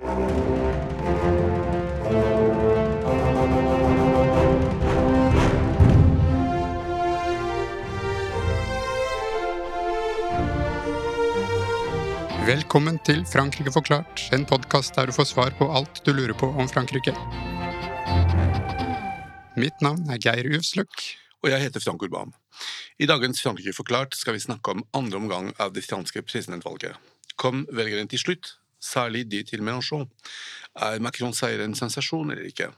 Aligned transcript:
Velkommen 0.00 0.16
til 13.04 13.26
Frankrike 13.28 13.68
forklart, 13.72 14.24
en 14.32 14.46
podkast 14.48 14.96
der 14.96 15.06
du 15.06 15.12
får 15.12 15.24
svar 15.28 15.52
på 15.58 15.68
alt 15.68 16.00
du 16.04 16.14
lurer 16.16 16.32
på 16.32 16.48
om 16.48 16.68
Frankrike. 16.68 17.12
Mitt 19.60 19.84
navn 19.84 20.08
er 20.08 20.16
Geir 20.16 20.48
Uvsløk. 20.48 20.88
Og 21.44 21.52
jeg 21.52 21.60
heter 21.60 21.80
Frank 21.80 22.02
Urban. 22.02 22.32
I 22.98 23.06
dagens 23.06 23.42
Frankrike 23.44 23.76
forklart 23.76 24.16
skal 24.16 24.32
vi 24.36 24.40
snakke 24.40 24.70
om 24.72 24.84
andre 24.96 25.16
omgang 25.20 25.52
av 25.60 25.76
det 25.76 25.84
franske 25.84 26.24
presidentvalget. 26.24 26.96
Kom 27.36 27.66
velgeren 27.72 28.08
til 28.08 28.20
slutt, 28.20 28.59
særlig 28.80 29.26
de 29.30 29.42
til 29.46 29.62
Mélenchon. 29.62 30.08
Er 30.80 31.00
Macron 31.02 31.34
seier 31.34 31.62
en 31.64 31.74
sensasjon 31.74 32.30
eller 32.30 32.46
ikke? 32.48 32.70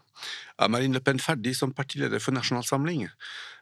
Er 0.59 0.69
Marine 0.69 0.95
Le 0.95 1.01
Pen 1.01 1.21
ferdig 1.21 1.55
som 1.57 1.75
partileder 1.75 2.23
for 2.23 2.35
Nasjonal 2.35 2.65
Samling? 2.65 3.09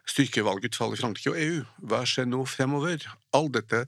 Styrker 0.09 0.45
valgutfallet 0.47 0.97
i 0.97 1.01
Frankrike 1.01 1.33
og 1.33 1.41
EU? 1.41 1.59
Hva 1.89 2.01
skjer 2.09 2.29
nå 2.29 2.41
fremover? 2.49 3.05
Alt 3.37 3.53
dette 3.57 3.83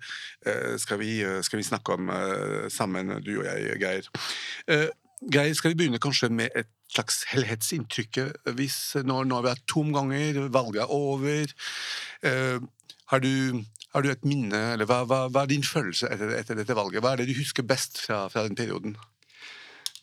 eh, 0.46 0.76
skal, 0.82 1.02
vi, 1.02 1.16
skal, 1.46 1.62
vi, 1.62 1.68
snakke 1.68 1.98
om 1.98 2.12
eh, 2.14 2.68
sammen, 2.74 3.16
du 3.26 3.38
og 3.40 3.48
jeg, 3.48 3.80
Geir. 3.82 4.10
Eh, 4.68 4.90
Geir, 5.34 5.54
skal 5.58 5.74
vi 5.74 5.80
begynne 5.80 6.02
kanskje 6.04 6.30
med 6.30 6.54
et 6.60 6.70
slags 6.92 7.24
helhetsinntrykk? 7.32 8.20
Hvis 8.58 8.80
når, 9.08 9.30
når 9.32 9.46
vi 9.46 9.54
er 9.54 9.64
to 9.72 9.86
omganger, 9.86 10.42
valget 10.54 10.84
er 10.84 10.92
over, 10.92 11.56
har 13.14 13.24
du, 13.24 13.64
har 13.94 14.04
du, 14.04 14.10
et 14.12 14.26
minne, 14.26 14.60
eller 14.74 14.90
hva, 14.90 15.04
hva, 15.06 15.28
hva 15.30 15.46
er 15.46 15.52
din 15.54 15.66
følelse 15.66 16.10
etter, 16.10 16.34
etter, 16.40 16.58
dette 16.58 16.78
valget? 16.78 17.04
Hva 17.04 17.14
er 17.14 17.22
det 17.22 17.30
du 17.30 17.38
husker 17.38 17.66
best 17.68 18.02
fra, 18.02 18.26
fra 18.34 18.48
den 18.48 18.58
perioden? 18.58 18.96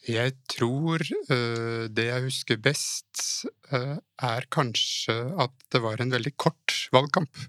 Jeg 0.09 0.33
tror 0.49 1.03
uh, 1.05 1.85
det 1.93 2.07
jeg 2.07 2.25
husker 2.25 2.61
best, 2.63 3.25
uh, 3.69 3.99
er 4.25 4.47
kanskje 4.53 5.17
at 5.43 5.53
det 5.75 5.83
var 5.85 6.01
en 6.01 6.15
veldig 6.15 6.33
kort 6.41 6.77
valgkamp. 6.95 7.43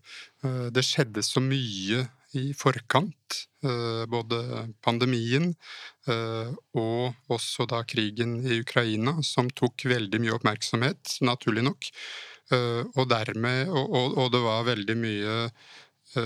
Uh, 0.43 0.67
det 0.73 0.83
skjedde 0.83 1.23
så 1.23 1.43
mye 1.43 2.07
i 2.37 2.51
forkant. 2.55 3.41
Både 3.61 4.37
pandemien 4.81 5.49
og 6.09 7.33
også 7.35 7.67
da 7.69 7.81
krigen 7.85 8.37
i 8.39 8.61
Ukraina, 8.63 9.17
som 9.21 9.51
tok 9.51 9.83
veldig 9.91 10.21
mye 10.23 10.33
oppmerksomhet, 10.37 11.17
naturlig 11.27 11.65
nok. 11.67 11.89
Og 12.55 13.03
dermed 13.11 13.69
Og, 13.69 13.83
og, 13.83 14.15
og 14.17 14.31
det 14.33 14.41
var 14.47 14.65
veldig 14.71 14.95
mye 15.03 15.35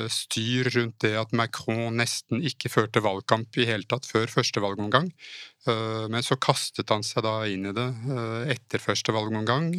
styr 0.10 0.70
rundt 0.74 0.98
det 1.04 1.14
at 1.20 1.34
Macron 1.38 2.00
nesten 2.00 2.42
ikke 2.46 2.72
førte 2.74 3.04
valgkamp 3.06 3.58
i 3.62 3.68
hele 3.70 3.86
tatt 3.90 4.08
før 4.10 4.32
første 4.32 4.64
valgomgang. 4.64 5.12
Eh, 5.66 6.06
men 6.14 6.24
så 6.26 6.38
kastet 6.42 6.92
han 6.94 7.04
seg 7.06 7.24
da 7.26 7.34
inn 7.50 7.66
i 7.70 7.74
det 7.74 7.86
eh, 8.14 8.52
etter 8.54 8.82
første 8.82 9.14
valgomgang, 9.16 9.72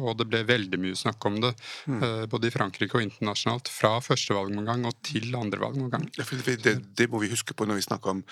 og 0.00 0.12
det 0.20 0.26
ble 0.28 0.42
veldig 0.48 0.80
mye 0.82 0.98
snakk 0.98 1.24
om 1.28 1.38
det, 1.42 1.52
mm. 1.88 2.04
både 2.32 2.48
i 2.48 2.52
Frankrike 2.52 2.98
og 2.98 3.04
internasjonalt, 3.04 3.70
fra 3.72 3.94
første 4.04 4.36
valgomgang 4.36 4.84
og 4.88 4.96
til 5.06 5.30
andre 5.38 5.60
valgomgang. 5.62 6.06
Det, 6.16 6.76
det, 6.98 7.08
må 7.12 7.22
vi 7.22 7.30
huske 7.32 7.56
på 7.56 7.68
når 7.68 7.80
vi 7.80 7.86
snakker 7.86 8.14
om 8.14 8.22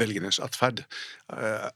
velgernes 0.00 0.40
atferd. 0.44 0.84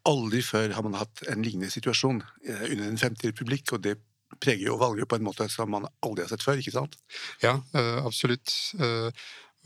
Aldri 0.08 0.42
før 0.44 0.74
har 0.76 0.86
man 0.86 0.98
hatt 1.00 1.24
en 1.32 1.44
lignende 1.44 1.72
situasjon 1.72 2.22
under 2.22 2.84
den 2.84 3.00
femte 3.00 3.30
republikk, 3.30 3.74
og 3.76 3.84
det 3.86 3.96
preger 4.40 4.70
jo 4.70 4.80
valget 4.80 5.08
på 5.08 5.18
en 5.18 5.26
måte 5.26 5.48
som 5.52 5.70
man 5.72 5.88
aldri 6.04 6.24
har 6.24 6.32
sett 6.32 6.44
før, 6.44 6.60
ikke 6.60 6.74
sant? 6.74 6.98
Ja, 7.44 7.58
eh, 7.76 7.98
absolutt. 8.04 8.52
Eh, 8.80 9.10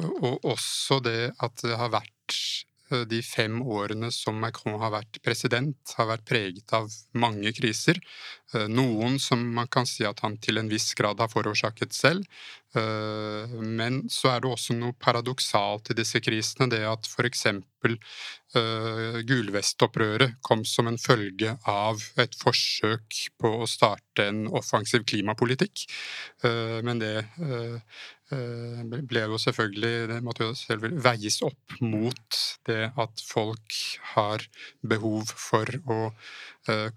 og 0.06 0.44
også 0.44 1.00
det 1.04 1.32
at 1.42 1.62
det 1.64 1.76
har 1.80 1.92
vært 1.94 2.38
eh, 2.90 3.04
de 3.08 3.22
fem 3.24 3.60
årene 3.62 4.10
som 4.14 4.38
Macron 4.42 4.78
har 4.82 4.92
vært 4.98 5.20
president, 5.24 5.78
har 5.98 6.10
vært 6.12 6.26
preget 6.28 6.76
av 6.76 6.90
mange 7.16 7.52
kriser. 7.56 8.00
Noen 8.70 9.18
som 9.18 9.40
man 9.56 9.66
kan 9.66 9.88
si 9.90 10.04
at 10.06 10.20
han 10.22 10.36
til 10.38 10.60
en 10.60 10.70
viss 10.70 10.92
grad 10.94 11.18
har 11.18 11.32
forårsaket 11.32 11.96
selv. 11.96 12.22
Men 12.76 14.02
så 14.12 14.34
er 14.34 14.42
det 14.42 14.50
også 14.50 14.74
noe 14.76 14.94
paradoksalt 15.00 15.90
i 15.90 15.96
disse 15.96 16.20
krisene. 16.20 16.68
Det 16.70 16.82
at 16.86 17.08
f.eks. 17.08 17.46
Uh, 18.56 19.20
gulvestopprøret 19.26 20.38
kom 20.46 20.64
som 20.66 20.88
en 20.90 20.98
følge 20.98 21.52
av 21.70 22.02
et 22.20 22.34
forsøk 22.40 23.20
på 23.40 23.52
å 23.62 23.68
starte 23.70 24.26
en 24.26 24.46
offensiv 24.48 25.04
klimapolitikk. 25.08 25.84
Men 26.86 27.00
det 27.02 27.14
ble 28.26 29.22
jo 29.22 29.38
selvfølgelig 29.38 30.08
Det 30.10 30.16
måtte 30.26 30.48
jo 30.48 30.54
selv 30.58 30.88
veies 31.04 31.36
opp 31.46 31.76
mot 31.84 32.40
det 32.66 32.90
at 32.98 33.22
folk 33.22 33.76
har 34.16 34.42
behov 34.82 35.30
for 35.30 35.70
å 35.86 36.00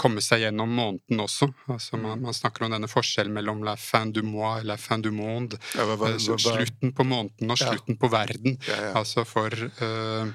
komme 0.01 0.23
seg 0.25 0.47
gjennom 0.47 0.71
måneden 0.73 1.21
også. 1.21 1.38
Altså 1.69 1.99
man, 2.01 2.21
man, 2.25 2.35
snakker 2.35 2.65
om 2.65 2.75
denne 2.75 2.89
forskjellen 2.91 3.33
mellom 3.35 3.63
la 3.67 3.75
fin 3.79 4.11
du 4.15 4.21
mois 4.25 4.63
og 4.63 4.69
la 4.69 4.77
fin 4.81 5.03
du 5.05 5.11
monde. 5.15 5.59
Ja, 5.77 5.87
hva, 5.87 5.97
hva, 6.01 6.11
hva, 6.17 6.37
slutten 6.43 6.93
på 6.95 7.07
måneden 7.07 7.55
og 7.55 7.61
slutten 7.61 7.95
ja. 7.95 8.01
på 8.01 8.11
verden. 8.11 8.59
Ja, 8.67 8.93
altså 8.99 9.25
for 9.27 9.53
uh, 9.53 10.29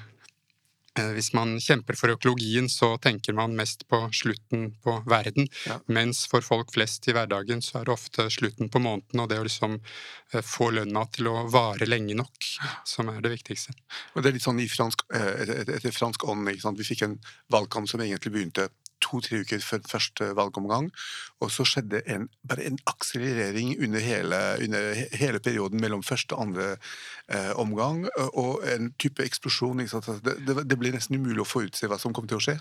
hvis 0.95 1.33
man 1.35 1.57
kjemper 1.59 1.97
for 1.99 2.13
økologien, 2.13 2.69
så 2.71 2.93
tenker 3.03 3.35
man 3.35 3.55
mest 3.57 3.83
på 3.91 3.99
slutten 4.15 4.69
på 4.83 4.93
verden. 5.09 5.49
Ja. 5.67 5.79
Mens 5.91 6.23
for 6.31 6.45
folk 6.45 6.71
flest 6.71 7.09
i 7.09 7.15
hverdagen 7.15 7.63
så 7.65 7.81
er 7.81 7.89
det 7.89 7.95
ofte 7.95 8.29
slutten 8.31 8.71
på 8.71 8.79
måneden 8.79 9.23
og 9.23 9.27
det 9.31 9.41
å 9.41 9.47
liksom 9.47 9.75
eh, 9.75 10.39
få 10.45 10.69
lønna 10.77 11.03
til 11.11 11.27
å 11.31 11.43
vare 11.51 11.87
lenge 11.89 12.15
nok 12.15 12.47
som 12.87 13.11
er 13.11 13.19
det 13.25 13.33
viktigste. 13.35 13.75
Og 14.15 14.23
det 14.23 14.31
er 14.31 14.37
litt 14.37 14.47
sånn 14.47 14.63
i 14.63 14.69
fransk, 14.71 15.03
eh, 15.11 15.59
etter 15.65 15.91
fransk 15.91 16.23
ånd. 16.31 16.47
Vi 16.79 16.87
fikk 16.87 17.03
en 17.09 17.19
valgkamp 17.51 17.91
som 17.91 18.03
egentlig 18.05 18.31
begynte 18.37 18.69
to-tre 19.05 19.43
uker 19.45 19.63
før 19.63 19.85
første 19.89 20.31
valgomgang. 20.37 20.89
Og 21.43 21.51
så 21.53 21.65
skjedde 21.67 22.01
en, 22.11 22.27
bare 22.47 22.65
en 22.69 22.79
akselerering 22.89 23.75
under 23.83 24.03
hele, 24.03 24.41
under 24.65 25.05
hele, 25.13 25.41
perioden 25.45 25.81
mellom 25.81 26.03
første 26.03 26.35
og 26.35 26.47
andre 26.47 26.69
eh, 27.31 27.51
omgang, 27.61 28.05
og 28.33 28.65
en 28.69 28.91
type 29.01 29.23
eksplosjon. 29.23 29.83
Det, 29.85 30.35
det, 30.45 30.57
det, 30.63 30.77
ble 30.79 30.93
nesten 30.95 31.19
umulig 31.19 31.43
å 31.43 31.49
forutse 31.49 31.89
hva 31.89 31.99
som 32.01 32.13
kom 32.15 32.29
til 32.29 32.39
å 32.39 32.45
skje. 32.47 32.59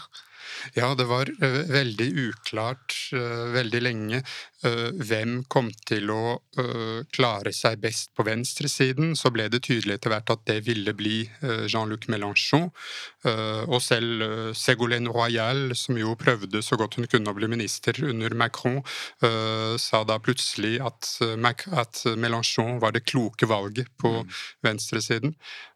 Ja, 0.77 0.95
det 0.97 1.07
var 1.09 1.29
uh, 1.29 1.61
veldig 1.71 2.07
uklart 2.29 2.95
uh, 3.15 3.51
veldig 3.55 3.81
lenge 3.83 4.21
uh, 4.65 4.91
hvem 4.95 5.43
kom 5.51 5.71
til 5.89 6.11
å 6.13 6.23
klare 7.15 7.51
seg 7.55 7.81
best 7.83 8.13
på 8.15 8.25
venstresiden. 8.27 9.15
Så 9.19 9.33
ble 9.35 9.49
det 9.53 9.65
tydelig 9.67 9.99
etter 9.99 10.13
hvert 10.13 10.31
at 10.31 10.45
det 10.49 10.61
ville 10.69 10.95
bli 10.97 11.25
Jean-Luc 11.43 12.07
Mélenchon. 12.13 12.69
og 13.67 13.81
selv 13.83 14.55
Ségolène 14.57 15.11
Royal, 15.13 15.75
som 15.77 15.99
jo 15.99 16.15
prøvde 16.21 16.63
så 16.63 16.79
godt 16.81 16.97
hun 16.99 17.09
kunne 17.11 17.33
å 17.33 17.37
bli 17.37 17.49
minister 17.51 17.99
under 18.07 18.37
Macron, 18.39 18.81
sa 19.81 20.05
da 20.07 20.21
plutselig 20.23 20.79
at, 20.85 21.11
at 21.83 22.05
Mélenchon 22.17 22.79
var 22.83 22.95
det 22.95 23.05
kloke 23.09 23.49
valget 23.51 23.91
på 23.99 24.13
mm. 24.23 24.33
Venstresiden. 24.65 25.35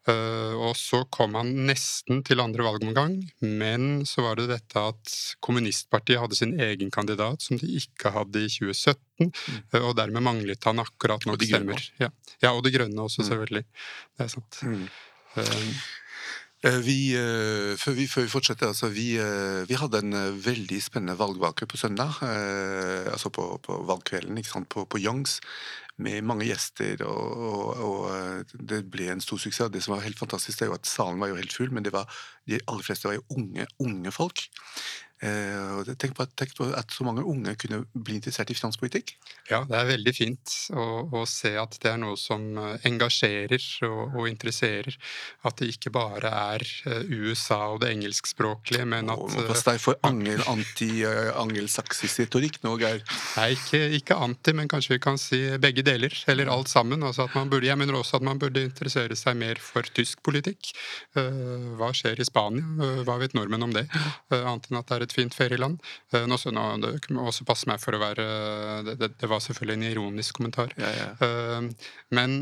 og 0.09 0.73
så 0.77 1.03
kom 1.13 1.35
han 1.37 1.51
nesten 1.67 2.23
til 2.25 2.41
andre 2.41 2.65
valgomgang, 2.65 3.19
men 3.41 4.05
så 4.09 4.23
var 4.25 4.39
det 4.39 4.47
dette 4.49 4.81
at 4.91 5.13
kommunistpartiet 5.45 6.21
hadde 6.21 6.37
sin 6.37 6.55
egen 6.59 6.91
kandidat, 6.91 7.43
som 7.45 7.59
de 7.59 7.69
ikke 7.79 8.13
hadde 8.15 8.45
i 8.45 8.49
2017. 8.49 9.29
Mm. 9.29 9.61
Eh, 9.73 9.83
og 9.83 9.95
dermed 9.99 10.25
manglet 10.25 10.67
han 10.67 10.81
akkurat 10.83 11.25
nok 11.29 11.43
stemmer. 11.43 11.87
Ja. 12.01 12.11
ja. 12.41 12.53
og 12.53 12.63
De 12.65 12.73
grønne 12.73 13.05
også, 13.05 13.23
mm. 13.23 13.29
selvfølgelig. 13.29 13.65
Det 14.17 14.25
er 14.25 14.35
sant. 14.35 14.61
Mm. 14.63 14.85
Um, 15.39 15.73
vi, 16.83 17.15
før, 17.79 17.93
vi, 17.95 18.05
før, 18.11 18.25
vi, 18.25 18.31
fortsetter, 18.33 18.67
altså 18.67 18.89
vi, 18.91 19.13
vi, 19.69 19.75
hadde 19.79 20.01
en 20.03 20.15
veldig 20.43 20.79
spennende 20.83 21.15
valgvake 21.15 21.69
på 21.71 21.79
søndag. 21.79 22.17
altså 22.19 23.31
på, 23.31 23.45
på 23.63 23.77
valgkvelden 23.87 24.67
på, 24.67 24.83
på 24.83 24.99
Youngs 24.99 25.37
med 25.99 26.23
mange 26.25 26.47
gjester, 26.47 27.03
og, 27.07 27.41
og, 27.49 27.81
og, 27.85 28.53
det 28.71 28.83
ble 28.91 29.09
en 29.11 29.23
stor 29.23 29.41
suksess. 29.41 29.71
Det 29.73 29.81
som 29.83 29.95
var 29.95 30.05
helt 30.05 30.19
fantastisk, 30.19 30.61
det 30.61 30.69
jo 30.69 30.77
at 30.77 30.89
salen 30.89 31.19
var 31.21 31.31
jo 31.33 31.39
helt 31.39 31.55
full, 31.55 31.73
men 31.75 31.87
var, 31.91 32.07
de 32.47 32.59
aller 32.61 32.85
fleste 32.85 33.09
var 33.09 33.19
jo 33.19 33.25
unge, 33.35 33.67
unge 33.83 34.13
folk. 34.15 34.45
Eh, 35.19 35.93
tenk 35.99 36.13
på, 36.15 36.23
at, 36.23 36.31
tenk 36.39 36.53
på, 36.55 36.69
at, 36.71 36.93
så 36.95 37.03
mange 37.03 37.25
unge 37.27 37.51
kunne 37.59 37.81
bli 37.91 38.15
interessert 38.15 38.53
i 38.53 38.55
finanspolitikk. 38.55 39.17
Ja, 39.49 39.65
det 39.67 39.75
er 39.75 39.89
veldig 39.89 40.13
fint 40.15 40.53
å, 40.71 40.85
å 41.11 41.25
se 41.27 41.51
at 41.59 41.75
det 41.83 41.91
er 41.91 41.97
noe 41.99 42.15
som 42.19 42.45
eh, 42.55 42.85
engasjerer 42.87 43.65
og, 43.89 44.15
og, 44.15 44.29
interesserer. 44.29 44.95
At 45.43 45.59
det 45.59 45.73
ikke 45.73 45.91
bare 45.91 46.31
er 46.55 46.63
eh, 46.87 47.11
USA 47.11 47.73
og 47.73 47.81
det 47.83 47.91
engelskspråklige, 47.97 48.85
men 48.87 49.11
at 49.11 49.19
Nå 49.19 49.47
Pass 49.49 49.65
deg 49.67 49.81
for 49.83 49.99
angel, 50.07 50.39
anti-angelsaksisk 50.47 52.23
retorikk 52.23 52.61
nå, 52.63 52.77
Geir. 52.79 53.03
Nei, 53.35 53.49
ikke, 53.57 53.83
ikke, 53.99 54.19
anti, 54.23 54.55
men 54.55 54.71
kanskje 54.71 54.95
vi 54.95 55.01
kan 55.03 55.19
si 55.19 55.41
begge 55.59 55.83
deler. 55.83 56.15
Eller 56.31 56.51
alt 56.53 56.71
sammen. 56.71 57.03
Altså 57.03 57.27
at 57.27 57.35
man 57.35 57.51
burde, 57.51 57.67
jeg 57.67 57.79
mener 57.81 57.99
også 57.99 58.21
at 58.21 58.27
man 58.29 58.39
burde 58.39 58.63
interessere 58.63 59.19
seg 59.19 59.35
mer 59.41 59.59
for 59.59 59.83
tysk 59.95 60.23
politikk. 60.23 60.71
Hva 61.17 61.91
skjer 61.97 62.21
i 62.21 62.27
Spania? 62.27 63.03
Hva 63.07 63.17
vet 63.19 63.35
nordmenn 63.35 63.67
om 63.67 63.75
det? 63.75 63.87
Annet 64.31 64.69
enn 64.69 64.79
at 64.79 64.87
det 64.87 64.95
er 64.95 65.07
et 65.08 65.08
fint 65.15 65.35
ferieland. 65.35 65.79
Nå, 66.13 66.37
så 66.39 66.53
nå, 66.53 66.65
det 66.83 66.93
må 67.15 67.27
også 67.29 67.45
passe 67.47 67.69
meg 67.69 67.81
for 67.81 67.95
å 67.95 68.01
være 68.01 68.25
Det, 68.87 69.11
det 69.19 69.29
var 69.29 69.41
selvfølgelig 69.43 69.77
en 69.77 69.87
ironisk 69.89 70.39
kommentar. 70.39 70.73
Ja, 70.79 70.89
ja. 70.95 71.61
Men 72.15 72.41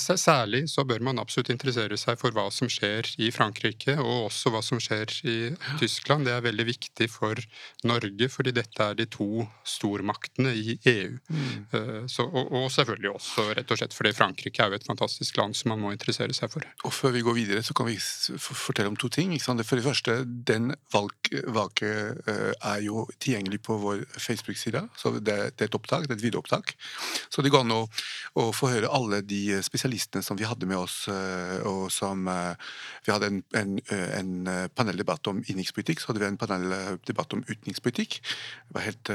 særlig 0.00 0.66
så 0.72 0.84
bør 0.88 1.04
man 1.04 1.20
absolutt 1.20 1.50
interessere 1.52 1.98
seg 2.00 2.18
for 2.20 2.34
hva 2.36 2.46
som 2.54 2.70
skjer 2.72 3.08
i 3.22 3.30
Frankrike, 3.34 3.96
og 4.00 4.30
også 4.30 4.52
hva 4.54 4.62
som 4.64 4.80
skjer 4.82 5.12
i 5.28 5.36
Tyskland. 5.80 6.26
Det 6.26 6.34
er 6.34 6.44
veldig 6.46 6.66
viktig 6.68 7.08
for 7.12 7.40
Norge, 7.88 8.30
fordi 8.32 8.54
dette 8.56 8.88
er 8.90 8.96
de 8.98 9.08
to 9.10 9.46
stormaktene 9.66 10.54
i 10.56 10.76
EU. 10.92 11.16
Mm. 11.28 12.08
Så, 12.10 12.26
og, 12.26 12.52
og 12.56 12.68
selvfølgelig 12.74 13.12
også 13.14 13.48
rett 13.56 13.72
og 13.72 13.80
slett 13.80 13.96
fordi 13.96 14.14
Frankrike 14.16 14.62
er 14.62 14.72
jo 14.72 14.80
et 14.80 14.88
fantastisk 14.88 15.38
land 15.40 15.56
som 15.56 15.72
man 15.72 15.82
må 15.82 15.92
interessere 15.94 16.34
seg 16.36 16.52
for. 16.52 16.66
Og 16.86 16.94
Før 16.94 17.14
vi 17.16 17.24
går 17.26 17.38
videre, 17.38 17.64
så 17.66 17.76
kan 17.76 17.88
vi 17.88 17.96
fortelle 17.98 18.92
om 18.92 18.98
to 18.98 19.10
ting. 19.12 19.34
For 19.40 19.78
det 19.78 19.86
første, 19.86 20.18
den 20.24 20.72
valget 20.92 21.45
eh, 21.46 22.52
er 22.64 22.80
jo 22.84 23.06
tilgjengelig 23.18 23.60
på 23.62 23.76
vår 23.78 24.04
Facebook-side. 24.18 24.88
så 24.96 25.12
det, 25.18 25.22
det, 25.56 25.60
er 25.60 25.68
et 25.68 25.74
opptak, 25.74 26.06
det 26.06 26.14
er 26.14 26.18
et 26.18 26.24
videoopptak. 26.24 26.74
Så 27.30 27.42
det 27.42 27.52
går 27.54 27.64
an 27.64 27.74
å, 27.74 27.80
å, 28.34 28.52
få 28.52 28.70
høre 28.72 28.90
alle 28.90 29.22
de 29.22 29.58
spesialistene 29.62 30.22
som 30.22 30.36
vi 30.36 30.46
hadde 30.46 30.66
med 30.66 30.78
oss. 30.78 31.06
Eh, 31.08 31.58
og 31.66 31.90
som 31.92 32.26
eh, 32.28 32.54
Vi 33.06 33.12
hadde 33.12 33.26
en, 33.30 33.42
en, 33.54 33.76
en 33.86 34.70
paneldebatt 34.74 35.28
om 35.30 35.38
innenrikspolitikk, 35.44 36.00
så 36.00 36.10
hadde 36.10 36.24
vi 36.24 36.26
en 36.26 36.38
paneldebatt 36.40 37.36
om 37.36 37.44
utenrikspolitikk. 37.46 38.18
Det 38.18 38.74
var 38.74 38.86
helt, 38.86 39.12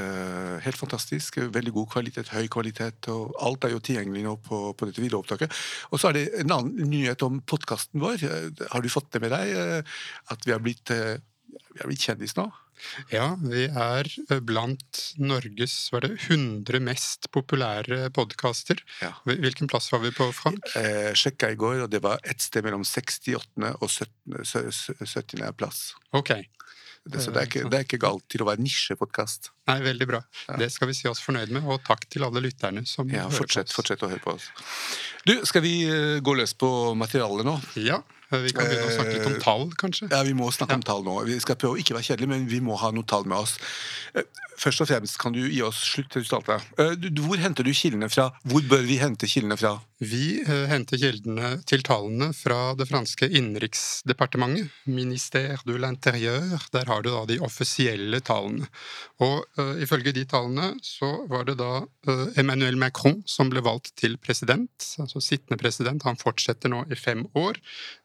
helt, 0.64 0.78
fantastisk. 0.80 1.36
Veldig 1.52 1.74
god 1.76 1.90
kvalitet, 1.92 2.32
høy 2.32 2.48
kvalitet. 2.48 3.08
og 3.12 3.34
Alt 3.44 3.66
er 3.66 3.74
jo 3.74 3.82
tilgjengelig 3.84 4.24
nå 4.24 4.38
på, 4.46 4.62
på 4.72 4.88
dette 4.88 5.04
videoopptaket. 5.04 5.52
Og 5.92 6.00
så 6.00 6.08
er 6.08 6.16
det 6.16 6.24
en 6.40 6.56
annen 6.56 6.88
nyhet 6.88 7.22
om 7.26 7.42
podkasten 7.44 8.00
vår. 8.00 8.24
Har 8.72 8.80
du 8.80 8.88
fått 8.92 9.12
det 9.12 9.20
med 9.26 9.34
deg? 9.36 9.84
At 10.32 10.48
vi 10.48 10.56
har 10.56 10.64
blitt, 10.64 10.88
vi 11.72 11.80
er 11.80 11.88
blitt 11.88 12.04
kjendis 12.04 12.36
nå? 12.36 12.50
Ja, 13.12 13.26
vi 13.40 13.66
er 13.68 14.08
eh, 14.28 14.40
blant 14.42 15.02
Norges 15.20 15.74
var 15.92 16.04
det 16.06 16.16
100 16.26 16.80
mest 16.84 17.28
populære 17.34 18.08
podkaster. 18.16 18.80
Ja. 19.02 19.12
Hvilken 19.28 19.70
plass 19.70 19.90
var 19.92 20.02
vi 20.04 20.12
på, 20.14 20.28
Frank? 20.36 20.64
Eh, 20.78 21.12
sjekka 21.18 21.52
i 21.52 21.58
går, 21.58 21.84
og 21.84 21.92
det 21.92 22.02
var 22.04 22.22
et 22.28 22.42
sted 22.42 22.66
mellom 22.66 22.84
68. 22.86 23.46
og 23.78 23.88
70. 23.88 25.06
70. 25.06 25.46
plass. 25.56 25.92
Ok. 26.16 26.34
Det, 27.02 27.18
så 27.18 27.32
det 27.34 27.40
er, 27.40 27.48
ikke, 27.48 27.64
det 27.66 27.78
er 27.80 27.86
ikke 27.86 27.98
galt 28.02 28.22
til 28.30 28.44
å 28.44 28.46
være 28.46 28.62
nisjepodkast. 28.62 29.50
Nei, 29.66 29.80
veldig 29.82 30.06
bra. 30.06 30.20
Ja. 30.46 30.58
Det 30.60 30.68
skal 30.70 30.90
vi 30.92 30.94
si 30.94 31.08
oss 31.10 31.22
fornøyd 31.24 31.50
med, 31.54 31.66
og 31.66 31.82
takk 31.86 32.06
til 32.06 32.22
alle 32.22 32.44
lytterne 32.44 32.84
som 32.86 33.10
ja, 33.10 33.24
hører 33.26 33.42
fortsett, 33.42 33.66
på 33.66 33.72
oss. 33.72 33.78
Fortsett 33.80 34.04
å 34.06 34.10
høre 34.12 34.22
på 34.22 34.36
oss. 34.36 34.46
Du, 35.26 35.34
skal 35.48 35.64
vi 35.66 35.74
gå 36.22 36.36
løs 36.38 36.54
på 36.58 36.70
materialet 36.98 37.48
nå? 37.48 37.56
Ja. 37.82 38.02
Vi 38.32 38.52
kan 38.56 38.64
begynne 38.64 38.88
å 38.88 38.94
snakke 38.94 39.16
litt 39.16 39.28
om 39.28 39.36
eh, 39.36 39.42
tall, 39.42 39.66
kanskje? 39.80 40.08
Ja, 40.12 40.22
vi 40.24 40.32
må 40.36 40.48
snakke 40.54 40.72
ja. 40.72 40.80
om 40.80 40.86
tall 40.86 41.04
nå. 41.04 41.18
Vi 41.28 41.36
skal 41.42 41.58
prøve 41.60 41.76
å 41.76 41.82
ikke 41.82 41.96
være 41.98 42.06
kjedelige, 42.08 42.32
men 42.32 42.46
vi 42.48 42.62
må 42.64 42.78
ha 42.80 42.88
noen 42.94 43.08
tall 43.08 43.26
med 43.28 43.44
oss. 43.44 43.58
Eh, 44.14 44.22
først 44.60 44.82
og 44.84 44.88
fremst 44.90 45.16
kan 45.20 45.32
du 45.34 45.40
gi 45.46 45.62
oss 45.64 45.78
sluttresultatet. 45.94 46.60
Eh, 46.80 46.92
hvor 47.24 47.38
henter 47.40 47.64
du 47.64 47.72
kildene 47.72 48.10
fra? 48.12 48.30
Hvor 48.44 48.62
bør 48.68 48.84
vi 48.88 48.96
hente 49.00 49.26
kildene 49.30 49.56
fra? 49.60 49.78
Vi 50.02 50.42
henter 50.42 50.98
kildene 50.98 51.62
til 51.68 51.82
tallene 51.86 52.32
fra 52.34 52.74
det 52.74 52.88
franske 52.90 53.28
innenriksdepartementet, 53.30 54.66
Ministère 54.90 55.62
de 55.64 55.78
l'Intérieur. 55.78 56.58
Der 56.74 56.84
har 56.90 57.02
du 57.02 57.10
da 57.12 57.24
de 57.30 57.38
offisielle 57.38 58.20
tallene. 58.20 58.66
Og 59.22 59.44
uh, 59.60 59.78
ifølge 59.78 60.12
de 60.16 60.24
tallene 60.26 60.74
så 60.82 61.26
var 61.30 61.44
det 61.46 61.54
da 61.60 61.86
uh, 61.86 62.28
Emmanuel 62.34 62.76
Macron 62.80 63.22
som 63.30 63.50
ble 63.52 63.60
valgt 63.62 63.94
til 64.00 64.18
president, 64.18 64.74
altså 64.98 65.20
sittende 65.22 65.56
president. 65.62 66.02
Han 66.02 66.18
fortsetter 66.18 66.68
nå 66.72 66.82
i 66.90 66.96
fem 66.98 67.22
år. 67.38 67.54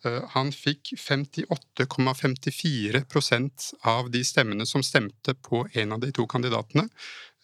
Uh, 0.05 0.21
han 0.35 0.53
fikk 0.53 0.93
58,54% 1.01 3.73
av 3.89 4.13
de 4.13 4.21
stemmene 4.21 4.69
som 4.69 4.85
stemte 4.85 5.33
på 5.33 5.65
en 5.73 5.96
av 5.96 5.96
de 6.03 6.11
to 6.15 6.23
kandidatene. 6.29 6.85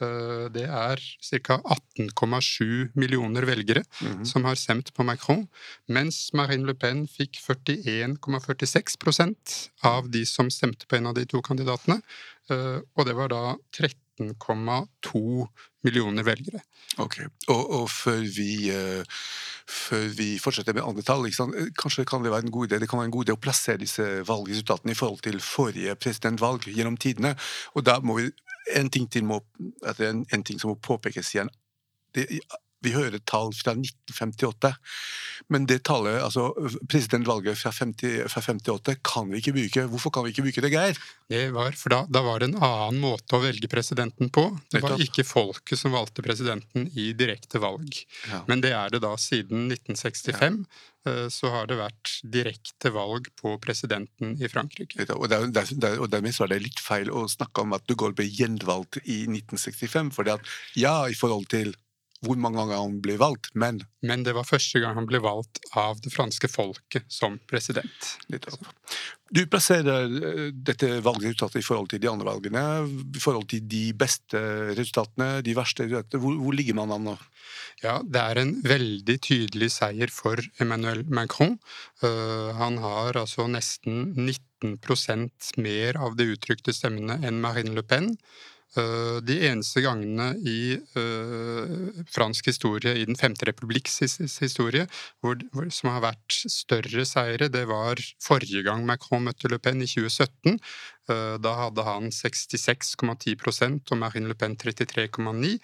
Eh, 0.01 0.45
det 0.53 0.65
er 0.65 0.97
ca. 1.43 1.55
18,7 1.97 2.89
millioner 2.95 3.45
velgere 3.45 3.83
mm 4.01 4.13
-hmm. 4.13 4.25
som 4.25 4.45
har 4.45 4.55
stemt 4.55 4.93
på 4.93 5.03
Macron, 5.03 5.47
mens 5.87 6.33
Marine 6.33 6.65
Le 6.65 6.73
Pen 6.73 7.07
fikk 7.07 7.39
41,46% 7.39 9.69
av 9.83 10.09
de 10.09 10.25
som 10.25 10.49
stemte 10.49 10.85
på 10.87 10.95
en 10.95 11.07
av 11.07 11.13
de 11.13 11.25
to 11.25 11.41
kandidatene. 11.41 12.01
Eh, 12.49 12.79
og 12.97 13.05
det 13.05 13.13
var 13.13 13.27
da 13.29 13.55
13,2 14.19 15.47
millioner 15.83 16.23
velgere. 16.23 16.61
Ok, 17.01 17.19
Og, 17.47 17.61
og 17.81 17.89
før, 17.89 18.21
vi, 18.37 18.69
uh, 18.69 19.01
før, 19.67 20.07
vi, 20.17 20.27
fortsetter 20.39 20.75
med 20.77 20.85
andre 20.85 21.05
tall, 21.05 21.25
kanskje 21.79 22.05
kan 22.05 22.23
det 22.23 22.31
være 22.31 22.47
en 22.47 22.53
god 22.53 22.67
idé 22.67 22.79
det 22.79 22.89
kan 22.89 22.99
være 23.01 23.09
en 23.09 23.15
god 23.15 23.25
idé 23.25 23.35
å 23.35 23.41
plassere 23.41 23.81
disse 23.81 24.05
valgresultatene 24.27 24.93
i 24.93 24.99
forhold 24.99 25.23
til 25.25 25.41
forrige 25.41 25.95
presidentvalg 25.95 26.69
gjennom 26.69 26.97
tidene. 26.97 27.33
Og 27.73 27.85
da 27.85 27.99
må 27.99 28.19
vi 28.19 28.29
en 28.77 28.89
ting, 28.89 29.09
til 29.11 29.25
må, 29.25 29.41
en, 29.99 30.25
en 30.31 30.43
ting 30.43 30.61
som 30.61 30.71
må 30.71 30.79
påpekes 30.79 31.33
igjen. 31.33 31.51
Det, 32.13 32.27
vi 32.83 32.93
hører 32.95 33.21
tall 33.29 33.53
fra 33.55 33.73
1958, 33.77 34.73
men 35.53 35.67
det 35.69 35.81
tallet, 35.87 36.19
altså 36.23 36.49
presidentvalget 36.91 37.57
fra, 37.59 37.71
50, 37.75 38.29
fra 38.31 38.43
58 38.43 38.95
kan 39.03 39.31
vi 39.31 39.41
ikke 39.41 39.55
bruke. 39.57 39.85
Hvorfor 39.91 40.13
kan 40.13 40.25
vi 40.25 40.33
ikke 40.33 40.45
bruke 40.47 40.63
det, 40.63 40.71
Geir? 40.73 41.01
Det 41.31 41.43
var, 41.55 41.75
for 41.79 41.95
da, 41.95 42.03
da, 42.11 42.23
var 42.25 42.41
det 42.41 42.51
en 42.51 42.59
annen 42.59 43.01
måte 43.03 43.37
å 43.37 43.43
velge 43.43 43.69
presidenten 43.71 44.31
på. 44.33 44.45
Det 44.71 44.83
var 44.83 45.01
ikke 45.01 45.25
folket 45.27 45.79
som 45.79 45.95
valgte 45.95 46.25
presidenten 46.25 46.89
i 46.99 47.11
direkte 47.17 47.61
valg. 47.63 47.99
Ja. 48.29 48.43
Men 48.49 48.63
det 48.63 48.73
er 48.77 48.93
det 48.93 49.03
da 49.05 49.15
siden 49.19 49.69
1965. 49.71 50.63
Ja 50.63 51.11
eh, 51.11 51.27
så 51.33 51.49
har 51.51 51.67
det 51.67 51.79
vært 51.79 52.13
direkte 52.23 52.93
valg 52.95 53.27
på 53.39 53.57
presidenten 53.63 54.37
i 54.39 54.49
Frankrike. 54.51 55.03
Og, 55.17 55.27
der, 55.31 55.49
der, 55.51 55.97
og 55.99 56.11
dermed 56.13 56.35
så 56.35 56.45
er 56.45 56.53
det 56.53 56.63
litt 56.69 56.83
feil 56.83 57.11
å 57.11 57.25
snakke 57.31 57.65
om 57.65 57.75
at 57.75 57.87
de 57.89 57.97
Gaulle 57.99 58.15
ble 58.15 58.29
gjenvalgt 58.29 59.01
i 59.03 59.23
1965. 59.27 60.13
For 60.15 60.31
ja, 60.79 60.95
i 61.09 61.17
forhold 61.17 61.49
til 61.51 61.75
hvor 62.23 62.39
mange 62.39 62.61
ganger 62.61 62.79
han 62.81 62.99
ble 63.03 63.17
valgt, 63.21 63.51
men 63.53 63.83
Men 64.03 64.23
det 64.23 64.33
var 64.35 64.43
første 64.43 64.81
gang 64.83 64.97
han 64.97 65.07
ble 65.07 65.21
valgt 65.23 65.61
av 65.79 66.01
det 66.03 66.11
franske 66.11 66.49
folket 66.51 67.05
som 67.07 67.37
president. 67.47 68.09
Du 69.31 69.45
plasserer 69.47 70.11
eh, 70.11 70.49
dette 70.51 70.89
valgresultatet 71.05 71.61
i 71.61 71.65
forhold 71.65 71.89
til 71.93 72.01
de 72.03 72.09
andre 72.11 72.27
valgene, 72.27 72.63
i 73.15 73.21
forhold 73.23 73.47
til 73.49 73.63
de 73.63 73.93
beste 73.95 74.41
resultatene, 74.75 75.41
de 75.45 75.55
verste 75.55 75.87
resultatene. 75.87 76.21
Hvor, 76.21 76.35
hvor 76.43 76.57
ligger 76.57 76.77
man 76.81 76.91
an 76.91 77.07
nå? 77.07 77.15
Ja, 77.83 77.97
det 78.03 78.21
er 78.21 78.39
en 78.39 78.53
veldig 78.63 79.17
tydelig 79.23 79.71
seier 79.75 80.11
for 80.13 80.39
Emmanuel 80.61 81.03
Macron. 81.09 81.57
Uh, 82.03 82.53
han 82.59 82.79
har 82.83 83.17
altså 83.19 83.47
nesten 83.51 84.13
19% 84.15 85.53
mer 85.63 85.99
av 85.99 86.15
de 86.19 86.29
uttrykte 86.35 86.75
stemmene 86.75 87.19
enn 87.25 87.41
Marine 87.43 87.75
Le 87.75 87.83
Pen. 87.87 88.13
Eh, 88.73 89.17
de 89.21 89.35
eneste 89.45 89.83
gangene 89.85 90.31
i 90.49 90.73
uh, 90.97 91.89
fransk 92.09 92.47
historie, 92.49 92.95
i 92.97 93.05
Den 93.05 93.17
femte 93.19 93.45
republikks 93.45 93.99
historie, 94.41 94.87
hvor, 95.21 95.37
som 95.69 95.91
har 95.93 96.01
vært 96.07 96.37
større 96.49 97.05
seire, 97.05 97.51
det 97.53 97.67
var 97.69 98.01
forrige 98.23 98.63
gang 98.65 98.81
Macron 98.87 99.27
møtte 99.27 99.51
Le 99.51 99.59
Pen, 99.61 99.83
i 99.85 99.89
2017. 99.89 100.57
Uh, 101.05 101.13
eh, 101.13 101.35
da 101.45 101.53
hadde 101.59 101.85
han 101.85 102.09
66,10 102.09 103.91
og 103.91 104.01
Marine 104.01 104.31
Le 104.31 104.37
Pen 104.39 104.57
33,9 104.57 105.59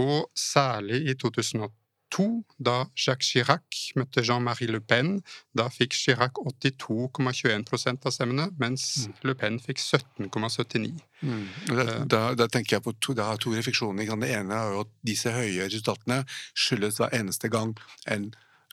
og 0.00 0.26
særlig 0.38 1.04
i 1.10 1.14
2008 1.18 1.79
to 2.10 2.26
da 2.58 2.84
Jacques 2.98 3.26
Chirac 3.26 3.78
møtte 3.98 4.24
Jean-Marie 4.26 4.70
Le 4.70 4.80
Pen. 4.80 5.18
Da 5.56 5.68
fikk 5.72 5.94
Chirac 5.96 6.40
82,21% 6.42 8.06
av 8.06 8.14
stemmene, 8.14 8.50
mens 8.60 8.86
mm. 9.08 9.16
Le 9.28 9.36
Pen 9.38 9.58
fikk 9.62 9.80
17,79. 9.82 11.00
Mm. 11.22 11.46
Da, 11.70 11.86
eh. 11.86 12.04
da, 12.10 12.22
da, 12.38 12.50
tenker 12.50 12.78
jeg 12.78 12.86
på 12.86 12.94
to, 12.98 13.16
da 13.18 13.30
to 13.40 13.54
refleksjoner. 13.54 14.10
Det 14.20 14.30
ene 14.36 14.58
er 14.58 14.74
jo 14.74 14.84
at 14.84 14.94
disse 15.06 15.32
høye 15.34 15.66
resultatene 15.66 16.22
skyldes 16.52 17.00
hver 17.00 17.14
eneste 17.16 17.50
gang 17.52 17.76
en 18.10 18.30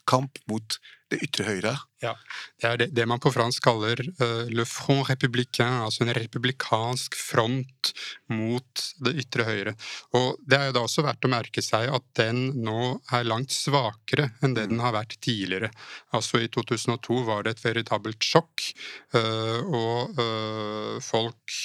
kamp 0.07 0.39
mot 0.49 0.77
det 1.11 1.19
ytre 1.23 1.45
høyre. 1.47 1.73
Ja, 2.03 2.13
Det 2.59 2.67
er 2.67 2.79
det, 2.81 2.87
det 2.95 3.05
man 3.07 3.21
på 3.23 3.31
fransk 3.31 3.63
kaller 3.63 3.99
uh, 4.19 4.49
le 4.51 4.65
front 4.67 5.07
républicain, 5.07 5.85
altså 5.85 6.03
en 6.03 6.13
republikansk 6.15 7.15
front 7.15 7.91
mot 8.33 8.83
det 9.05 9.13
ytre 9.23 9.45
høyre. 9.47 9.75
Og 10.19 10.35
Det 10.43 10.59
er 10.59 10.69
jo 10.69 10.75
da 10.77 10.83
også 10.83 11.05
verdt 11.07 11.27
å 11.27 11.31
merke 11.31 11.63
seg 11.63 11.89
at 11.95 12.07
den 12.19 12.41
nå 12.65 12.97
er 13.15 13.27
langt 13.27 13.55
svakere 13.55 14.31
enn 14.43 14.57
det 14.57 14.67
den 14.71 14.83
har 14.83 14.95
vært 14.97 15.17
tidligere. 15.23 15.71
Altså 16.15 16.43
I 16.43 16.51
2002 16.51 17.21
var 17.27 17.45
det 17.45 17.55
et 17.55 17.63
veritabelt 17.65 18.31
sjokk, 18.33 18.67
uh, 19.15 19.63
og 19.63 20.19
uh, 20.19 20.99
folk 21.03 21.55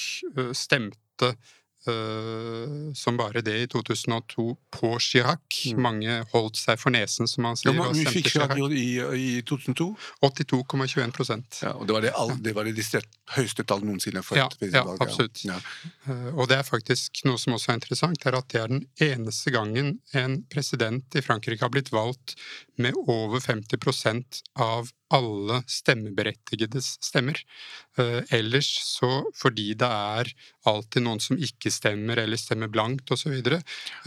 stemte 0.55 1.35
Uh, 1.83 2.93
som 2.95 3.17
bare 3.19 3.41
det 3.43 3.55
i 3.59 3.67
2002 3.67 4.45
på 4.71 4.91
Chirac. 5.03 5.57
Mm. 5.73 5.81
Mange 5.83 6.13
holdt 6.31 6.55
seg 6.55 6.79
for 6.79 6.95
nesen, 6.95 7.27
som 7.27 7.43
man 7.43 7.59
sier. 7.59 7.75
Ja, 7.75 7.89
Hvor 7.89 8.13
fikk 8.15 8.29
Chirac 8.31 8.53
i, 8.71 8.87
i 9.19 9.27
2002? 9.43 9.89
82,21% 10.23 11.59
ja, 11.65 11.73
Og 11.75 11.89
det 11.89 11.97
var 11.97 12.05
det, 12.05 12.13
all, 12.15 12.31
det, 12.39 12.55
var 12.55 12.69
det 12.69 13.03
høyeste 13.35 13.65
tallet 13.67 13.89
noensinne 13.89 14.23
for 14.23 14.39
ja, 14.39 14.47
et 14.47 14.71
Ja, 14.71 14.85
absolutt. 15.03 15.43
Ja. 15.43 15.59
Uh, 16.07 16.31
og 16.37 16.47
det 16.51 16.61
er 16.61 16.67
faktisk 16.67 17.25
noe 17.27 17.41
som 17.41 17.57
også 17.57 17.73
er 17.73 17.81
interessant, 17.81 18.23
er 18.23 18.39
at 18.39 18.47
det 18.53 18.63
er 18.63 18.71
den 18.71 18.85
eneste 19.03 19.51
gangen 19.51 19.97
en 20.15 20.39
president 20.53 21.19
i 21.19 21.25
Frankrike 21.25 21.67
har 21.67 21.73
blitt 21.73 21.91
valgt 21.91 22.37
med 22.79 22.95
over 23.03 23.43
50% 23.43 24.43
av 24.55 24.87
alle 25.13 25.59
stemmeberettigedes 25.69 26.97
stemmer. 27.03 27.37
Eh, 27.97 28.21
ellers 28.33 28.69
så, 28.85 29.09
fordi 29.37 29.73
det 29.79 29.89
er 29.89 30.31
alltid 30.69 31.05
noen 31.05 31.21
som 31.23 31.37
ikke 31.37 31.71
stemmer 31.73 32.19
eller 32.23 32.39
stemmer 32.39 32.71
blankt 32.71 33.13
osv., 33.13 33.35
så, 33.43 33.59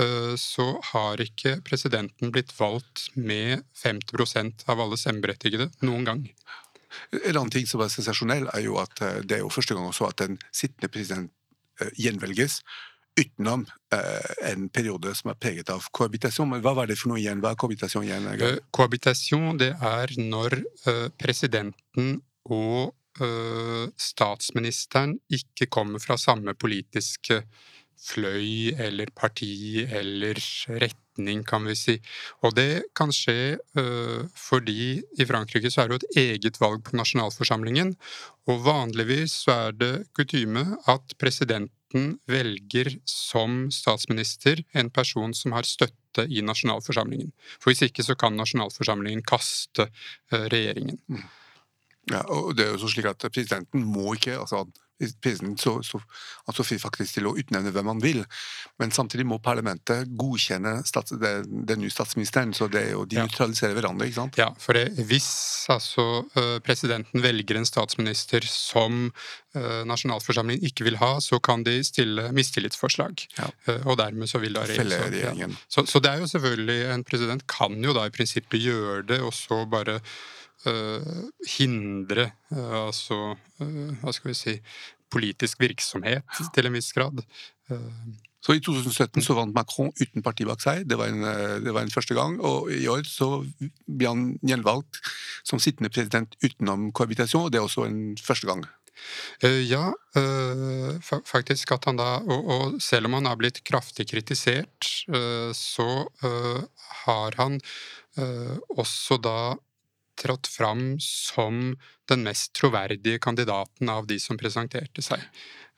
eh, 0.03 0.35
så 0.41 0.69
har 0.93 1.23
ikke 1.23 1.59
presidenten 1.67 2.35
blitt 2.35 2.55
valgt 2.59 3.09
med 3.15 3.65
50% 3.79 4.67
av 4.71 4.83
alle 4.83 4.99
stemmeberettigede 5.01 5.71
noen 5.87 6.09
gang. 6.09 6.27
En 7.23 7.37
annen 7.37 7.53
ting 7.53 7.67
som 7.69 7.83
er 7.85 7.93
sensasjonell, 7.93 8.49
er 8.55 8.67
jo 8.67 8.81
at 8.83 9.03
eh, 9.05 9.23
det 9.23 9.39
er 9.39 9.47
jo 9.47 9.53
første 9.53 9.77
gang 9.77 9.89
også 9.89 10.11
at 10.11 10.23
den 10.25 10.41
sittende 10.51 10.93
president 10.93 11.33
gjenvelges 12.01 12.63
utenom 13.17 13.67
eh, 13.95 14.51
en 14.53 14.69
periode 14.69 15.15
som 15.17 15.33
er 15.33 15.39
preget 15.41 15.71
av 15.73 15.87
kohabitasjon. 15.97 16.51
Men 16.53 16.65
hva 16.65 16.75
var 16.77 16.91
det 16.91 16.99
for 17.01 17.13
noe 17.13 17.21
igjen? 17.23 17.41
Hva 17.45 17.55
er 17.55 17.61
kohabitasjon 17.61 18.07
igjen? 18.07 18.29
Uh, 18.43 18.59
kohabitasjon 18.77 19.61
det 19.63 19.73
er 19.75 20.15
når 20.21 20.61
eh, 20.61 21.09
presidenten 21.19 22.21
og 22.47 22.95
statsministeren 23.97 25.15
ikke 25.33 25.71
kommer 25.73 26.03
fra 26.05 26.19
samme 26.21 26.53
politiske 26.53 27.39
fløy 27.97 28.75
eller 28.77 29.11
parti 29.17 29.85
eller 29.85 30.39
retning, 30.83 31.43
kan 31.49 31.65
vi 31.65 31.77
si. 31.79 31.97
Og 32.45 32.55
det 32.59 32.93
kan 32.97 33.13
skje 33.15 33.57
uh, 33.79 34.27
fordi 34.37 35.01
i 35.17 35.29
Frankrike 35.29 35.73
så 35.73 35.83
er 35.83 35.89
det 35.89 35.97
jo 35.97 36.03
et 36.03 36.21
eget 36.27 36.61
valg 36.61 36.85
på 36.85 36.99
nasjonalforsamlingen, 37.01 37.95
og 38.53 38.63
vanligvis 38.67 39.41
så 39.47 39.57
er 39.69 39.81
det 39.81 39.95
kutyme 40.17 40.69
at 40.93 41.17
presidenten 41.21 41.76
velger 42.27 42.91
som 43.09 43.67
statsminister 43.71 44.65
en 44.73 44.91
person 44.91 45.35
som 45.35 45.55
har 45.57 45.69
støtte 45.69 46.27
i 46.29 46.43
nasjonalforsamlingen. 46.43 47.33
For 47.61 47.71
hvis 47.71 47.87
ikke 47.89 48.05
så 48.07 48.17
kan 48.19 48.37
nasjonalforsamlingen 48.37 49.23
kaste 49.27 49.89
uh, 49.89 50.47
regjeringen. 50.53 50.99
Mm. 51.09 51.23
Ja, 52.13 52.23
og 52.31 52.55
det 52.57 52.67
er 52.67 52.75
jo 52.75 52.83
så 52.85 52.91
slik 52.93 53.09
at 53.11 53.25
Presidenten 53.33 53.83
må 53.83 54.15
ikke 54.15 54.39
altså 54.39 54.65
Presidenten 54.97 55.59
så, 55.61 55.75
så, 55.85 56.01
altså 56.49 56.65
faktisk 56.65 57.19
til 57.19 57.29
å 57.29 57.35
utnevne 57.37 57.73
hvem 57.75 57.91
han 57.93 58.03
vil, 58.03 58.23
men 58.81 58.95
samtidig 58.95 59.27
må 59.29 59.39
parlamentet 59.45 60.09
godkjenne 60.17 60.79
stats, 60.89 61.15
den 61.17 61.83
nye 61.83 61.93
statsministeren. 61.93 62.55
Så 62.57 62.71
det 62.73 62.83
er 62.87 62.95
jo, 62.95 63.05
de 63.09 63.19
ja. 63.19 63.27
nøytraliserer 63.27 63.77
hverandre. 63.77 64.09
ikke 64.09 64.21
sant? 64.23 64.41
Ja, 64.41 64.51
for 64.61 64.79
det, 64.79 64.89
hvis 65.09 65.29
altså 65.73 66.07
presidenten 66.65 67.25
velger 67.25 67.61
en 67.61 67.69
statsminister 67.69 68.47
som 68.49 69.11
uh, 69.57 69.83
nasjonalforsamlingen 69.89 70.65
ikke 70.69 70.87
vil 70.89 70.99
ha, 71.01 71.17
så 71.25 71.41
kan 71.43 71.65
de 71.67 71.79
stille 71.87 72.31
mistillitsforslag. 72.37 73.27
Ja. 73.39 73.51
Uh, 73.69 73.93
og 73.93 74.01
dermed 74.01 74.31
så 74.31 74.41
vil 74.43 74.57
da 74.57 74.65
regjeringen 74.69 75.57
ja. 75.57 75.63
så, 75.73 75.85
så 75.89 76.01
det 76.03 76.13
er 76.13 76.23
jo 76.23 76.31
selvfølgelig 76.31 76.77
En 76.93 77.05
president 77.07 77.45
kan 77.51 77.77
jo 77.85 77.95
da 77.97 78.07
i 78.07 78.13
prinsippet 78.15 78.63
gjøre 78.63 79.03
det, 79.09 79.21
og 79.25 79.35
så 79.35 79.65
bare 79.71 80.01
hindre 81.57 82.31
uh, 82.53 82.87
altså 82.87 83.19
uh, 83.35 83.91
Hva 84.03 84.15
skal 84.15 84.33
vi 84.33 84.39
si 84.39 84.55
politisk 85.13 85.61
virksomhet 85.63 86.39
til 86.55 86.67
en 86.67 86.75
viss 86.75 86.89
grad. 86.93 87.21
Så 88.43 88.57
I 88.57 88.61
2017 88.63 89.23
så 89.23 89.37
vant 89.39 89.55
Macron 89.55 89.93
uten 90.01 90.23
parti 90.23 90.43
bak 90.47 90.59
seg. 90.63 90.83
Det 90.91 90.99
var, 90.99 91.13
en, 91.15 91.23
det 91.63 91.71
var 91.75 91.87
en 91.87 91.95
første 91.95 92.15
gang. 92.19 92.35
Og 92.43 92.73
i 92.75 92.89
år 92.91 93.07
så 93.07 93.29
ble 93.87 94.11
han 94.11 94.25
gjenvalgt 94.43 94.99
som 95.47 95.63
sittende 95.63 95.93
president 95.95 96.35
utenom 96.43 96.91
kohabitasjon. 96.91 97.47
og 97.47 97.55
Det 97.55 97.61
er 97.61 97.69
også 97.69 97.87
en 97.87 98.01
første 98.19 98.51
gang. 98.51 98.67
Ja, 99.71 99.93
faktisk 101.29 101.75
at 101.77 101.87
han 101.87 101.99
da 102.01 102.09
og, 102.25 102.51
og, 102.51 102.79
selv 102.83 103.07
om 103.07 103.19
han 103.19 103.29
har 103.31 103.39
blitt 103.39 103.63
kraftig 103.67 104.09
kritisert, 104.11 104.91
så 105.55 105.89
har 107.05 107.39
han 107.39 107.61
også 108.75 109.21
da 109.23 109.39
trådt 110.19 110.49
fram 110.51 110.97
som 111.03 111.77
den 112.09 112.25
mest 112.27 112.55
troverdige 112.57 113.21
kandidaten 113.23 113.91
av 113.93 114.07
de 114.11 114.19
som 114.23 114.39
presenterte 114.41 115.05
seg. 115.05 115.23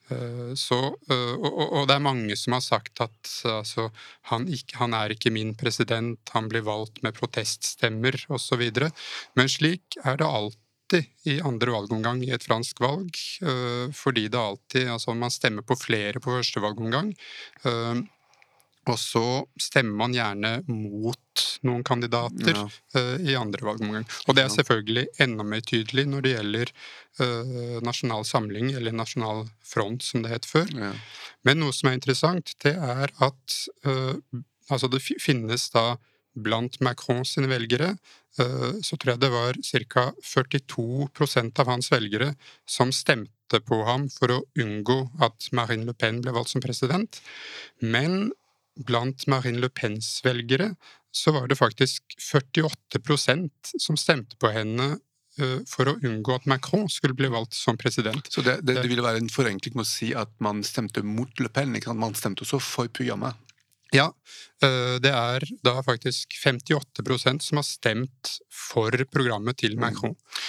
Eh, 0.09 0.55
så, 0.57 0.79
eh, 1.11 1.35
og, 1.37 1.59
og, 1.67 1.83
det 1.89 1.99
er 1.99 2.05
mange 2.05 2.37
som 2.41 2.57
har 2.57 2.65
sagt 2.65 3.03
at 3.05 3.33
altså, 3.45 3.89
han, 4.31 4.47
ikke, 4.49 4.79
han, 4.81 4.97
er 4.97 5.13
ikke 5.13 5.33
min 5.35 5.55
president, 5.59 6.21
han 6.33 6.49
blir 6.49 6.65
valgt 6.67 7.03
med 7.05 7.17
proteststemmer 7.19 8.17
osv. 8.33 8.65
Men 9.37 9.53
slik 9.53 9.99
er 10.05 10.21
det 10.21 10.29
alltid 10.29 11.11
i 11.29 11.39
andre 11.45 11.75
valgomgang 11.75 12.23
i 12.25 12.33
et 12.33 12.47
fransk 12.47 12.81
valg. 12.81 13.13
Eh, 13.43 13.89
fordi 13.97 14.29
det 14.33 14.41
alltid 14.41 14.95
altså 14.95 15.17
Man 15.19 15.35
stemmer 15.35 15.67
på 15.67 15.77
flere 15.77 16.21
på 16.25 16.39
første 16.39 16.65
valgomgang. 16.65 17.13
Og 18.89 18.99
så 19.01 19.25
stemmer 19.61 19.97
man 20.03 20.17
gjerne 20.17 20.53
mot 20.69 21.45
noen 21.67 21.85
kandidater 21.87 22.55
ja. 22.55 22.67
uh, 22.97 23.17
i 23.23 23.37
andre 23.39 23.67
valgomgang. 23.67 24.07
Og 24.27 24.37
det 24.37 24.45
er 24.45 24.53
selvfølgelig 24.55 25.07
enda 25.25 25.47
mer 25.47 25.65
tydelig 25.67 26.07
når 26.11 26.25
det 26.25 26.35
gjelder 26.35 26.73
uh, 27.21 27.79
Nasjonal 27.87 28.27
Samling, 28.29 28.73
eller 28.79 28.95
Nasjonal 28.97 29.47
Front, 29.65 30.07
som 30.07 30.25
det 30.25 30.33
het 30.37 30.49
før. 30.49 30.71
Ja. 30.75 30.93
Men 31.47 31.61
noe 31.63 31.75
som 31.77 31.91
er 31.91 31.99
interessant, 31.99 32.55
det 32.65 32.77
er 32.77 33.13
at 33.25 33.59
uh, 33.89 34.15
altså 34.69 34.91
det 34.93 35.03
finnes 35.05 35.69
da 35.75 35.91
blant 36.39 36.79
Macron 36.85 37.25
sine 37.27 37.51
velgere 37.51 37.97
så 38.39 38.95
tror 38.95 39.17
jeg 39.17 39.19
det 39.25 39.31
var 39.33 39.57
ca. 39.91 40.03
42% 40.23 41.59
av 41.59 41.71
hans 41.73 41.89
velgere 41.91 42.29
som 42.69 42.93
stemte 42.95 43.59
på 43.67 43.81
ham 43.89 44.05
for 44.13 44.31
å 44.31 44.43
unngå 44.63 44.99
at 45.25 45.49
Marine 45.57 45.89
Le 45.89 45.95
Pen 45.99 46.21
ble 46.23 46.37
valgt 46.37 46.53
som 46.53 46.63
president. 46.63 47.19
Men 47.83 48.29
blant 48.87 49.27
Marine 49.31 49.61
Le 49.63 49.71
Pens 49.71 50.19
velgere 50.25 50.73
så 51.11 51.33
var 51.35 51.49
det 51.49 51.59
faktisk 51.59 52.03
48% 52.21 53.75
som 53.81 53.97
stemte 53.97 54.37
på 54.37 54.51
henne 54.53 54.91
eh, 55.41 55.59
for 55.69 55.91
å 55.91 55.97
unngå 56.05 56.37
at 56.37 56.47
Macron 56.51 56.89
skulle 56.93 57.17
bli 57.17 57.31
valgt 57.33 57.57
som 57.57 57.79
president. 57.81 58.29
Så 58.31 58.45
det, 58.45 58.61
det, 58.63 58.79
det 58.83 58.89
ville 58.91 59.05
være 59.05 59.23
en 59.23 59.33
forenkling 59.33 59.79
med 59.79 59.87
å 59.87 59.91
si 59.91 60.13
at 60.15 60.33
man 60.45 60.63
stemte 60.67 61.03
mot 61.03 61.43
Le 61.43 61.51
Pen? 61.53 61.75
Ikke 61.77 61.91
sant? 61.91 62.03
Man 62.03 62.17
stemte 62.19 62.47
også 62.47 62.61
for 62.63 62.93
programmet? 62.93 63.39
Ja, 63.95 64.11
eh, 64.63 64.97
det 65.01 65.13
er 65.15 65.45
da 65.65 65.79
faktisk 65.85 66.37
58% 66.37 67.45
som 67.45 67.61
har 67.61 67.67
stemt 67.67 68.35
for 68.53 68.93
programmet 69.09 69.63
til 69.65 69.79
mm. 69.79 69.87
Macron. 69.87 70.13
Mm. 70.13 70.43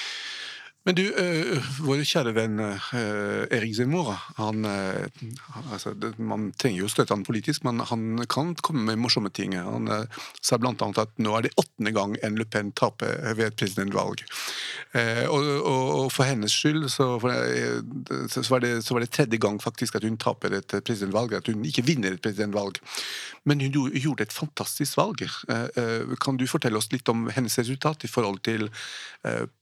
Men 0.89 0.95
du, 0.97 1.03
uh, 1.13 1.67
vår 1.85 1.99
kjære 2.01 2.31
venn 2.33 2.57
uh, 2.57 2.85
Erik 3.53 3.75
Zemmour 3.77 4.07
han, 4.39 4.63
uh, 4.65 5.59
altså, 5.69 5.91
det, 5.93 6.15
Man 6.17 6.47
trenger 6.57 6.81
jo 6.81 6.87
å 6.87 6.89
støtte 6.89 7.13
han 7.13 7.25
politisk, 7.27 7.61
men 7.67 7.83
han 7.85 8.23
kan 8.25 8.55
komme 8.65 8.87
med 8.87 8.97
morsomme 8.97 9.29
ting. 9.29 9.53
Han 9.53 9.85
sa 10.41 10.57
bl.a. 10.57 10.73
at 10.73 11.11
nå 11.21 11.35
er 11.37 11.45
det 11.45 11.51
åttende 11.61 11.93
gang 11.93 12.15
en 12.25 12.39
Le 12.39 12.47
Pen 12.49 12.71
taper 12.73 13.19
ved 13.37 13.51
et 13.51 13.59
presidentvalg. 13.59 14.23
Og, 15.29 15.37
og, 15.37 15.67
og, 15.67 16.07
for 16.13 16.25
hennes 16.25 16.53
skyld 16.53 16.87
så, 16.89 17.11
for, 17.21 17.37
så, 18.33 18.43
var 18.49 18.65
det, 18.65 18.71
så, 18.85 18.95
var 18.95 19.05
det, 19.05 19.11
tredje 19.13 19.41
gang 19.41 19.61
faktisk 19.61 19.99
at 19.99 20.07
hun 20.07 20.17
taper 20.17 20.57
et 20.57 20.73
presidentvalg, 20.79 21.37
at 21.37 21.51
hun 21.51 21.67
ikke 21.69 21.85
vinner 21.85 22.17
et 22.17 22.23
presidentvalg. 22.23 22.81
Men 23.45 23.61
hun 23.61 23.93
gjorde 23.93 24.25
et 24.25 24.33
fantastisk 24.33 24.97
valg. 24.97 25.21
Kan 26.23 26.41
du 26.41 26.47
fortelle 26.49 26.81
oss 26.81 26.89
litt 26.93 27.13
om 27.13 27.27
hennes 27.35 27.61
resultat 27.61 28.09
i 28.09 28.11
forhold 28.11 28.41
til 28.49 28.71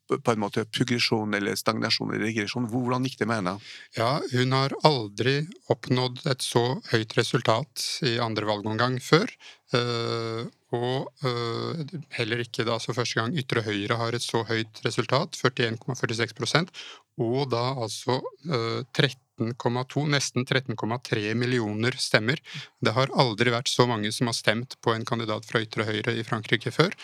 på 0.08 0.34
en 0.34 0.42
måte 0.42 0.66
progresjon 0.72 1.36
eller 1.36 1.58
stagnasjon 1.60 2.14
eller 2.14 2.30
regresjon. 2.30 2.68
Hvordan 2.72 3.08
gikk 3.08 3.20
det 3.22 3.28
med 3.30 3.42
henne? 3.42 3.56
Ja, 3.98 4.18
Hun 4.32 4.56
har 4.56 4.76
aldri 4.88 5.42
oppnådd 5.72 6.24
et 6.32 6.46
så 6.46 6.80
høyt 6.92 7.18
resultat 7.20 7.84
i 8.08 8.18
andre 8.24 8.48
valgomgang 8.48 9.00
før. 9.04 9.32
Uh, 9.76 10.48
og 10.72 11.10
uh, 11.28 11.82
heller 12.16 12.40
ikke 12.40 12.64
da 12.68 12.78
så 12.80 12.94
første 12.96 13.20
gang 13.20 13.34
Ytre 13.36 13.66
Høyre 13.66 13.98
har 14.00 14.16
et 14.16 14.24
så 14.24 14.46
høyt 14.48 14.80
resultat, 14.86 15.36
41,46% 15.36 16.72
og 17.20 17.50
da 17.52 17.64
altså 17.76 18.16
uh, 18.48 18.80
13,2, 18.96 20.06
nesten 20.14 20.48
13,3 20.48 21.36
millioner 21.36 22.00
stemmer. 22.00 22.40
Det 22.80 22.96
har 22.96 23.12
aldri 23.20 23.52
vært 23.52 23.72
så 23.72 23.90
mange 23.90 24.14
som 24.16 24.32
har 24.32 24.38
stemt 24.40 24.78
på 24.80 24.96
en 24.96 25.08
kandidat 25.08 25.48
fra 25.50 25.64
Ytre 25.66 25.88
Høyre 25.90 26.16
i 26.16 26.24
Frankrike 26.28 26.72
før. 26.72 26.96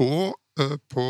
Og 0.00 0.38
på 0.88 1.04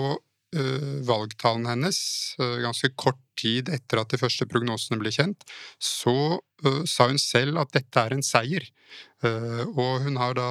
uh, 0.55 0.97
valgtalen 1.07 1.67
hennes, 1.69 1.99
uh, 2.41 2.59
ganske 2.63 2.93
kort 2.99 3.21
tid 3.39 3.71
etter 3.73 4.01
at 4.01 4.13
de 4.13 4.21
første 4.21 4.47
prognosene 4.49 4.99
ble 5.01 5.13
kjent, 5.15 5.45
så 5.83 6.39
uh, 6.39 6.83
sa 6.89 7.09
hun 7.11 7.21
selv 7.21 7.61
at 7.63 7.73
dette 7.77 8.03
er 8.03 8.17
en 8.17 8.25
seier. 8.25 8.69
og 9.27 10.05
hun 10.05 10.17
har 10.21 10.35
da 10.37 10.51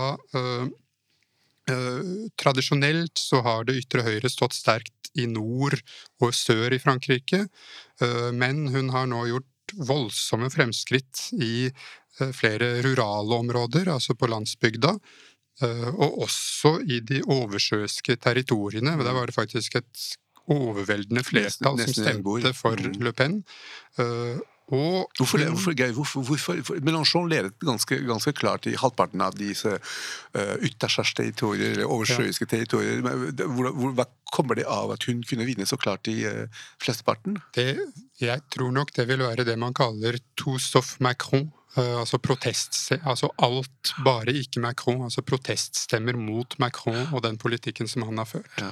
Tradisjonelt 2.37 3.17
så 3.17 3.39
har 3.45 3.63
det 3.65 3.77
ytre 3.79 4.03
høyre 4.05 4.29
stått 4.29 4.53
sterkt 4.53 5.09
i 5.17 5.25
nord 5.29 5.77
og 6.21 6.33
sør 6.35 6.73
i 6.75 6.79
Frankrike, 6.81 7.45
men 8.33 8.67
hun 8.73 8.91
har 8.93 9.07
nå 9.09 9.23
gjort 9.31 9.75
voldsomme 9.87 10.51
fremskritt 10.53 11.29
i 11.41 11.69
flere 12.37 12.83
rurale 12.85 13.39
områder, 13.39 13.89
altså 13.95 14.13
på 14.17 14.29
landsbygda, 14.29 14.93
Eh, 14.93 15.34
og 15.63 16.21
også 16.25 16.73
i 16.83 16.99
de 16.99 17.21
oversjøiske 17.23 18.17
territoriene. 18.19 18.97
Der 18.99 19.15
var 19.15 19.29
det 19.29 19.35
faktisk 19.35 19.77
et 19.79 20.07
overveldende 20.51 21.23
flertall 21.23 21.79
som 21.79 21.93
stemte 21.95 22.51
for 22.57 22.75
mm. 22.75 22.99
Le 23.01 23.13
Pen. 23.15 23.39
Eh, 23.97 24.43
Og 24.73 25.11
Hvorfor, 25.17 25.37
hvorfor, 25.37 25.73
hvorfor, 25.93 26.21
hvorfor, 26.21 26.55
for 26.63 26.75
Mélenchon 26.81 27.27
ledet 27.29 27.53
ganske, 27.61 27.99
ganske 28.01 28.31
klart 28.33 28.65
i 28.65 28.73
halvparten 28.73 29.21
av 29.21 29.35
disse 29.37 29.69
uh, 29.69 30.55
ytterste 30.57 31.03
territorier, 31.19 31.75
eller 31.75 31.85
oversjøiske 31.85 32.47
territorier. 32.49 33.01
Hvor, 33.01 33.69
hvor, 33.69 33.93
hva 33.93 34.07
kommer 34.33 34.57
det 34.57 34.65
av 34.65 34.95
at 34.95 35.05
hun 35.05 35.21
kunne 35.21 35.45
vinne 35.45 35.69
så 35.69 35.77
klart 35.77 36.09
i 36.09 36.23
uh, 36.25 36.49
flesteparten? 36.81 37.37
Det, 37.53 37.77
jeg 38.17 38.41
tror 38.49 38.73
nok 38.73 38.95
det 38.95 39.05
vil 39.11 39.21
være 39.21 39.45
det 39.45 39.59
man 39.61 39.77
kaller 39.77 40.17
tous 40.33 40.71
sauf 40.73 40.95
Macron. 40.99 41.51
Eh, 41.77 41.95
altså 41.99 42.19
protest, 42.23 42.77
altså 43.03 43.29
alt, 43.43 43.95
bare 44.05 44.33
ikke 44.33 44.63
Macron. 44.63 45.03
Altså 45.07 45.23
proteststemmer 45.25 46.17
mot 46.19 46.57
Macron 46.59 47.07
og 47.11 47.23
den 47.25 47.37
politikken 47.41 47.87
som 47.91 48.07
han 48.07 48.21
har 48.21 48.29
ført. 48.29 48.61
Ja. 48.61 48.71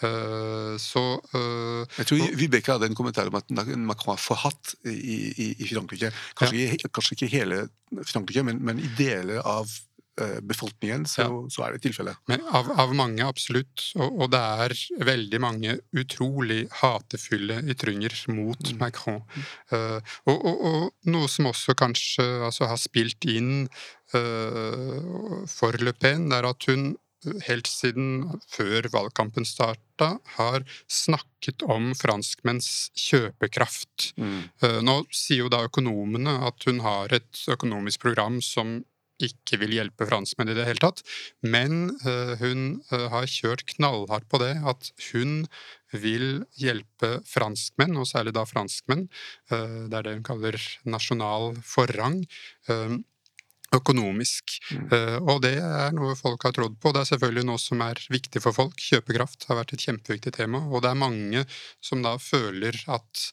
Uh, 0.00 0.78
så 0.80 1.00
uh, 1.36 1.84
Jeg 1.98 2.06
tror 2.08 2.36
Vibeke 2.40 2.72
hadde 2.72 2.88
en 2.88 2.94
kommentar 2.96 3.28
om 3.28 3.34
at 3.36 3.50
Macron 3.76 4.14
er 4.14 4.22
forhatt 4.22 4.72
i, 4.88 4.94
i, 5.28 5.48
i 5.60 5.68
Frankrike. 5.68 6.08
Kanskje, 6.38 6.62
ikke, 6.72 6.88
kanskje 6.88 7.16
ikke 7.18 7.28
hele 7.34 7.58
Frankrike, 8.08 8.44
men, 8.48 8.62
men 8.64 8.80
i 8.80 8.88
deler 8.96 9.42
av 9.44 9.68
befolkningen 10.44 11.06
så, 11.08 11.24
så 11.48 11.62
er 11.64 11.74
det 11.74 11.82
tilfellet. 11.86 12.18
Men 12.28 12.42
av, 12.52 12.66
av 12.82 12.90
mange, 12.96 13.24
absolutt. 13.24 13.86
Og, 13.96 14.24
og 14.24 14.32
det 14.34 14.40
er 14.64 14.74
veldig 15.06 15.40
mange 15.40 15.76
utrolig 15.96 16.64
hatefulle 16.80 17.60
ytringer 17.72 18.16
mot 18.34 18.72
Macron. 18.80 19.22
Uh, 19.72 20.00
og, 20.26 20.36
og, 20.36 20.64
og 20.70 21.12
noe 21.14 21.30
som 21.30 21.48
også 21.50 21.76
kanskje 21.78 22.26
altså, 22.50 22.68
har 22.70 22.80
spilt 22.80 23.24
inn 23.30 23.68
uh, 24.14 25.46
for 25.48 25.78
Le 25.80 25.94
Pen, 25.96 26.28
er 26.36 26.48
at 26.50 26.68
hun 26.68 26.92
helt 27.44 27.68
siden 27.68 28.40
før 28.48 28.88
valgkampen 28.92 29.44
starta, 29.44 30.14
har 30.36 30.64
snakket 30.88 31.62
om 31.68 31.92
franskmenns 31.98 32.90
kjøpekraft. 32.96 34.12
Eh, 34.64 34.80
Nå 34.84 35.02
sier 35.12 35.44
jo 35.44 35.50
da 35.52 35.64
økonomene 35.66 36.38
at 36.48 36.64
hun 36.68 36.80
har 36.84 37.12
et 37.12 37.44
økonomisk 37.52 38.00
program 38.06 38.40
som 38.44 38.80
ikke 39.26 39.58
vil 39.60 39.74
hjelpe 39.76 40.06
franskmenn 40.08 40.52
i 40.52 40.56
det 40.56 40.66
hele 40.68 40.82
tatt, 40.82 41.02
men 41.42 41.92
eh, 42.06 42.34
hun 42.40 42.80
eh, 42.90 43.06
har 43.12 43.28
kjørt 43.30 43.66
knallhardt 43.74 44.28
på 44.30 44.40
det, 44.42 44.54
at 44.60 44.92
hun 45.10 45.44
vil 45.90 46.44
hjelpe 46.60 47.16
franskmenn, 47.26 47.98
og 47.98 48.08
særlig 48.08 48.34
da 48.36 48.46
franskmenn, 48.48 49.08
eh, 49.50 49.78
det 49.90 50.00
er 50.00 50.08
det 50.08 50.16
hun 50.18 50.26
kaller 50.32 50.58
nasjonal 50.88 51.54
forrang, 51.66 52.22
økonomisk. 53.74 54.56
Mm. 54.74 54.88
Uh, 54.90 55.18
og 55.30 55.42
det 55.44 55.54
er 55.62 55.94
noe 55.94 56.16
folk 56.18 56.42
har 56.46 56.54
trodd 56.56 56.76
på. 56.82 56.92
Det 56.94 57.04
er 57.04 57.10
selvfølgelig 57.12 57.46
noe 57.46 57.62
som 57.62 57.82
er 57.84 58.00
viktig 58.12 58.42
for 58.42 58.56
folk. 58.56 58.80
Kjøpekraft 58.82 59.46
har 59.50 59.60
vært 59.60 59.74
et 59.76 59.86
kjempeviktig 59.86 60.34
tema, 60.36 60.62
og 60.70 60.84
det 60.84 60.92
er 60.92 61.00
mange 61.00 61.44
som 61.84 62.02
da 62.04 62.16
føler 62.22 62.76
at 62.90 63.24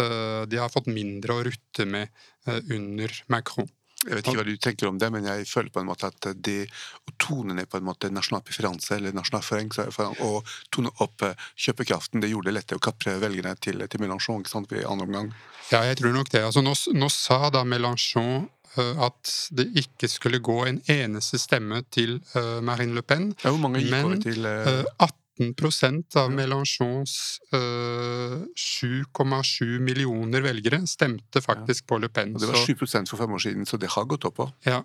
uh, 0.00 0.42
de 0.50 0.60
har 0.60 0.72
fått 0.72 0.90
mindre 0.90 1.38
å 1.38 1.46
rutte 1.46 1.86
med 1.88 2.10
uh, 2.48 2.60
under 2.74 3.14
Macron. 3.32 3.70
Jeg 4.04 4.18
vet 4.18 4.28
ikke 4.28 4.40
hva 4.40 4.46
du 4.46 4.56
tenker 4.60 4.90
om 4.90 4.98
det, 5.00 5.10
men 5.14 5.26
jeg 5.28 5.46
føler 5.48 5.72
på 5.72 5.82
en 5.82 5.88
måte 5.88 6.10
at 6.10 6.28
det 6.44 6.66
å 7.08 7.14
tone 7.20 7.56
ned 7.56 7.68
på 7.70 7.80
en 7.80 7.86
måte 7.86 8.10
nasjonal 8.12 8.44
preferanse 8.46 8.98
eller 8.98 9.16
nasjonal 9.16 9.44
forrang, 9.44 10.18
og 10.24 10.54
tone 10.74 10.92
opp 11.04 11.24
eh, 11.24 11.46
kjøpekraften, 11.66 12.22
det 12.24 12.32
gjorde 12.32 12.50
det 12.50 12.58
lettere 12.58 12.80
å 12.80 12.84
kapre 12.84 13.16
velgerne 13.22 13.54
til, 13.64 13.84
til 13.88 14.04
Mélenchon 14.04 14.44
ikke 14.44 14.52
sant, 14.52 14.74
i 14.76 14.84
andre 14.84 15.08
omgang. 15.08 15.32
Ja, 15.72 15.84
jeg 15.88 15.98
tror 16.00 16.12
nok 16.16 16.30
det. 16.34 16.44
Altså, 16.44 16.64
nå, 16.64 16.74
nå 16.98 17.08
sa 17.12 17.48
da 17.54 17.64
Mélenchon 17.68 18.46
eh, 18.76 19.04
at 19.08 19.34
det 19.56 19.70
ikke 19.80 20.10
skulle 20.12 20.42
gå 20.44 20.60
en 20.68 20.80
eneste 20.92 21.40
stemme 21.40 21.82
til 21.94 22.18
eh, 22.36 22.58
Marine 22.64 22.96
Le 22.98 23.04
Pen. 23.06 23.32
Ja, 23.42 23.54
hvor 23.54 23.62
mange 23.64 23.82
gikk 23.82 23.94
Men, 23.96 24.10
over 24.10 24.24
til 24.24 24.50
eh, 24.50 24.72
Eh, 24.74 25.14
18% 25.40 26.16
av 26.16 26.30
Mélenchons 26.32 27.14
eh, 27.52 28.44
7,7 28.56 29.78
millioner 29.80 30.40
velgere 30.44 30.82
stemte 30.86 31.42
faktisk 31.42 31.86
på 31.90 31.98
Le 32.00 32.08
Pen. 32.08 32.34
og 32.34 32.40
Det 32.40 32.48
var 32.48 32.54
Så- 32.56 32.74
7 32.74 33.06
for 33.08 33.16
fem 33.16 33.32
år 33.32 33.38
siden, 33.42 33.66
så 33.66 33.78
det 33.78 33.90
har 33.90 34.04
gått 34.04 34.24
opp 34.24 34.36
òg. 34.38 34.52
Ja. 34.64 34.82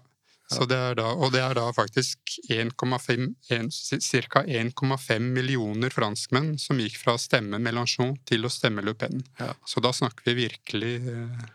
Så 0.51 0.65
det 0.67 0.95
da, 0.97 1.05
og 1.13 1.31
det 1.31 1.41
er 1.41 1.53
da 1.53 1.71
faktisk 1.71 2.17
1,5 2.49 3.35
ca. 3.49 4.41
1,5 4.43 5.19
millioner 5.21 5.89
franskmenn 5.93 6.57
som 6.59 6.77
gikk 6.79 6.97
fra 6.97 7.13
å 7.13 7.19
stemme 7.21 7.59
Mélenchon 7.61 8.17
til 8.25 8.41
å 8.41 8.49
stemme 8.49 8.81
Le 8.83 8.95
Pen. 8.95 9.23
Ja. 9.39 9.53
Så 9.63 9.79
da 9.79 9.91
snakker 9.91 10.23
vi 10.25 10.47
virkelig 10.49 11.07
eh, 11.07 11.45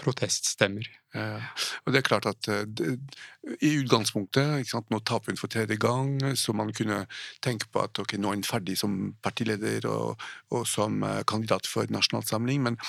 proteststemmer. 0.00 0.86
Ja. 1.16 1.40
Og 1.84 1.92
det 1.94 2.00
er 2.00 2.06
klart 2.06 2.26
at 2.28 2.48
eh, 2.52 2.66
i 3.64 3.72
utgangspunktet 3.80 4.68
sant, 4.68 4.90
Nå 4.92 5.00
taper 5.00 5.32
hun 5.32 5.40
for 5.40 5.52
tredje 5.52 5.78
gang, 5.80 6.18
så 6.36 6.52
man 6.56 6.72
kunne 6.76 7.04
tenke 7.44 7.70
på 7.72 7.84
at 7.86 7.98
ok, 8.02 8.16
nå 8.20 8.32
er 8.32 8.40
hun 8.40 8.46
ferdig 8.46 8.76
som 8.80 8.98
partileder 9.24 9.88
og, 9.90 10.22
og 10.52 10.66
som 10.68 11.00
eh, 11.06 11.22
kandidat 11.28 11.68
for 11.70 11.88
nasjonalsamling, 11.92 12.62
men 12.66 12.80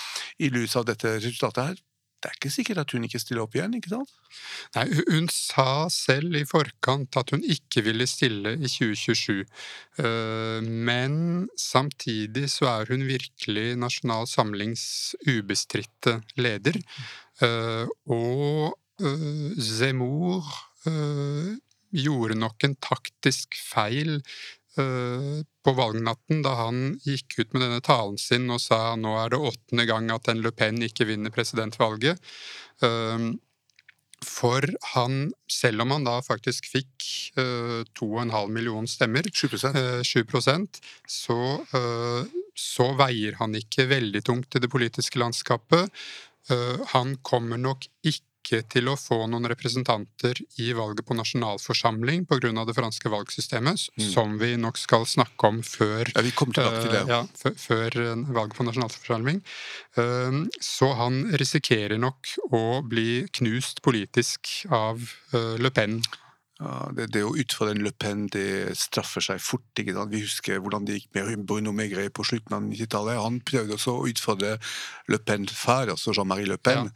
i 0.43 0.51
lys 0.51 0.75
av 0.79 0.87
dette 0.89 1.17
resultatet 1.21 1.71
her, 1.71 1.83
det 2.21 2.29
er 2.31 2.35
ikke 2.39 2.49
sikkert 2.49 2.79
at 2.81 2.91
hun 2.95 3.03
ikke 3.05 3.19
stiller 3.21 3.43
opp 3.43 3.53
igjen, 3.55 3.75
ikke 3.77 3.91
sant? 3.91 4.09
Nei, 4.75 4.85
hun- 5.11 5.29
sa 5.29 5.87
selv 5.93 6.35
i 6.35 6.43
forkant 6.49 7.15
at 7.19 7.29
hun 7.35 7.43
ikke 7.45 7.83
ville 7.85 8.07
stille 8.09 8.55
i 8.57 8.67
2027. 8.67 9.45
Eh, 9.99 10.61
Men 10.61 11.47
samtidig 11.57 12.49
så 12.49 12.65
er 12.81 12.85
hun 12.89 13.05
virkelig 13.07 13.77
Nasjonal 13.77 14.25
Samlings 14.27 15.15
ubestridte 15.27 16.17
leder. 16.37 16.81
Eh, 17.41 17.85
Og 18.09 18.73
eh, 18.99 19.53
Zemmour 19.61 20.43
gjorde 21.93 22.35
nok 22.39 22.63
en 22.63 22.75
taktisk 22.83 23.55
feil 23.59 24.21
på 24.77 25.73
valgnatten 25.77 26.43
da 26.45 26.53
han 26.61 26.99
gikk 27.05 27.39
ut 27.39 27.53
med 27.53 27.63
denne 27.65 27.81
talen 27.83 28.17
sin 28.21 28.49
og 28.53 28.61
sa 28.63 28.95
nå 28.99 29.15
er 29.23 29.33
det 29.33 29.41
åttende 29.49 29.87
gang 29.89 30.09
at 30.13 30.29
en 30.31 30.43
Le 30.43 30.51
Pen 30.55 30.79
ikke 30.85 31.07
vinner 31.09 31.33
presidentvalget. 31.33 32.21
Eh, 32.85 33.27
For 34.25 34.65
han, 34.95 35.31
selv 35.51 35.83
om 35.83 35.91
han 35.93 36.07
da 36.07 36.15
faktisk 36.25 36.65
fikk 36.71 37.05
eh, 37.37 37.83
2,5 37.99 38.49
millioner 38.49 38.89
stemmer, 38.89 39.27
7 39.29 39.53
eh, 39.69 40.01
7 40.01 40.23
så, 41.05 41.37
eh, 41.77 42.23
så 42.57 42.87
veier 42.97 43.37
han 43.37 43.53
ikke 43.55 43.85
veldig 43.91 44.23
tungt 44.25 44.55
i 44.57 44.63
det 44.63 44.71
politiske 44.73 45.21
landskapet. 45.21 45.93
Eh, 46.49 46.79
han 46.95 47.17
kommer 47.21 47.57
nok 47.61 47.85
ikke 48.01 48.26
til 48.71 48.87
å 48.91 48.95
få 48.99 49.17
noen 49.29 49.47
representanter 49.51 50.39
i 50.63 50.71
valget 50.77 51.05
på 51.07 51.15
nasjonalforsamling 51.17 52.25
pga. 52.29 52.65
det 52.65 52.75
franske 52.77 53.09
valgsystemet, 53.11 53.89
Mm. 53.97 54.11
som 54.13 54.37
vi 54.39 54.55
nok 54.57 54.77
skal 54.77 55.05
snakke 55.05 55.47
om 55.47 55.61
før 55.61 56.05
Ja, 56.15 56.21
det. 56.91 57.03
ja. 57.07 57.21
ja, 57.43 57.51
før, 57.55 57.89
eh, 57.97 58.33
valget 58.33 58.55
på 58.57 58.65
nasjonalforsamling. 58.65 59.41
Eh, 59.97 60.45
Så 60.61 60.93
han 60.95 61.31
risikerer 61.37 61.97
nok 61.99 62.27
å 62.51 62.81
bli 62.87 63.27
knust 63.33 63.81
politisk 63.81 64.65
av 64.71 65.01
eh, 65.33 65.57
Le 65.57 65.69
Pen. 65.71 66.01
Ja, 66.57 66.87
det, 66.97 67.11
det 67.13 67.21
å 67.21 67.35
utfordre 67.37 67.75
en 67.75 67.83
Le 67.85 67.91
Pen 67.93 68.25
det 68.33 68.73
straffer 68.79 69.21
seg 69.21 69.41
fort. 69.43 69.67
ikke 69.77 69.93
sant? 69.93 70.13
Vi 70.13 70.23
husker 70.23 70.61
hvordan 70.63 70.87
det 70.87 70.97
gikk 70.97 71.11
med 71.17 71.43
Bruno 71.49 71.73
Megre 71.75 72.07
på 72.09 72.25
slutten 72.25 72.55
av 72.57 72.65
90-tallet. 72.65 73.19
Han 73.21 73.37
prøvde 73.45 73.77
også 73.77 73.93
å 73.93 74.07
utfordre 74.09 74.55
Le 75.11 75.19
Pen 75.21 75.45
far, 75.51 75.91
altså 75.93 76.15
Jean-Marie 76.17 76.49
Le 76.49 76.57
Pen, 76.57 76.89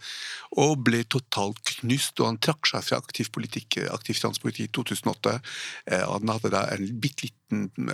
og 0.58 0.82
ble 0.88 1.04
totalt 1.06 1.62
knust. 1.78 2.18
Og 2.20 2.32
han 2.32 2.42
trakk 2.42 2.72
seg 2.72 2.88
fra 2.88 3.02
aktiv 3.04 3.30
politikk, 3.36 3.84
aktiv 3.94 4.18
finanspolitikk 4.18 4.72
i 4.72 4.74
2008. 4.80 5.38
Eh, 5.94 6.08
han 6.10 6.34
hadde 6.34 6.54
da 6.56 6.66
en 6.74 6.90
bitte 7.02 7.30
liten 7.52 7.90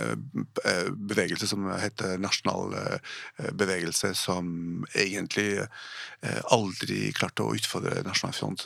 eh, 0.64 0.92
bevegelse 0.92 1.46
som 1.48 1.66
heter 1.80 2.18
Nasjonal 2.18 2.74
eh, 2.74 3.52
bevegelse, 3.52 4.14
som 4.14 4.84
egentlig 4.94 5.58
eh, 5.58 6.40
aldri 6.50 7.12
klarte 7.12 7.42
å 7.44 7.54
utfordre 7.54 8.02
Nasjonal 8.06 8.34
Front. 8.34 8.64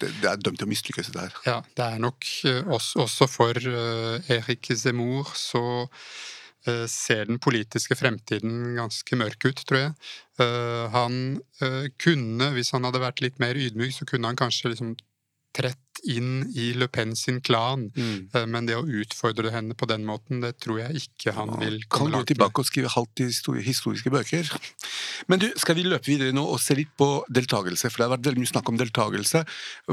Det, 0.00 0.10
det 0.20 0.30
er 0.30 0.40
dømt 0.40 0.60
til 0.60 0.68
å 0.68 0.70
mislykkes, 0.70 1.12
det 1.14 1.26
her. 1.26 1.38
Ja, 1.46 1.58
det 1.76 1.84
er 1.86 2.03
nok 2.04 2.30
eh, 2.48 2.62
også, 2.68 3.28
for 3.30 3.58
uh, 3.58 4.32
Erik 4.32 4.70
Zemmour 4.76 5.32
så 5.38 5.64
eh, 6.66 6.84
ser 6.90 7.26
den 7.28 7.40
politiske 7.42 7.96
fremtiden 7.98 8.74
ganske 8.78 9.18
mørk 9.20 9.48
ut, 9.48 9.64
tror 9.68 9.80
jeg. 9.80 9.94
Eh, 10.44 10.84
han 10.94 11.18
eh, 11.62 11.88
kunne, 12.00 12.52
hvis 12.56 12.72
han 12.76 12.86
hadde 12.88 13.02
vært 13.02 13.24
litt 13.24 13.40
mer 13.42 13.58
ydmyk, 13.58 13.94
så 13.96 14.08
kunne 14.08 14.30
han 14.30 14.40
kanskje 14.40 14.72
liksom 14.72 14.94
trett 15.54 15.83
inn 16.10 16.44
i 16.54 16.72
Le 16.76 16.88
Pen 16.88 17.14
sin 17.16 17.40
klan. 17.44 17.88
Mm. 17.96 18.48
Men 18.50 18.68
det 18.68 18.76
å 18.78 18.84
utfordre 18.84 19.52
henne 19.54 19.76
på 19.78 19.88
den 19.90 20.04
måten, 20.06 20.42
det 20.44 20.54
tror 20.62 20.80
jeg 20.82 21.04
ikke 21.04 21.34
han 21.36 21.54
vil 21.60 21.80
kan 21.84 21.98
komme 21.98 22.14
langt 22.16 22.28
med. 22.28 22.32
tilbake 22.34 22.62
og 22.62 22.68
skrive 22.68 22.92
halvt 22.94 23.24
i 23.24 23.64
historiske 23.64 24.12
bøker. 24.12 24.50
Men 25.30 25.42
du, 25.42 25.48
skal 25.60 25.78
vi 25.78 25.86
løpe 25.86 26.10
videre 26.10 26.34
nå 26.36 26.44
og 26.44 26.60
se 26.62 26.76
litt 26.78 26.92
på 26.98 27.08
deltakelse? 27.32 27.90
For 27.90 28.00
det 28.00 28.08
har 28.08 28.14
vært 28.16 28.28
veldig 28.30 28.44
mye 28.44 28.52
snakk 28.52 28.72
om 28.72 28.80
deltakelse. 28.80 29.44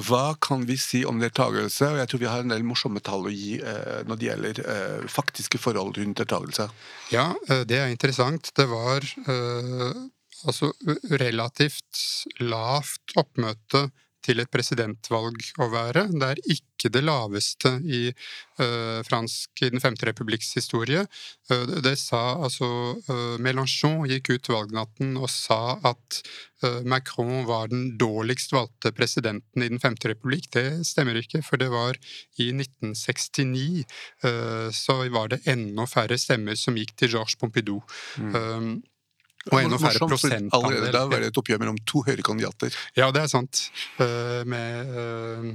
Hva 0.07 0.23
kan 0.43 0.65
vi 0.69 0.77
si 0.81 1.03
om 1.07 1.21
deltakelse? 1.21 1.91
Og 1.93 2.01
jeg 2.01 2.11
tror 2.11 2.23
vi 2.23 2.31
har 2.31 2.45
en 2.45 2.53
del 2.53 2.65
morsomme 2.67 3.03
tall 3.03 3.27
å 3.29 3.33
gi 3.33 3.57
eh, 3.59 4.01
når 4.07 4.21
det 4.21 4.29
gjelder 4.29 4.63
eh, 4.75 5.09
faktiske 5.11 5.61
forhold 5.61 5.99
rundt 6.01 6.23
deltakelse. 6.23 6.69
Ja, 7.13 7.31
eh, 7.49 7.63
det 7.67 7.79
er 7.79 7.93
interessant. 7.93 8.51
Det 8.57 8.67
var 8.71 9.05
eh, 9.05 10.01
altså 10.47 10.71
relativt 11.11 12.05
lavt 12.41 13.17
oppmøte 13.19 13.89
til 14.25 14.41
et 14.41 14.51
presidentvalg 14.53 15.41
å 15.61 15.67
være. 15.71 16.07
Det 16.13 16.27
er 16.27 16.41
ikke 16.55 16.91
det 16.93 17.03
laveste 17.05 17.73
i 17.85 18.03
uh, 18.11 19.01
fransk 19.05 19.65
i 19.65 19.71
Den 19.73 19.83
femte 19.83 20.07
republikks 20.09 20.53
historie. 20.57 21.03
Uh, 21.51 21.79
det, 21.83 21.97
sa 22.01 22.37
altså 22.41 22.69
uh, 23.09 23.35
Mélenchon 23.41 24.05
gikk 24.09 24.33
ut 24.35 24.53
valgnatten 24.53 25.17
og 25.19 25.29
sa 25.31 25.77
at 25.81 26.23
Macron 26.85 27.47
var 27.47 27.71
den 27.71 27.95
dårligst 27.97 28.51
valgte 28.53 28.91
presidenten 28.93 29.63
i 29.65 29.69
Den 29.71 29.81
femte 29.81 30.11
republikk. 30.11 30.45
Det 30.53 30.85
stemmer 30.85 31.17
ikke, 31.17 31.41
for 31.41 31.57
det 31.57 31.71
var 31.73 31.97
i 32.37 32.51
1969 32.53 33.81
så 34.77 34.99
var 35.09 35.31
det 35.33 35.39
enda 35.49 35.87
færre 35.89 36.19
stemmer 36.21 36.59
som 36.61 36.77
gikk 36.77 36.93
til 37.01 37.15
Georges 37.15 37.39
Pompidou. 37.41 37.81
Mm. 38.21 38.77
Og 39.49 39.57
enda 39.57 39.79
færre 39.81 40.05
prosentandel. 40.05 40.91
Da 40.93 41.07
var 41.09 41.23
det 41.23 41.31
et 41.31 41.39
oppgjør 41.41 41.61
mellom 41.63 41.79
to 41.89 42.03
høyre 42.05 42.21
kandidater. 42.25 42.75
Ja, 42.97 43.07
det 43.13 43.25
er 43.25 43.29
sant. 43.31 43.63
Uh, 43.97 44.41
med 44.49 44.91
uh, 44.93 45.47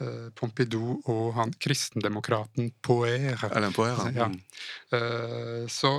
uh, 0.00 0.28
Pompidou 0.38 0.96
og 1.10 1.34
han 1.36 1.52
kristendemokraten 1.60 2.70
Poer. 2.84 3.36
Alain 3.50 3.74
Poer, 3.76 4.00
ja. 4.16 4.30
Så 5.68 5.92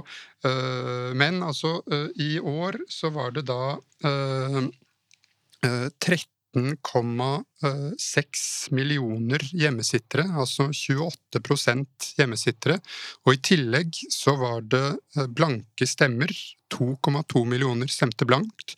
Men 1.19 1.43
altså, 1.43 1.81
i 2.15 2.39
år 2.39 2.77
så 2.89 3.09
var 3.11 3.31
det 3.35 3.43
da 3.49 3.75
13 3.99 4.71
13,6 6.55 8.71
millioner 8.73 9.39
hjemmesittere, 9.53 10.23
altså 10.33 10.63
28% 10.73 11.85
hjemmesittere. 12.17 12.79
Og 13.27 13.33
i 13.35 13.41
tillegg 13.51 13.93
så 14.09 14.33
var 14.39 14.62
det 14.65 14.97
eh, 15.17 15.27
blanke 15.27 15.88
stemmer. 15.88 16.29
2,2 16.69 17.45
millioner 17.49 17.88
stemte 17.89 18.25
blankt. 18.29 18.75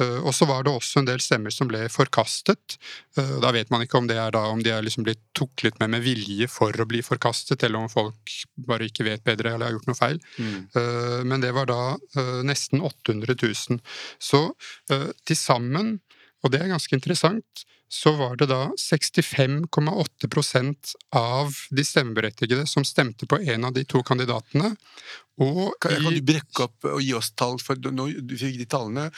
Eh, 0.00 0.20
og 0.20 0.34
så 0.36 0.44
var 0.48 0.64
det 0.64 0.72
også 0.72 0.98
en 1.00 1.08
del 1.08 1.20
stemmer 1.20 1.50
som 1.52 1.68
ble 1.68 1.88
forkastet. 1.92 2.78
Eh, 3.16 3.34
da 3.40 3.52
vet 3.56 3.70
man 3.72 3.82
ikke 3.84 3.98
om 4.00 4.06
det 4.08 4.18
er 4.20 4.30
da, 4.36 4.42
om 4.52 4.62
de 4.64 4.70
er 4.72 4.82
liksom 4.84 5.04
blitt 5.08 5.22
tuklet 5.36 5.78
med 5.80 5.88
med 5.96 6.02
vilje 6.04 6.48
for 6.52 6.72
å 6.76 6.88
bli 6.88 7.00
forkastet, 7.04 7.62
eller 7.64 7.78
om 7.84 7.92
folk 7.92 8.30
bare 8.68 8.84
ikke 8.88 9.04
vet 9.08 9.24
bedre 9.24 9.54
eller 9.54 9.66
har 9.68 9.74
gjort 9.78 9.88
noe 9.90 9.98
feil. 9.98 10.18
Mm. 10.40 10.60
Men 11.28 11.42
det 11.42 11.52
var 11.56 11.66
da 11.68 11.80
nesten 12.46 12.80
800 12.84 13.34
000. 13.36 13.80
Så 14.22 14.40
til 14.88 15.38
sammen 15.38 15.98
og 16.44 16.52
det 16.52 16.60
er 16.60 16.68
ganske 16.68 16.92
interessant, 16.96 17.62
så 17.88 18.12
var 18.18 18.36
det 18.36 18.46
da 18.50 18.70
65,8% 18.80 20.94
av 21.16 21.54
de 21.70 21.84
stemmeberettigede 21.86 22.66
som 22.68 22.84
stemte 22.84 23.26
på 23.30 23.38
en 23.40 23.64
av 23.64 23.72
de 23.76 23.84
to 23.88 24.02
kandidatene. 24.04 24.76
Og 25.40 25.74
kan, 25.80 26.02
kan 26.02 26.14
du 26.14 26.22
brekke 26.26 26.62
opp 26.66 26.84
og 26.90 27.02
gi 27.02 27.14
oss 27.16 27.30
tall? 27.38 27.58
For 27.62 27.74
nå 27.80 28.08
du 28.20 28.38
fikk 28.38 28.58
de 28.60 28.66
tallene. 28.70 29.10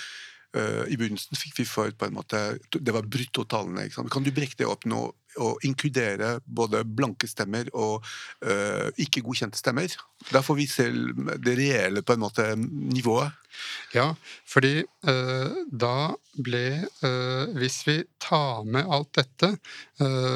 Uh, 0.56 0.84
I 0.88 0.96
begynnelsen 0.96 1.36
fikk 1.36 1.58
vi 1.58 1.64
for 1.68 1.90
på 1.92 2.04
en 2.06 2.14
måte, 2.16 2.58
Det 2.70 2.92
var 2.94 3.10
bruttotallene. 3.10 3.90
Kan 3.92 4.24
du 4.24 4.30
brekke 4.32 4.56
det 4.60 4.66
opp 4.70 4.84
nå 4.88 5.12
å 5.42 5.54
inkludere 5.66 6.36
både 6.44 6.84
blanke 6.84 7.28
stemmer 7.30 7.70
og 7.74 8.04
uh, 8.46 8.88
ikke 9.00 9.24
godkjente 9.26 9.60
stemmer. 9.60 9.92
Da 10.32 10.42
får 10.44 10.58
vi 10.58 10.68
se 10.70 10.86
det 11.44 11.56
reelle 11.58 12.02
på 12.02 12.16
en 12.16 12.24
måte 12.24 12.52
nivået. 12.56 13.34
Ja, 13.94 14.10
fordi 14.44 14.82
uh, 15.08 15.52
da 15.72 16.12
ble 16.36 16.66
uh, 17.00 17.48
Hvis 17.56 17.78
vi 17.86 17.94
tar 18.20 18.66
med 18.68 18.84
alt 18.92 19.14
dette 19.16 19.54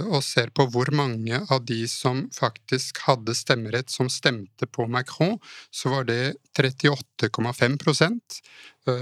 og 0.08 0.22
ser 0.24 0.48
på 0.56 0.64
hvor 0.72 0.88
mange 0.96 1.36
av 1.52 1.66
de 1.68 1.82
som 1.90 2.22
faktisk 2.32 3.02
hadde 3.04 3.34
stemmerett, 3.36 3.90
som 3.92 4.08
stemte 4.08 4.64
på 4.64 4.86
Macron, 4.88 5.36
så 5.68 5.92
var 5.92 6.06
det 6.08 6.38
38,5% 6.56 8.40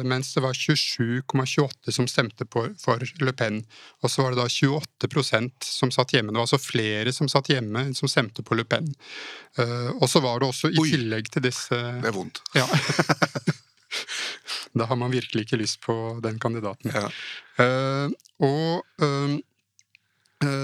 mens 0.04 0.32
det 0.34 0.42
var 0.42 0.52
27,28 0.52 1.92
som 1.94 2.08
stemte 2.10 2.46
på, 2.46 2.64
for 2.80 3.02
Le 3.22 3.32
Pen. 3.32 3.62
Og 4.02 4.10
så 4.10 4.24
var 4.24 4.34
det 4.34 4.40
da 4.40 4.48
28 4.48 5.50
som 5.64 5.87
som 5.88 6.02
satt 6.02 6.14
hjemme. 6.16 6.32
Det 6.32 6.40
var 6.40 6.46
altså 6.46 6.60
flere 6.62 7.12
som 7.16 7.30
satt 7.30 7.50
hjemme 7.52 7.88
som 7.98 8.10
stemte 8.10 8.44
på 8.44 8.58
Le 8.58 8.66
Pen. 8.68 8.90
Uh, 9.58 9.90
og 9.98 10.08
så 10.12 10.22
var 10.24 10.40
det 10.40 10.50
også 10.52 10.72
i 10.72 10.78
Oi. 10.80 10.90
tillegg 10.92 11.32
til 11.32 11.48
disse 11.48 11.76
Det 11.76 12.12
er 12.12 12.16
vondt. 12.16 12.42
Ja. 12.56 12.66
da 14.78 14.88
har 14.90 15.00
man 15.00 15.14
virkelig 15.14 15.46
ikke 15.46 15.60
lyst 15.60 15.80
på 15.84 15.96
den 16.24 16.38
kandidaten. 16.42 16.92
Ja. 16.94 17.08
Uh, 17.58 18.12
og 18.44 18.84
Eh, 19.02 19.38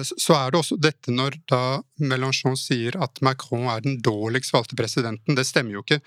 så 0.07 0.35
er 0.37 0.53
det 0.53 0.59
også 0.61 0.77
dette 0.79 1.11
når 1.11 1.35
da 1.51 1.81
Mélenchon 2.03 2.55
sier 2.59 2.95
at 3.03 3.19
Macron 3.27 3.67
er 3.71 3.83
den 3.83 3.97
dårligst 4.03 4.55
valgte 4.55 4.77
presidenten. 4.79 5.35
Det 5.35 5.47
stemmer 5.47 5.77
jo 5.77 5.83
ikke, 5.83 6.01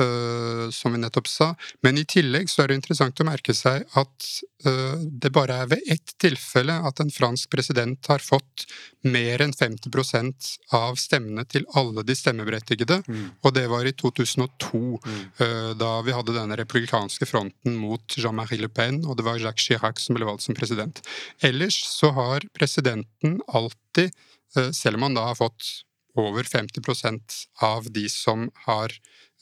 uh, 0.00 0.68
som 0.72 0.94
vi 0.94 1.00
nettopp 1.02 1.28
sa. 1.28 1.50
Men 1.84 2.00
i 2.00 2.06
tillegg 2.08 2.48
så 2.48 2.64
er 2.64 2.70
det 2.70 2.80
interessant 2.80 3.20
å 3.20 3.26
merke 3.28 3.54
seg 3.56 3.84
at 4.00 4.30
uh, 4.66 4.96
det 5.00 5.32
bare 5.36 5.58
er 5.62 5.70
ved 5.74 5.92
ett 5.92 6.14
tilfelle 6.20 6.78
at 6.88 7.00
en 7.04 7.12
fransk 7.12 7.50
president 7.52 8.08
har 8.12 8.24
fått 8.24 8.64
mer 9.04 9.44
enn 9.44 9.52
50% 9.56 10.50
av 10.76 10.96
stemmene 11.00 11.44
til 11.48 11.64
alle 11.80 12.04
de 12.04 12.16
stemmeberettigede, 12.16 13.00
mm. 13.06 13.28
og 13.40 13.54
det 13.56 13.64
var 13.72 13.88
i 13.88 13.94
2002, 13.96 14.80
mm. 15.00 15.22
da 15.80 15.88
vi 16.04 16.12
hadde 16.12 16.34
denne 16.36 16.58
republikanske 16.60 17.24
fronten 17.24 17.78
mot 17.80 18.18
Jean-Marie 18.20 18.60
Le 18.60 18.68
Pen, 18.68 19.00
og 19.08 19.16
det 19.16 19.24
var 19.24 19.40
Jacques 19.40 19.64
Chirac 19.70 20.04
som 20.04 20.18
ble 20.18 20.28
valgt 20.28 20.44
som 20.44 20.58
president. 20.58 21.00
Ellers 21.40 21.80
så 21.88 22.12
har 22.12 22.44
presidenten 22.52 23.09
presidenten 23.20 23.42
alltid, 23.46 24.12
eh, 24.56 24.70
selv 24.70 24.96
om 24.96 25.02
han 25.02 25.14
da 25.14 25.20
har 25.20 25.34
fått 25.34 25.84
over 26.14 26.42
50% 26.42 27.20
av 27.60 27.92
de 27.92 28.08
som 28.08 28.50
har 28.54 28.90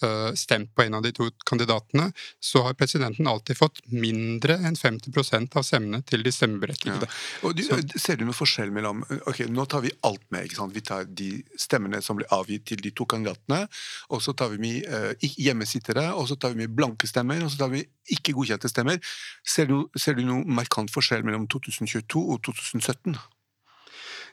uh, 0.03 0.35
stemt 0.35 0.75
på 0.75 0.83
en 0.83 0.95
av 0.95 1.03
de 1.03 1.13
to 1.13 1.31
kandidatene, 1.47 2.13
så 2.41 2.63
har 2.63 2.75
presidenten 2.75 3.27
alltid 3.27 3.57
fått 3.57 3.81
mindre 3.89 4.59
enn 4.59 4.77
50% 4.77 5.57
av 5.57 5.65
stemmene 5.67 6.03
til 6.07 6.23
de 6.23 6.33
stemmeberettigede. 6.33 7.09
Ja. 7.43 7.53
Du, 7.53 7.63
ser 7.99 8.19
du 8.19 8.27
noen 8.27 8.37
forskjell 8.37 8.71
mellom 8.75 9.05
ok, 9.27 9.47
Nå 9.49 9.65
tar 9.67 9.83
vi 9.87 9.95
alt 10.07 10.25
med. 10.31 10.45
ikke 10.45 10.61
sant? 10.61 10.77
Vi 10.77 10.85
tar 10.85 11.09
de 11.09 11.31
stemmene 11.59 12.03
som 12.05 12.21
ble 12.21 12.29
avgitt 12.35 12.69
til 12.69 12.83
de 12.85 12.93
to 12.93 13.09
kandidatene, 13.09 13.65
og 14.13 14.23
så 14.23 14.37
tar 14.37 14.53
vi 14.53 14.61
med 14.63 14.93
uh, 14.93 15.31
hjemmesittere, 15.41 16.11
og 16.15 16.29
så 16.29 16.37
tar 16.37 16.55
vi 16.55 16.67
med 16.67 16.77
blanke 16.77 17.09
stemmer, 17.09 17.43
og 17.45 17.53
så 17.55 17.65
tar 17.65 17.73
vi 17.73 17.87
ikke 18.13 18.37
godkjente 18.37 18.71
stemmer. 18.71 19.01
Ser 19.47 19.73
du, 19.73 19.81
ser 19.97 20.19
du 20.19 20.25
noen 20.27 20.47
markant 20.53 20.93
forskjell 20.93 21.27
mellom 21.27 21.49
2022 21.49 22.23
og 22.23 22.41
2017? 22.47 23.19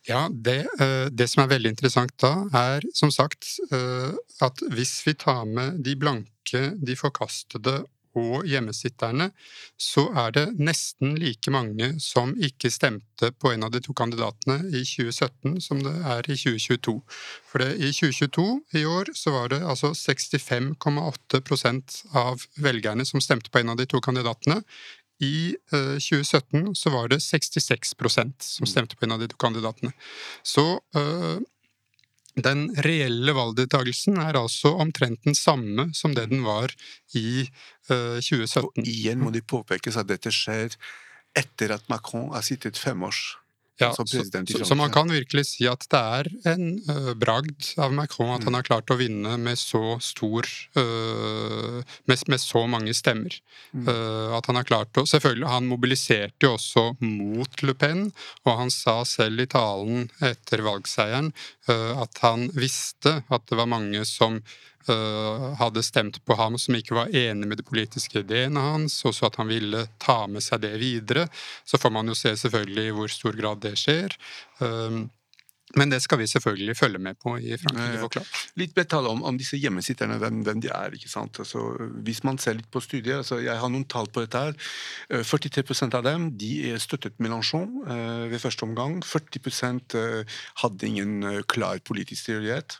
Ja, 0.07 0.29
det, 0.29 0.67
eh, 0.79 1.05
det, 1.11 1.27
som 1.31 1.43
er 1.43 1.47
veldig 1.55 1.69
interessant 1.73 2.13
da, 2.21 2.33
er 2.53 2.85
som 2.93 3.11
sagt 3.13 3.55
eh, 3.73 4.13
at 4.45 4.61
hvis 4.69 4.99
vi 5.07 5.15
tar 5.17 5.45
med 5.49 5.81
de 5.85 5.95
blanke, 5.97 6.61
de 6.77 6.95
forkastede 6.99 7.83
og 8.15 8.45
hjemmesitterne, 8.47 9.31
så 9.81 10.05
er 10.15 10.31
det 10.35 10.59
nesten 10.61 11.15
like 11.19 11.51
mange 11.51 11.99
som 11.99 12.35
ikke 12.39 12.71
stemte 12.71 13.31
på 13.41 13.51
en 13.51 13.63
av 13.67 13.71
de 13.73 13.81
to 13.83 13.93
kandidatene 13.97 14.57
i 14.71 14.83
2017 14.87 15.61
som 15.63 15.81
det 15.83 15.95
er 16.13 16.29
i 16.29 16.35
2022. 16.39 17.01
For 17.49 17.57
det, 17.63 17.71
i 17.75 17.91
2022 17.91 18.61
i 18.79 18.85
år 18.87 19.05
så 19.17 19.29
var 19.35 19.47
det 19.51 19.67
altså 19.67 19.89
65,8% 19.97 22.05
av 22.15 22.47
velgerne 22.61 23.05
som 23.07 23.21
stemte 23.23 23.49
på 23.51 23.59
en 23.59 23.69
av 23.73 23.77
de 23.81 23.85
to 23.89 23.99
kandidatene. 24.03 24.57
I 25.23 25.55
2017 25.71 26.59
eh, 26.59 26.71
så 26.73 26.91
var 26.91 27.07
det 27.07 27.21
66% 27.23 28.33
som 28.39 28.63
mm. 28.63 28.71
stemte 28.71 28.95
på 28.95 29.05
en 29.05 29.15
av 29.15 29.21
de 29.23 29.29
to 29.31 29.37
kandidatene. 29.39 29.93
Så 30.43 30.65
uh, 30.97 31.37
den 32.35 32.67
reelle 32.83 33.35
valgdeltakelsen 33.35 34.19
er 34.19 34.35
altså 34.35 34.73
omtrent 34.75 35.23
den 35.23 35.37
samme 35.39 35.87
som 35.95 36.15
det 36.17 36.27
den 36.33 36.43
var 36.43 36.73
i 37.15 37.47
uh, 37.91 38.19
2017. 38.19 38.83
Og 38.83 38.83
igjen 38.83 39.23
må 39.23 39.31
det 39.31 39.47
påpekes 39.47 39.95
at 40.01 40.11
dette 40.11 40.33
skjer 40.35 40.75
etter 41.35 41.71
at 41.75 41.87
Macron 41.91 42.33
har 42.35 42.43
sittet 42.43 42.79
fem 42.79 43.03
års 43.07 43.35
ja, 43.77 43.93
så, 43.93 44.05
så, 44.65 44.75
man 44.75 44.91
kan 44.91 45.09
virkelig 45.11 45.45
si 45.49 45.65
at 45.67 45.83
det 45.91 45.99
er 45.99 46.29
en 46.53 46.67
uh, 46.87 47.11
bragd 47.19 47.73
av 47.81 47.91
Macron 47.91 48.31
at 48.31 48.45
mm. 48.45 48.47
han 48.47 48.57
har 48.59 48.67
klart 48.67 48.93
å 48.93 48.97
vinne 48.99 49.33
med 49.41 49.59
så 49.59 49.97
stor 50.03 50.47
uh, 50.79 51.81
med, 52.07 52.23
med, 52.31 52.39
så 52.39 52.63
mange 52.71 52.95
stemmer. 52.95 53.35
Mm. 53.75 53.89
Uh, 53.89 54.37
at 54.37 54.47
han 54.47 54.61
har 54.61 54.69
klart 54.69 55.01
å 55.01 55.03
Selvfølgelig, 55.05 55.47
han 55.51 55.67
mobiliserte 55.67 56.47
jo 56.47 56.55
også 56.55 56.85
mot 57.03 57.61
Le 57.67 57.75
Pen, 57.77 58.07
og 58.47 58.61
han 58.61 58.71
sa 58.73 59.01
selv 59.07 59.43
i 59.43 59.49
talen 59.51 60.07
etter 60.23 60.63
valgseieren 60.65 61.29
at 61.67 62.19
han 62.21 62.47
visste 62.57 63.19
at 63.33 63.45
det 63.49 63.57
var 63.57 63.69
mange 63.69 64.03
som 64.07 64.39
hadde 65.59 65.83
stemt 65.85 66.21
på 66.25 66.37
ham 66.39 66.57
som 66.61 66.77
ikke 66.77 66.97
var 66.97 67.13
enig 67.15 67.49
med 67.49 67.59
de 67.59 67.65
politiske 67.67 68.21
ideene 68.21 68.61
hans, 68.61 68.99
og 69.07 69.15
så 69.15 69.29
at 69.29 69.39
han 69.41 69.49
ville 69.49 69.85
ta 70.01 70.25
med 70.31 70.43
seg 70.45 70.61
det 70.65 70.73
videre. 70.81 71.27
Så 71.65 71.79
får 71.81 71.93
man 71.95 72.11
jo 72.11 72.17
se 72.17 72.35
selvfølgelig 72.37 72.87
i 72.87 72.95
hvor 72.95 73.11
stor 73.11 73.37
grad 73.39 73.63
det 73.65 73.75
skjer. 73.81 74.17
Men 75.75 75.91
det 75.91 76.01
skal 76.03 76.19
vi 76.21 76.27
selvfølgelig 76.27 76.77
følge 76.77 76.99
med 77.03 77.17
på 77.19 77.35
i 77.37 77.57
Frankrike 77.59 77.99
forklart. 77.99 78.41
Litt 78.59 78.77
tall 78.89 79.07
om, 79.09 79.23
om, 79.27 79.37
disse 79.37 79.57
hjemmesitterne, 79.59 80.17
hvem, 80.21 80.39
hvem, 80.47 80.61
de 80.63 80.69
er. 80.71 80.93
ikke 80.95 81.11
sant? 81.11 81.39
Altså, 81.43 81.63
hvis 82.05 82.23
man 82.23 82.39
ser 82.39 82.55
litt 82.55 82.69
på 82.71 82.79
studiet, 82.79 83.17
altså, 83.17 83.39
Jeg 83.43 83.59
har 83.59 83.69
noen 83.69 83.83
tall 83.91 84.07
på 84.07 84.23
dette. 84.23 84.39
her, 84.39 84.53
43 85.23 85.63
eh, 85.73 85.97
av 85.97 86.03
dem 86.05 86.29
de 86.39 86.79
støttet 86.79 87.19
Mélenchon 87.19 87.81
eh, 87.87 88.31
ved 88.31 88.39
første 88.39 88.63
omgang. 88.63 89.01
40 89.03 89.95
uh, 89.95 90.23
hadde 90.63 90.87
ingen 90.87 91.23
uh, 91.23 91.41
klar 91.47 91.79
politisk 91.83 92.25
tilhørighet. 92.25 92.79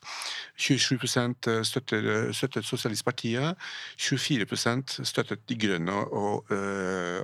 27% 0.58 1.64
støttet, 1.68 2.36
støttet 2.36 2.66
Sosialistpartiet. 2.66 3.60
24% 4.00 5.04
støttet 5.04 5.44
De 5.50 5.56
Grønne 5.60 5.92
og 5.92 6.48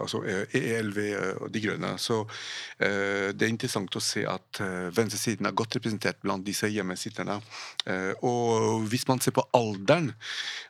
altså 0.02 0.20
ELV 0.54 0.98
og 1.42 1.54
De 1.54 1.62
Grønne. 1.64 1.94
Så 1.98 2.26
det 2.80 3.46
er 3.46 3.50
interessant 3.50 3.96
å 3.96 4.04
se 4.04 4.26
at 4.28 4.60
venstresiden 4.96 5.48
har 5.48 5.56
godt 5.62 5.78
representert 5.78 6.20
blant 6.24 6.46
disse 6.48 6.70
hjemmesitterne. 6.72 7.40
Eh, 7.90 8.14
og 8.28 8.88
hvis 8.92 9.08
man 9.10 9.22
ser 9.22 9.36
på 9.38 9.46
alderen, 9.58 10.12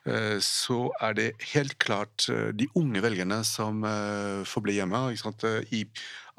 eh, 0.06 0.38
så 0.44 0.90
er 1.02 1.18
det 1.18 1.30
helt 1.54 1.78
klart 1.80 2.28
de 2.30 2.68
unge 2.76 3.02
velgerne 3.04 3.42
som 3.48 3.82
får 4.48 4.64
bli 4.66 4.78
hjemme. 4.78 5.00
I 5.72 5.86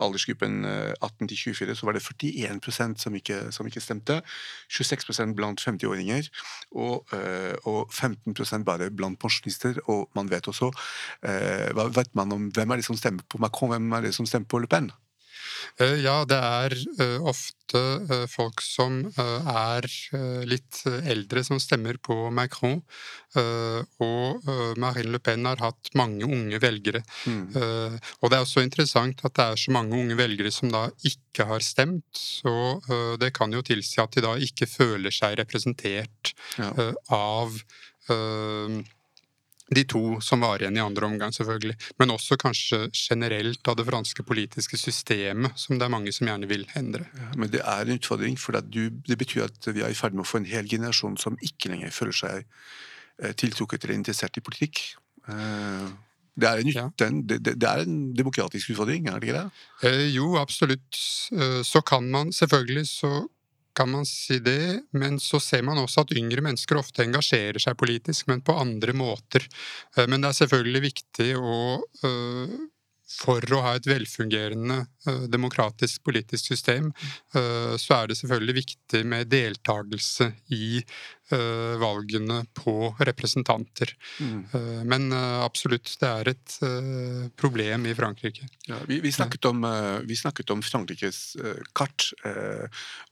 aldersgruppen 0.02 0.64
18 0.64 1.28
24 1.28 1.76
så 1.78 1.86
var 1.86 1.96
det 1.96 2.02
41% 2.02 3.02
som 3.02 3.14
ikke, 3.14 3.38
som 3.52 3.66
ikke 3.68 3.82
stemte. 3.82 4.20
26% 4.70 5.34
blant 5.38 5.60
50-åringer 5.60 6.28
og, 6.72 7.12
og, 7.68 7.92
15% 7.92 8.64
bare 8.64 8.90
blant 8.90 9.20
pensjonister. 9.20 9.78
Og 9.86 10.08
man 10.16 10.30
vet 10.30 10.48
også 10.48 10.72
hva 11.22 11.88
vet 11.94 12.14
man 12.18 12.32
om 12.34 12.50
hvem 12.50 12.70
er 12.70 12.80
det 12.80 12.88
som 12.88 12.98
stemmer 12.98 13.26
på 13.28 13.38
Macron, 13.42 13.74
hvem 13.74 13.92
er 13.92 14.08
det 14.08 14.14
som 14.16 14.26
stemmer 14.26 14.48
på 14.48 14.62
Le 14.62 14.70
Pen? 14.70 14.90
Eh, 15.80 15.98
ja, 16.02 16.22
det 16.28 16.38
er 16.38 16.76
eh, 17.00 17.18
ofte 17.28 17.80
eh, 17.80 18.24
folk 18.30 18.60
som 18.64 19.00
er 19.16 19.86
litt 20.48 20.82
eldre, 21.08 21.42
som 21.46 21.60
stemmer 21.62 21.96
på 22.04 22.16
Macron. 22.34 22.82
Og 24.04 24.48
Marine 24.76 25.14
Le 25.14 25.20
Pen 25.24 25.46
har 25.48 25.62
hatt 25.64 25.88
mange 25.96 26.26
unge 26.28 26.60
velgere. 26.60 27.00
Mm. 27.24 27.46
Og 28.20 28.28
det 28.28 28.36
er 28.36 28.44
også 28.44 28.60
interessant 28.60 29.24
at 29.24 29.32
det 29.38 29.46
er 29.46 29.62
så 29.62 29.72
mange 29.72 29.96
unge 29.96 30.18
velgere 30.18 30.52
som 30.52 30.68
da 30.72 30.82
ikke 31.08 31.46
har 31.48 31.64
stemt. 31.64 32.12
Så 32.12 32.52
det 33.22 33.32
kan 33.38 33.56
jo 33.56 33.64
tilsi 33.64 34.02
at 34.04 34.12
de 34.12 34.26
da 34.26 34.34
ikke 34.36 34.68
føler 34.68 35.14
seg 35.14 35.38
representert 35.40 36.34
ja. 36.60 36.92
av 37.08 37.56
de 39.74 39.84
to 39.88 40.02
som 40.24 40.42
var 40.44 40.62
igjen 40.62 40.76
i 40.78 40.82
andre 40.82 41.08
omgang, 41.08 41.32
selvfølgelig. 41.34 41.76
Men 42.00 42.14
også 42.14 42.38
kanskje 42.40 42.84
generelt 42.94 43.68
av 43.68 43.78
det 43.78 43.86
franske 43.88 44.24
politiske 44.26 44.78
systemet, 44.80 45.56
som 45.60 45.78
det 45.78 45.86
er 45.86 45.94
mange 45.94 46.12
som 46.14 46.28
gjerne 46.28 46.48
vil 46.50 46.64
endre. 46.78 47.06
Ja, 47.18 47.32
men 47.36 47.52
det 47.52 47.62
er 47.64 47.82
en 47.86 47.98
utfordring, 47.98 48.38
for 48.40 48.58
det 48.58 49.18
betyr 49.18 49.46
at 49.48 49.68
vi 49.72 49.84
er 49.84 49.92
i 49.92 49.98
ferd 49.98 50.16
med 50.16 50.26
å 50.26 50.28
få 50.28 50.42
en 50.42 50.48
hel 50.50 50.68
generasjon 50.68 51.18
som 51.20 51.38
ikke 51.42 51.72
lenger 51.72 51.94
føler 51.94 52.18
seg 52.22 52.40
eh, 52.42 53.34
tiltrukket 53.38 53.84
eller 53.84 54.00
interessert 54.00 54.38
i 54.38 54.44
politikk. 54.44 54.82
Eh, 55.28 55.92
det 56.42 56.48
er, 56.48 56.62
en, 56.62 56.72
ja. 56.72 56.86
det, 56.96 57.38
det 57.44 57.68
er, 57.68 57.84
en, 57.84 57.98
demokratisk 58.16 58.72
utfordring, 58.72 59.10
er 59.10 59.20
det 59.20 59.28
ikke 59.28 59.42
det? 59.42 59.66
Eh, 59.88 60.06
jo, 60.14 60.32
absolutt. 60.40 60.88
Så 61.64 61.82
kan 61.84 62.08
man 62.10 62.32
selvfølgelig 62.32 62.86
så 62.88 63.12
kan 63.76 63.90
man 63.90 64.06
si 64.08 64.38
det, 64.44 64.82
men 64.92 65.18
så 65.20 65.40
ser 65.40 65.62
man 65.66 65.80
også 65.80 66.04
at 66.04 66.14
yngre 66.16 66.44
mennesker 66.44 66.78
ofte 66.80 67.04
engasjerer 67.04 67.62
seg 67.62 67.78
politisk, 67.80 68.28
men 68.30 68.44
på 68.44 68.56
andre 68.60 68.94
måter. 68.96 69.46
Eh, 69.96 70.06
men 70.06 70.20
det 70.20 70.32
er 70.32 70.40
selvfølgelig 70.42 70.84
viktig 70.88 71.30
å 71.38 71.58
eh, 72.04 72.56
for 73.12 73.44
å 73.54 73.60
ha 73.64 73.74
et 73.76 73.88
velfungerende 73.88 74.82
uh, 75.06 75.24
demokratisk 75.30 76.02
politisk 76.06 76.52
system, 76.52 76.90
uh, 77.36 77.74
så 77.80 77.98
er 78.00 78.10
det 78.10 78.18
selvfølgelig 78.20 78.56
viktig 78.60 79.02
med 79.08 79.30
deltakelse 79.32 80.30
i 80.56 80.80
uh, 80.80 81.74
valgene 81.82 82.42
på 82.56 82.76
representanter. 83.08 83.94
Mm. 84.22 84.42
men 84.88 85.12
absolutt, 85.12 85.88
det 86.00 86.08
er 86.08 86.28
et 86.32 86.54
problem 87.38 87.86
i 87.88 87.94
Frankrike. 87.96 88.46
Ja, 88.68 88.78
vi, 88.88 88.98
vi, 89.04 89.12
snakket 89.14 89.48
om, 89.48 89.64
vi, 90.06 90.16
snakket 90.18 90.52
om, 90.52 90.62
Frankrikes 90.64 91.20
kart, 91.76 92.10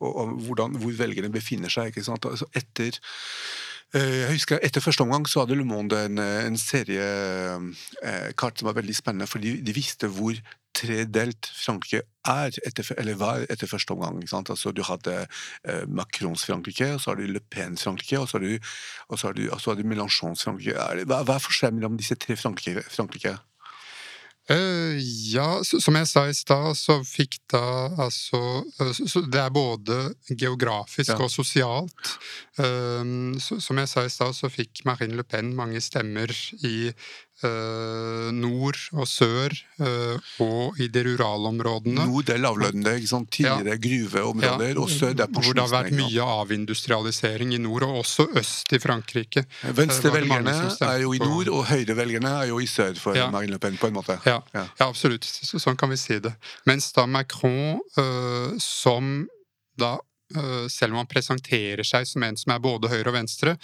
og, 0.01 0.11
om 0.11 0.37
hvordan, 0.45 0.77
hvor 0.83 0.95
velgerne 0.99 1.33
befinner 1.33 1.73
seg. 1.73 1.97
Altså 2.13 2.49
etter 2.57 2.99
Eh, 2.99 3.70
jeg 3.99 4.37
husker 4.37 4.61
Etter 4.63 4.83
første 4.85 5.03
omgang 5.03 5.27
så 5.27 5.43
hadde 5.43 5.57
Le 5.59 5.67
Monde 5.67 5.99
en, 6.07 6.19
eh, 6.23 6.47
en 6.47 6.57
seriekart 6.59 7.63
eh, 8.05 8.59
som 8.59 8.69
var 8.69 8.79
veldig 8.79 8.95
spennende, 8.95 9.27
fordi 9.27 9.57
de 9.67 9.75
visste 9.75 10.07
hvor 10.07 10.39
tredelt 10.77 11.51
Frankrike 11.51 12.05
er 12.29 12.55
etter, 12.67 12.87
eller 13.01 13.19
var 13.19 13.43
etter 13.51 13.67
første 13.67 13.91
omgang. 13.97 14.23
ikke 14.23 14.37
Altså, 14.37 14.71
du 14.71 14.83
hadde 14.87 15.27
eh, 15.65 15.85
Macrons 15.89 16.45
Frankrike, 16.47 16.95
og 16.95 17.01
så 17.01 17.11
har 17.11 17.17
du 17.19 17.27
Le 17.27 17.41
Pens 17.41 17.83
Frankrike, 17.83 18.19
og 18.19 18.29
så 18.29 18.39
har 18.39 18.45
du, 18.47 18.59
du, 19.43 19.83
du 19.83 19.89
Mélenchons 19.89 20.45
Frankrike. 20.45 21.05
Hva, 21.05 21.25
hva 21.25 21.35
er 21.35 21.43
forskjellen 21.43 21.81
mellom 21.81 21.99
disse 21.99 22.15
tre 22.15 22.37
Frankrike? 22.37 22.87
Frankrike? 22.87 23.39
Uh, 24.51 24.99
ja, 25.31 25.61
som 25.63 25.95
jeg 25.95 26.09
sa 26.11 26.25
i 26.27 26.35
stad, 26.35 26.75
så 26.75 26.99
fikk 27.07 27.39
da 27.53 27.63
altså 28.03 28.41
så 29.07 29.23
Det 29.23 29.39
er 29.39 29.53
både 29.55 29.99
geografisk 30.31 31.13
ja. 31.15 31.21
og 31.23 31.31
sosialt. 31.31 32.15
Så, 33.41 33.57
som 33.63 33.79
jeg 33.81 33.89
sa 33.89 34.03
i 34.05 34.11
stad, 34.13 34.35
så 34.37 34.51
fikk 34.53 34.83
Marine 34.85 35.17
Le 35.17 35.25
Pen 35.25 35.55
mange 35.57 35.81
stemmer 35.81 36.35
i 36.67 36.91
nord 38.37 38.79
og 38.93 39.07
sør 39.09 39.55
uh, 39.81 40.17
og 40.45 40.81
i 40.81 40.89
de 40.93 41.05
rurale 41.07 41.49
områdene. 41.51 42.05
Nord 42.11 42.33
er 42.33 42.41
lavlønnede, 42.43 42.97
ikke 43.01 43.11
sant? 43.11 43.31
tidligere 43.33 43.77
ja. 43.77 43.81
gruveområder, 43.87 44.75
ja. 44.75 44.81
og 44.81 44.91
sør 44.93 45.15
det 45.17 45.27
er 45.27 45.33
Hvor 45.37 45.57
det 45.57 45.65
har 45.65 45.73
vært 45.73 45.97
mye 45.97 46.29
avindustrialisering 46.43 47.55
i 47.57 47.61
nord, 47.63 47.87
og 47.89 48.03
også 48.03 48.29
øst 48.41 48.77
i 48.77 48.83
Frankrike. 48.83 49.45
Venstrevelgerne 49.63 50.57
er 50.91 51.01
jo 51.05 51.15
i 51.17 51.23
nord, 51.23 51.49
og 51.55 51.65
høyrevelgerne 51.71 52.35
er 52.43 52.53
jo 52.53 52.61
i 52.61 52.69
sør 52.71 52.95
for 53.01 53.19
ja. 53.19 53.31
Marine 53.33 53.57
Le 53.57 53.63
Pen, 53.63 53.79
på 53.81 53.91
en 53.91 53.97
måte. 53.97 54.19
Ja, 54.29 54.41
ja. 54.55 54.67
absolutt. 54.85 55.25
Sånn 55.25 55.79
kan 55.81 55.93
vi 55.93 55.99
si 56.01 56.21
det. 56.23 56.35
Mens 56.69 56.93
da 56.97 57.07
Macron, 57.09 57.81
som 58.61 59.27
da 59.81 59.97
Eh, 59.97 60.10
selv 60.71 60.95
om 60.95 61.01
han 61.03 61.11
presenterer 61.11 61.83
seg 61.87 62.07
som 62.09 62.25
en 62.27 62.39
som 62.39 62.55
er 62.55 62.63
både 62.63 62.91
høyre 62.93 63.11
og 63.11 63.17
venstre, 63.17 63.57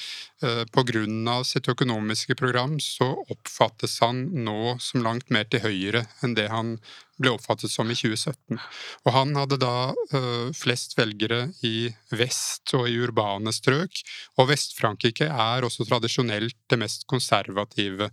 eh, 0.42 0.64
pga. 0.72 1.44
sitt 1.44 1.68
økonomiske 1.68 2.34
program, 2.34 2.78
så 2.80 3.12
oppfattes 3.30 4.00
han 4.00 4.26
nå 4.44 4.78
som 4.80 5.02
langt 5.02 5.30
mer 5.30 5.44
til 5.44 5.60
høyre 5.60 6.06
enn 6.22 6.34
det 6.34 6.48
han 6.50 6.78
ble 7.18 7.32
oppfattet 7.32 7.70
som 7.72 7.88
i 7.90 7.96
2017. 7.96 8.58
Og 9.06 9.12
han 9.14 9.34
hadde 9.36 9.58
da 9.62 9.94
eh, 10.12 10.52
flest 10.56 10.96
velgere 10.98 11.52
i 11.64 11.88
vest 12.12 12.74
og 12.76 12.88
i 12.90 12.98
urbane 13.00 13.52
strøk, 13.54 14.02
og 14.36 14.50
Vest-Frankrike 14.50 15.30
er 15.30 15.64
også 15.64 15.86
tradisjonelt 15.88 16.56
det 16.68 16.80
mest 16.82 17.06
konservative 17.08 18.10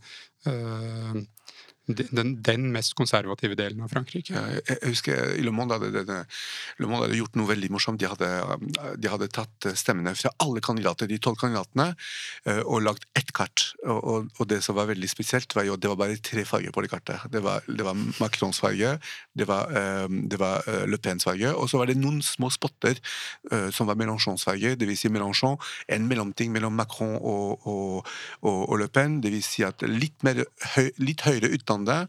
den, 1.88 2.38
den, 2.44 2.70
mest 2.72 2.94
konservative 2.96 3.58
delen 3.60 3.84
av 3.84 3.92
Frankrike. 3.92 4.32
Jeg, 4.32 4.78
husker 4.86 5.34
Le 5.44 5.52
Monde, 5.52 5.76
hadde, 5.76 6.20
Le 6.80 6.88
Monde 6.88 7.08
hadde, 7.08 7.18
gjort 7.20 7.36
noe 7.36 7.50
veldig 7.50 7.70
morsomt. 7.76 8.00
De 8.00 8.08
hadde, 8.08 8.30
de 9.04 9.12
hadde, 9.12 9.28
tatt 9.34 9.68
stemmene 9.80 10.14
fra 10.16 10.32
alle 10.44 10.64
kandidater, 10.64 11.10
de 11.12 11.20
tolv 11.20 11.42
kandidatene, 11.42 11.90
eh, 12.48 12.62
og 12.64 12.86
lagd 12.86 13.04
ett 13.20 13.34
kart. 13.36 13.74
Og, 13.84 14.00
og, 14.00 14.32
og, 14.38 14.48
det 14.48 14.62
som 14.64 14.78
var 14.78 14.88
veldig 14.94 15.10
spesielt, 15.12 15.52
var 15.58 15.68
jo 15.68 15.76
at 15.76 15.84
det 15.84 15.92
var 15.92 16.00
bare 16.00 16.22
tre 16.24 16.46
farger 16.48 16.72
på 16.72 16.86
det 16.86 16.92
kartet. 16.94 17.28
Det 17.34 17.44
var, 17.44 17.68
det 17.68 17.88
var 17.88 18.00
Macrons 18.22 18.64
farge, 18.64 18.96
det 19.36 19.50
var, 19.50 19.76
det 20.08 20.40
var 20.40 20.64
Le 20.88 21.00
Pens 21.02 21.26
farge, 21.28 21.52
og 21.52 21.68
så 21.72 21.82
var 21.82 21.90
det 21.90 21.98
noen 22.00 22.22
små 22.24 22.52
spotter 22.54 23.00
som 23.74 23.90
var 23.90 23.98
Mélenchons 24.00 24.46
farge. 24.46 24.76
Vil 24.80 24.96
si 25.00 25.12
Mélenchon, 25.12 25.58
en 25.92 26.08
mellomting 26.08 26.54
mellom 26.54 26.76
Macron 26.78 27.18
og, 27.20 27.68
og, 28.42 28.74
Le 28.80 28.88
Pen. 28.94 29.20
Vil 29.24 29.40
si 29.44 29.66
at 29.68 29.84
litt, 29.88 30.16
mer, 30.26 30.44
høy, 30.76 30.92
litt 31.02 31.26
høyere 31.26 31.52
utdannet 31.56 31.73
utdannede, 31.74 32.08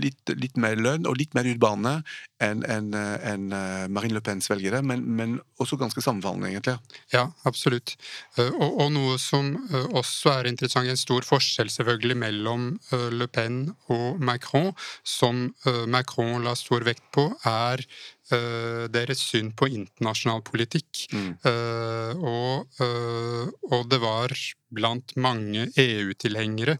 litt, 0.00 0.32
litt, 0.36 0.56
mer 0.56 0.76
lønn 0.76 1.06
og 1.06 1.18
litt 1.18 1.34
mer 1.34 1.46
urbane 1.46 2.00
enn 2.40 2.62
en, 2.64 2.94
en 2.94 3.52
eh, 3.52 3.86
Marine 3.92 4.16
Le 4.16 4.22
Pens 4.24 4.48
velgere, 4.50 4.80
men, 4.82 5.04
men, 5.04 5.38
også 5.60 5.76
ganske 5.76 6.00
sammenfallende, 6.00 6.48
egentlig. 6.48 6.78
Ja, 7.12 7.26
absolutt. 7.44 7.96
Eh, 8.38 8.48
og, 8.48 8.78
og, 8.80 8.92
noe 8.94 9.18
som 9.20 9.52
eh, 9.68 9.90
også 9.92 10.32
er 10.38 10.48
interessant, 10.48 10.88
en 10.88 11.00
stor 11.00 11.26
forskjell 11.26 11.70
selvfølgelig 11.70 12.16
mellom 12.16 12.70
Le 13.12 13.28
Pen 13.28 13.74
og 13.92 14.22
Macron, 14.24 14.72
som 15.04 15.50
Macron 15.90 16.46
la 16.46 16.56
stor 16.56 16.86
vekt 16.86 17.04
på, 17.14 17.28
er 17.46 17.84
uh, 18.32 18.86
deres 18.92 19.22
syn 19.26 19.50
på 19.56 19.68
internasjonal 19.70 20.42
politikk. 20.46 21.04
Mm. 21.14 21.28
Uh, 21.44 22.22
og, 22.30 22.80
uh, 22.80 23.46
og, 23.70 23.84
det 23.90 24.00
var 24.02 24.34
blant 24.70 25.16
mange 25.18 25.64
EU-tilhengere 25.82 26.76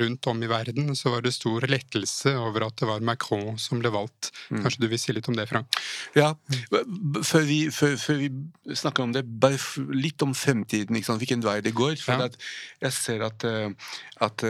rundt 0.00 0.24
om 0.30 0.38
i 0.40 0.48
verden 0.48 0.94
så 0.96 1.10
var 1.12 1.20
det 1.20 1.34
stor 1.36 1.66
lettelse 1.68 2.32
over 2.32 2.64
at 2.64 2.78
det 2.80 2.88
var 2.88 3.04
Macron 3.04 3.58
som 3.60 3.82
ble 3.82 3.92
valgt. 3.92 4.30
Mm. 4.48 4.62
Kanskje 4.64 4.80
du 4.80 4.88
vil 4.88 5.02
si 5.02 5.12
litt 5.12 5.28
om 5.28 5.36
det, 5.36 5.44
Frank? 5.50 5.76
Ja, 6.16 6.30
før 6.72 7.44
vi, 7.44 7.58
før, 7.76 7.98
før 8.00 8.22
vi 8.22 8.30
snakker 8.72 9.04
om 9.04 9.12
det, 9.12 9.26
bare 9.28 9.60
litt 9.92 10.24
om 10.24 10.32
fremtiden. 10.32 10.96
Hvilken 10.96 11.44
vei 11.44 11.58
det 11.60 11.76
går. 11.76 12.00
For 12.00 12.24
ja. 12.24 12.32
jeg 12.86 12.96
ser 12.96 13.28
at, 13.28 13.44
at 14.24 14.48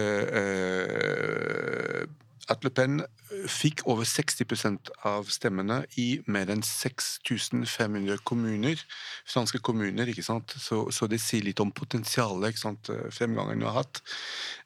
at 2.50 2.64
Le 2.66 2.70
Pen 2.74 3.00
eh, 3.00 3.44
fikk 3.50 3.84
over 3.90 4.06
60% 4.08 4.90
av 5.08 5.28
stemmene 5.32 5.80
i 6.00 6.08
mer 6.30 6.50
enn 6.52 6.62
6500 6.66 8.20
kommuner. 8.26 8.80
Franske 9.28 9.60
kommuner, 9.64 10.10
ikke 10.10 10.26
sant. 10.26 10.54
Så, 10.58 10.82
så, 10.94 11.08
det 11.10 11.20
sier 11.22 11.46
litt 11.46 11.62
om 11.62 11.72
potensialet, 11.74 12.50
ikke 12.50 12.64
sant, 12.64 12.90
eh, 12.92 13.06
fremgangen 13.14 13.60
hun 13.60 13.68
har 13.70 13.82
hatt. 13.82 14.02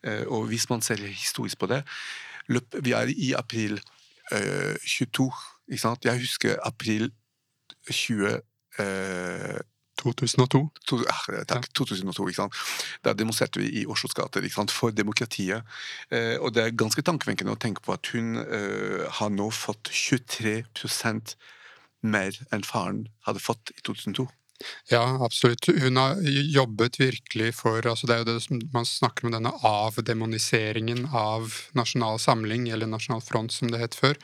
Eh, 0.03 0.25
og 0.25 0.49
hvis 0.53 0.69
man 0.73 0.85
ser 0.85 1.03
historisk 1.05 1.61
på 1.61 1.71
det 1.71 1.85
Vi 2.85 2.93
er 2.93 3.09
i 3.09 3.33
april 3.33 3.79
22, 4.29 5.31
ikke 5.69 5.81
sant. 5.81 6.05
Jeg 6.05 6.21
husker 6.21 6.59
april 6.61 7.09
20 7.89 8.43
2002. 10.05 10.61
To, 10.91 11.01
ah, 11.09 11.25
takk, 11.49 11.71
2002, 11.75 12.29
ikke 12.29 12.43
sant? 12.43 12.61
Da 13.05 13.15
demonstrerte 13.17 13.63
vi 13.63 13.71
i 13.81 13.87
Oslos 13.87 14.15
gater 14.15 14.45
for 14.71 14.91
demokratiet. 14.91 15.65
Eh, 16.11 16.37
og 16.41 16.55
det 16.55 16.63
er 16.63 16.77
ganske 16.77 17.03
tankevekkende 17.03 17.53
å 17.53 17.61
tenke 17.61 17.81
på 17.81 17.93
at 17.93 18.07
hun 18.13 18.37
eh, 18.45 19.05
har 19.09 19.31
nå 19.31 19.51
fått 19.51 19.91
23% 19.91 21.37
mer 22.05 22.37
enn 22.53 22.65
faren 22.65 23.09
hadde 23.27 23.41
fått 23.41 23.73
i 23.73 23.81
2002. 23.87 24.29
Ja, 24.89 25.25
absolutt. 25.25 25.67
Hun 25.67 25.97
har 25.97 26.17
jobbet 26.55 27.01
virkelig 27.01 27.55
for 27.55 27.87
altså 27.87 28.07
Det 28.07 28.15
er 28.15 28.23
jo 28.23 28.29
det 28.29 28.43
som 28.45 28.61
man 28.73 28.87
snakker 28.89 29.27
om 29.27 29.33
denne 29.35 29.53
avdemoniseringen 29.65 31.07
av 31.13 31.53
Nasjonal 31.73 32.19
Samling, 32.21 32.69
eller 32.69 32.87
Nasjonal 32.91 33.23
Front 33.25 33.53
som 33.53 33.71
det 33.73 33.81
het 33.81 33.97
før, 33.97 34.19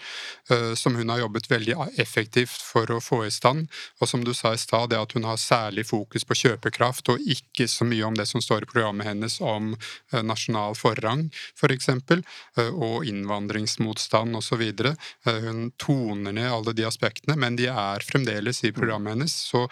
uh, 0.53 0.75
som 0.75 0.97
hun 0.97 1.09
har 1.09 1.23
jobbet 1.23 1.51
veldig 1.51 1.77
effektivt 2.03 2.61
for 2.61 2.91
å 2.93 3.01
få 3.01 3.23
i 3.27 3.33
stand. 3.35 3.69
Og 4.01 4.09
som 4.09 4.25
du 4.25 4.35
sa 4.37 4.55
i 4.55 4.61
stad, 4.61 4.91
det 4.91 5.01
at 5.01 5.17
hun 5.17 5.29
har 5.29 5.41
særlig 5.41 5.87
fokus 5.89 6.27
på 6.29 6.37
kjøpekraft, 6.43 7.09
og 7.13 7.25
ikke 7.25 7.69
så 7.69 7.89
mye 7.89 8.05
om 8.07 8.17
det 8.19 8.29
som 8.29 8.45
står 8.45 8.67
i 8.67 8.71
programmet 8.73 9.09
hennes 9.09 9.41
om 9.41 9.73
uh, 9.75 10.21
nasjonal 10.23 10.77
forrang, 10.79 11.29
f.eks., 11.57 11.91
for 11.91 12.21
uh, 12.61 12.71
og 12.71 13.09
innvandringsmotstand 13.09 14.37
osv. 14.37 14.63
Hun 15.27 15.71
toner 15.81 16.37
ned 16.37 16.51
alle 16.51 16.75
de 16.77 16.87
aspektene, 16.87 17.37
men 17.41 17.57
de 17.59 17.69
er 17.73 18.05
fremdeles 18.07 18.65
i 18.65 18.73
programmet 18.77 19.17
hennes. 19.17 19.35
så 19.51 19.67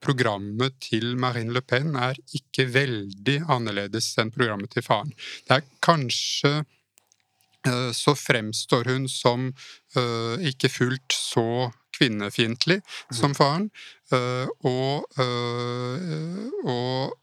programmet 0.00 0.76
til 0.82 1.14
Marine 1.20 1.54
Le 1.54 1.62
Pen 1.64 1.94
er 1.98 2.18
ikke 2.36 2.66
veldig 2.72 3.40
annerledes 3.52 4.12
enn 4.20 4.32
programmet 4.34 4.72
til 4.74 4.84
faren. 4.86 5.12
Det 5.46 5.58
er 5.58 5.68
kanskje 5.84 6.52
uh, 7.68 7.90
så 7.96 8.16
fremstår 8.16 8.90
hun 8.92 9.08
som 9.12 9.50
uh, 9.96 10.36
ikke 10.40 10.72
fullt 10.72 11.16
så 11.16 11.70
kvinnefiendtlig 11.96 12.78
mm. 12.80 13.16
som 13.18 13.34
faren, 13.36 13.68
uh, 14.14 14.46
og, 14.64 15.04
og 16.64 17.16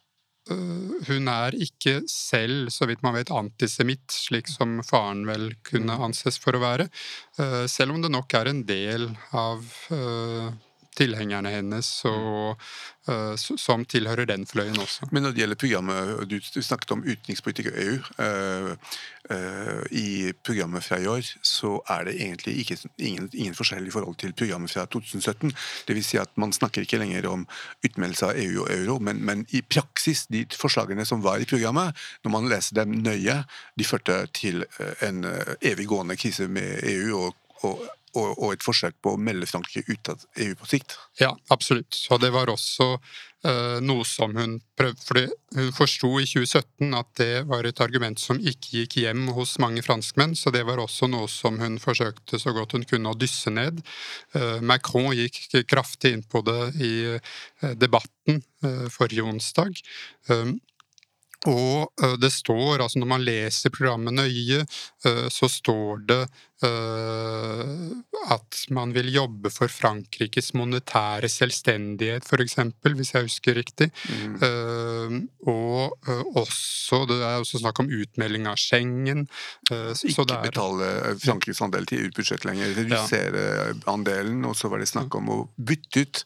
hun 1.08 1.28
er 1.28 1.56
ikke 1.60 1.98
selv, 2.08 2.70
så 2.72 2.86
vidt 2.88 3.02
man 3.04 3.18
vet, 3.18 3.34
antisemitt, 3.36 4.06
slik 4.14 4.48
som 4.48 4.78
faren 4.86 5.26
vel 5.28 5.50
kunne 5.68 5.98
mm. 5.98 6.06
anses 6.08 6.38
for 6.40 6.56
å 6.56 6.62
være. 6.62 6.86
Selv 7.68 7.98
om 7.98 8.06
det 8.06 8.14
nok 8.14 8.38
er 8.40 8.52
en 8.54 8.62
del 8.70 9.10
av 9.36 9.66
tilhengerne 10.98 11.52
hennes, 11.54 11.90
og, 12.10 12.62
uh, 13.10 13.34
som 13.38 13.86
tilhører 13.90 14.28
den 14.30 14.46
fløyen 14.50 14.80
også. 14.82 15.10
Men 15.12 15.26
når 15.26 15.36
det 15.36 15.44
gjelder 15.44 15.60
programmet, 15.62 16.24
du, 16.30 16.38
snakket 16.42 16.94
om 16.96 17.04
utenrikspolitikk 17.06 17.70
og 17.72 17.80
EU. 17.84 17.98
Uh, 18.18 18.98
uh, 19.32 19.84
I 19.92 20.34
programmet 20.46 20.86
fra 20.86 21.00
i 21.02 21.08
år 21.12 21.26
så 21.46 21.78
er 21.94 22.08
det 22.08 22.16
egentlig 22.18 22.58
ikke, 22.64 22.80
ingen, 22.98 23.30
ingen, 23.34 23.58
forskjell 23.58 23.88
i 23.88 23.94
forhold 23.94 24.18
til 24.22 24.36
programmet 24.38 24.74
fra 24.74 24.86
2017. 24.86 25.54
Det 25.88 25.98
vil 25.98 26.06
si 26.06 26.22
at 26.22 26.34
man 26.40 26.56
snakker 26.56 26.86
ikke 26.86 27.02
lenger 27.02 27.30
om 27.32 27.46
utmeldelse 27.86 28.32
av 28.32 28.42
EU 28.42 28.64
og 28.66 28.72
euro, 28.74 29.00
men, 29.04 29.22
men 29.26 29.46
i 29.56 29.62
praksis, 29.62 30.26
de 30.34 30.46
forslagene 30.58 31.06
som 31.06 31.24
var 31.26 31.44
i 31.44 31.50
programmet, 31.50 31.96
når 32.26 32.34
man 32.34 32.50
leser 32.52 32.82
dem 32.82 32.98
nøye, 33.04 33.42
de 33.78 33.88
førte 33.88 34.24
til 34.36 34.64
en 35.06 35.24
eviggående 35.62 36.18
krise 36.20 36.48
med 36.52 36.82
EU 36.88 37.20
og, 37.20 37.36
og 37.68 37.86
og, 38.16 38.38
og, 38.38 38.52
et 38.54 38.66
forsøk 38.66 38.98
på 39.04 39.14
å 39.14 39.22
melde 39.22 39.48
Frankrike 39.50 39.94
ut 39.94 40.12
av 40.14 40.24
EU 40.44 40.54
på 40.58 40.70
sikt. 40.70 40.96
Ja, 41.20 41.34
absolutt. 41.54 41.98
Og 42.14 42.22
det 42.24 42.30
var 42.34 42.50
også 42.52 42.88
uh, 42.96 43.78
noe 43.84 44.06
som 44.08 44.36
hun 44.38 44.58
prøvde 44.78 45.04
For 45.04 45.20
Hun 45.58 45.72
forsto 45.76 46.10
i 46.22 46.28
2017 46.30 46.96
at 46.98 47.10
det 47.20 47.44
var 47.50 47.68
et 47.68 47.82
argument 47.84 48.20
som 48.22 48.40
ikke 48.40 48.82
gikk 48.82 48.98
hjem 49.04 49.28
hos 49.38 49.58
mange 49.64 49.84
franskmenn, 49.86 50.36
så 50.38 50.54
det 50.54 50.64
var 50.68 50.82
også 50.82 51.10
noe 51.12 51.30
som 51.32 51.60
hun 51.62 51.78
forsøkte 51.82 52.40
så 52.42 52.54
godt 52.56 52.78
hun 52.78 52.88
kunne 52.88 53.14
å 53.14 53.18
dysse 53.20 53.54
ned. 53.54 53.84
Uh, 54.36 54.60
Macron 54.62 55.12
gikk 55.18 55.60
kraftig 55.70 56.16
inn 56.16 56.26
på 56.26 56.44
det 56.48 56.62
i 56.84 56.94
uh, 57.18 57.74
debatten 57.76 58.44
forrige 58.92 59.22
onsdag. 59.22 59.78
Og 61.46 61.92
det 62.20 62.32
står, 62.34 62.82
altså 62.82 63.00
når 63.00 63.10
man 63.12 63.24
leser 63.24 63.70
programmet 63.70 64.16
nøye, 64.18 64.64
så 65.32 65.48
står 65.52 66.02
det 66.10 66.24
Uh, 66.58 67.94
at 68.34 68.64
man 68.74 68.90
vil 68.96 69.12
jobbe 69.14 69.52
for 69.54 69.70
Frankrikes 69.70 70.56
monetære 70.58 71.30
selvstendighet, 71.30 72.26
f.eks., 72.26 72.56
hvis 72.98 73.14
jeg 73.14 73.28
husker 73.28 73.60
riktig. 73.60 73.88
Mm. 74.10 75.20
Og 75.46 75.67
også 76.38 77.04
Det 77.10 77.18
er 77.20 77.42
også 77.42 77.60
snakk 77.62 77.82
om 77.84 77.90
utmelding 77.92 78.48
av 78.48 78.60
Schengen. 78.62 79.26
Ikke 79.70 80.24
er, 80.24 80.44
betale 80.46 80.90
Frankrikes 81.20 81.62
andel 81.66 81.88
til 81.90 82.06
EU-budsjett 82.06 82.46
lenger. 82.48 82.74
Redusere 82.78 83.44
ja. 83.44 83.74
andelen. 83.92 84.46
Og 84.48 84.56
så 84.58 84.72
var 84.72 84.82
det 84.82 84.90
snakk 84.92 85.16
om 85.20 85.32
å 85.34 85.38
bytte 85.58 86.06
ut 86.06 86.24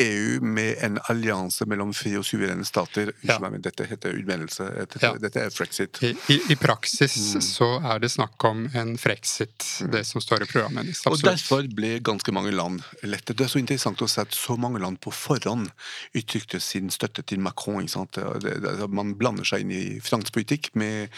EU 0.00 0.38
med 0.44 0.82
en 0.84 0.98
allianse 1.12 1.66
mellom 1.68 1.92
fri 1.96 2.14
og 2.18 2.26
suverene 2.28 2.66
stater. 2.68 3.12
Ja. 3.26 3.38
Meg, 3.42 3.60
dette 3.64 3.86
heter 3.88 4.16
utmeldelse. 4.16 4.68
Dette, 4.78 5.02
ja. 5.04 5.12
dette 5.20 5.44
er 5.44 5.54
frexit. 5.54 6.00
I, 6.06 6.14
i, 6.32 6.38
i 6.54 6.58
praksis 6.58 7.16
mm. 7.34 7.44
så 7.44 7.70
er 7.82 8.02
det 8.02 8.12
snakk 8.14 8.48
om 8.48 8.66
en 8.78 8.94
frexit 9.00 9.66
det 9.92 10.04
som 10.08 10.22
står 10.24 10.46
i 10.46 10.50
programmet 10.50 10.86
hennes. 10.86 11.04
Og 11.10 11.20
Derfor 11.24 11.66
ble 11.74 11.96
ganske 12.04 12.32
mange 12.34 12.52
land 12.54 12.82
lettet. 13.02 13.36
Det 13.38 13.46
er 13.46 13.52
så 13.52 13.60
interessant 13.62 14.02
å 14.02 14.10
se 14.10 14.24
at 14.24 14.36
så 14.36 14.56
mange 14.60 14.80
land 14.82 15.00
på 15.04 15.12
forhånd 15.14 15.68
uttrykte 16.16 16.60
sin 16.62 16.92
støtte 16.94 17.24
til 17.26 17.42
Macron. 17.44 17.82
ikke 17.82 17.94
sant? 17.94 18.18
Det, 18.42 18.54
det, 18.64 18.88
man 18.98 19.16
blander 19.18 19.46
seg 19.48 19.64
inn 19.64 19.74
i 19.74 19.84
fransk 20.04 20.34
politikk 20.34 20.72
med, 20.78 21.14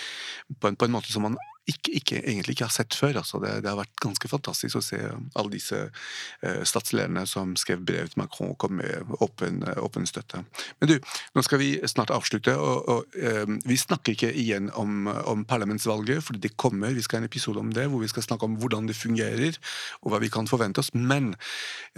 på, 0.59 0.71
en, 0.71 0.79
på 0.79 0.89
en 0.89 0.95
måte 0.95 1.13
som 1.13 1.27
man 1.29 1.39
ikke, 1.71 1.93
ikke, 2.01 2.19
egentlig 2.19 2.55
ikke 2.57 2.67
har 2.67 2.75
sett 2.75 2.97
før. 2.97 3.19
Altså 3.21 3.41
det, 3.43 3.53
det, 3.63 3.71
har 3.71 3.79
vært 3.79 4.03
ganske 4.03 4.31
fantastisk 4.31 4.79
å 4.79 4.83
se 4.85 4.99
alle 5.39 5.53
disse 5.53 5.79
uh, 5.91 6.63
statslederne 6.67 7.25
som 7.29 7.55
skrev 7.61 7.83
brev 7.87 8.11
til 8.11 8.21
Macron 8.23 8.53
og 8.55 8.59
kom 8.63 8.79
med 8.81 9.15
åpen, 9.23 9.63
åpen 9.81 10.09
støtte. 10.09 10.43
Men 10.81 10.93
du, 10.93 10.97
nå 11.37 11.45
skal 11.47 11.63
vi 11.63 11.73
snart 11.91 12.13
avslutte. 12.15 12.57
og, 12.57 12.89
og 12.91 13.19
uh, 13.21 13.57
Vi 13.69 13.79
snakker 13.81 14.17
ikke 14.17 14.33
igjen 14.33 14.71
om, 14.79 15.11
om, 15.11 15.45
parlamentsvalget, 15.49 16.25
for 16.27 16.39
det 16.41 16.57
kommer. 16.61 16.95
Vi 16.97 17.05
skal 17.07 17.21
ha 17.21 17.25
en 17.25 17.31
episode 17.31 17.63
om 17.63 17.75
det, 17.77 17.89
hvor 17.91 18.03
vi 18.03 18.11
skal 18.11 18.27
snakke 18.27 18.49
om 18.49 18.57
hvordan 18.61 18.91
det 18.91 18.99
fungerer, 18.99 19.59
og 20.03 20.15
hva 20.15 20.23
vi 20.23 20.33
kan 20.33 20.51
forvente 20.51 20.83
oss. 20.83 20.95
Men 20.95 21.35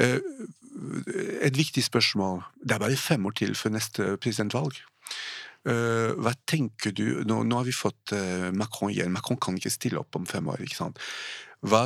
uh, 0.02 0.18
et 1.42 1.56
viktig 1.58 1.82
spørsmål 1.84 2.38
Det 2.64 2.72
er 2.72 2.80
bare 2.80 2.96
fem 2.96 3.26
år 3.28 3.34
til 3.36 3.54
før 3.58 3.74
neste 3.74 4.16
presidentvalg. 4.16 4.78
Uh, 5.62 6.10
hva 6.18 6.32
tenker 6.50 6.90
du 6.90 7.22
nå, 7.22 7.42
nå, 7.46 7.60
har 7.60 7.66
vi 7.68 7.74
fått 7.76 8.14
uh, 8.16 8.50
Macron 8.50 8.90
igjen. 8.90 9.12
Macron 9.14 9.38
kan 9.38 9.58
ikke 9.58 9.70
stille 9.70 10.00
opp 10.00 10.18
om 10.18 10.26
fem 10.26 10.48
år. 10.50 10.62
ikke 10.64 10.80
sant? 10.80 10.98
Hva, 11.62 11.84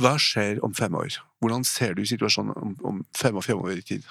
hva 0.00 0.14
skjer 0.20 0.62
om 0.64 0.72
fem 0.76 0.94
år? 0.96 1.18
Hvordan 1.44 1.66
ser 1.68 1.92
du 1.98 2.06
situasjonen 2.08 2.56
om, 2.56 2.72
om 2.88 3.02
fem 3.16 3.36
år 3.36 3.44
fremover 3.44 3.76
i 3.76 3.84
tid? 3.84 4.06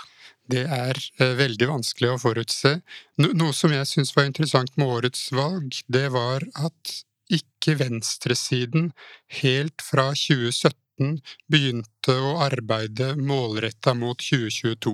Det 0.45 0.67
er 0.69 0.99
uh, 1.21 1.33
veldig 1.39 1.71
vanskelig 1.71 2.13
å 2.13 2.21
forutse. 2.21 2.75
No, 3.17 3.31
noe 3.33 3.55
som 3.57 3.73
jeg 3.73 3.89
syns 3.89 4.13
var 4.13 4.29
interessant 4.29 4.75
med 4.77 4.91
årets 4.99 5.31
valg, 5.33 5.73
det 5.89 6.05
var 6.13 6.45
at 6.53 6.99
ikke 7.33 7.79
venstresiden 7.79 8.91
helt 9.41 9.81
fra 9.81 10.11
2017 10.13 11.17
begynte 11.49 12.13
å 12.21 12.35
arbeide 12.45 13.15
målretta 13.17 13.95
mot 13.97 14.21
2022. 14.21 14.93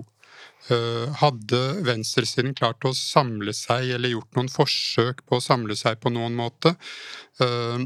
Eh, 0.70 1.08
hadde 1.18 1.62
venstresiden 1.88 2.54
klart 2.58 2.86
å 2.86 2.94
samle 2.96 3.54
seg, 3.56 3.96
eller 3.96 4.14
gjort 4.14 4.38
noen 4.38 4.52
forsøk 4.52 5.24
på 5.26 5.40
å 5.40 5.44
samle 5.44 5.76
seg 5.78 5.98
på 6.04 6.12
noen 6.14 6.38
måte? 6.38 6.76
Eh, 7.42 7.82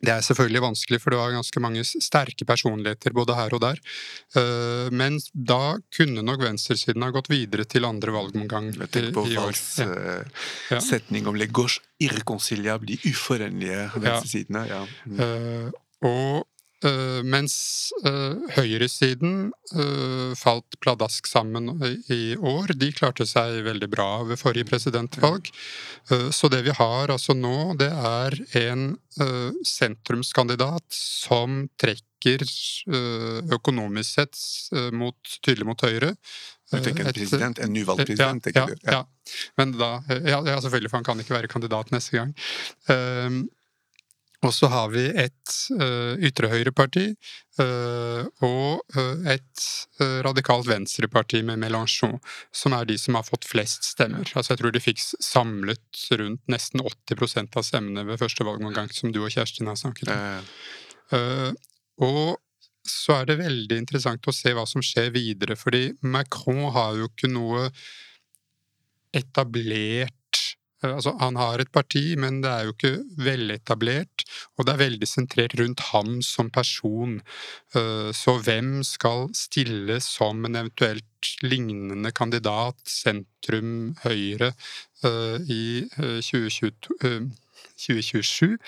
det 0.00 0.14
er 0.14 0.24
selvfølgelig 0.24 0.62
vanskelig, 0.64 0.98
for 1.02 1.12
det 1.12 1.18
var 1.20 1.34
ganske 1.34 1.60
mange 1.60 1.82
sterke 1.84 2.46
personligheter 2.48 3.12
både 3.12 3.36
her 3.36 3.52
og 3.52 3.60
der. 3.66 3.82
Eh, 4.40 4.88
men 4.96 5.18
da 5.34 5.76
kunne 5.92 6.24
nok 6.24 6.40
venstresiden 6.46 7.04
ha 7.04 7.12
gått 7.12 7.28
videre 7.28 7.68
til 7.68 7.84
andre 7.84 8.14
valgomgang 8.16 8.72
Jeg 8.72 8.88
tenker 8.88 9.12
på 9.18 9.26
Valls 9.34 9.66
ja. 9.84 10.80
setning 10.80 11.28
om 11.28 11.36
'le 11.36 11.50
gauche 11.52 11.84
irreconciliable', 12.00 12.96
de 12.96 13.12
uforenlige 13.12 13.90
venstresidene. 14.00 14.64
Ja. 14.72 14.86
Mm. 15.04 15.76
Og 16.08 16.48
mens 17.26 17.54
uh, 18.06 18.40
høyresiden 18.56 19.50
uh, 19.74 20.32
falt 20.38 20.78
pladask 20.80 21.26
sammen 21.28 21.68
i 22.08 22.36
år. 22.36 22.72
De 22.80 22.88
klarte 22.96 23.26
seg 23.28 23.60
veldig 23.66 23.88
bra 23.92 24.08
ved 24.28 24.40
forrige 24.40 24.68
presidentvalg. 24.70 25.50
så 26.32 26.48
det 26.50 26.62
vi 26.66 26.72
har 26.74 27.10
altså 27.12 27.34
nå, 27.36 27.74
det 27.78 27.90
er 27.90 28.34
en 28.58 28.86
sentrumskandidat 29.66 30.86
som 30.90 31.68
trekker 31.78 32.42
økonomisk 33.54 34.16
sett 34.16 34.40
mot, 34.96 35.36
tydelig 35.44 35.68
mot 35.68 35.84
høyre. 35.86 36.14
Du 36.70 36.80
tenker 36.82 37.06
en 37.06 37.14
president, 37.14 37.62
en 37.62 37.72
nyvalgt 37.74 38.06
president? 38.08 38.50
Ja, 38.54 38.66
ja, 38.82 38.92
ja, 38.96 39.38
Men 39.60 39.76
da, 39.78 39.92
ja, 40.08 40.42
selvfølgelig, 40.60 40.90
for 40.90 40.98
han 40.98 41.08
kan 41.08 41.22
ikke 41.22 41.36
være 41.36 41.52
kandidat 41.52 41.94
neste 41.94 42.16
gang. 42.18 42.34
Uh, 44.40 44.46
og 44.48 44.54
så 44.56 44.70
har 44.72 44.88
vi 44.92 45.04
et 45.20 45.54
uh, 45.76 46.16
ytre 46.24 46.48
høyreparti 46.48 47.06
uh, 47.60 48.24
og 48.46 48.96
uh, 48.96 49.26
et 49.28 49.64
uh, 50.00 50.20
radikalt 50.24 50.68
venstreparti 50.68 51.42
med 51.44 51.60
Mélenchon, 51.60 52.16
som 52.52 52.76
er 52.76 52.88
de 52.88 52.96
som 52.98 53.18
har 53.18 53.26
fått 53.26 53.44
flest 53.48 53.84
stemmer. 53.84 54.24
Altså 54.34 54.54
Jeg 54.54 54.62
tror 54.62 54.72
de 54.72 54.84
fikk 54.84 55.02
samlet 55.02 56.04
rundt 56.16 56.42
nesten 56.48 56.80
80% 56.80 57.60
av 57.60 57.66
stemmene 57.68 58.06
ved 58.08 58.20
første 58.22 58.46
valgomgang, 58.48 58.88
som 58.96 59.12
du 59.12 59.20
og 59.22 59.32
Kjerstin 59.34 59.68
har 59.68 59.76
snakket 59.80 60.14
om. 60.14 61.58
og 62.00 62.38
så 62.86 63.20
er 63.20 63.26
det 63.28 63.40
veldig 63.42 63.76
interessant 63.76 64.24
å 64.26 64.32
se 64.32 64.54
hva 64.56 64.64
som 64.66 64.82
skjer 64.82 65.10
videre, 65.12 65.56
fordi 65.58 65.90
Macron 66.00 66.70
har 66.72 66.96
jo 66.96 67.10
ikke 67.10 67.28
noe 67.28 67.68
etablert 69.12 70.16
altså, 70.88 71.14
han 71.20 71.36
har 71.40 71.60
et 71.62 71.72
parti, 71.72 72.14
men 72.20 72.40
det 72.44 72.50
er 72.50 72.66
jo 72.66 72.74
ikke 72.74 72.92
veletablert, 73.20 74.24
og 74.56 74.66
det 74.66 74.74
er 74.74 74.82
veldig 74.84 75.08
sentrert 75.08 75.56
rundt 75.60 75.84
ham 75.90 76.20
som 76.24 76.50
person. 76.52 77.18
Eh, 77.76 78.10
så 78.16 78.38
hvem 78.44 78.80
skal 78.86 79.28
stille 79.36 80.00
som 80.04 80.44
en 80.46 80.56
eventuelt 80.62 81.34
lignende 81.44 82.12
kandidat, 82.16 82.80
sentrum 82.88 83.94
Høyre, 84.06 84.54
i 85.48 85.88
2022? 85.96 87.30
2027. 87.80 88.58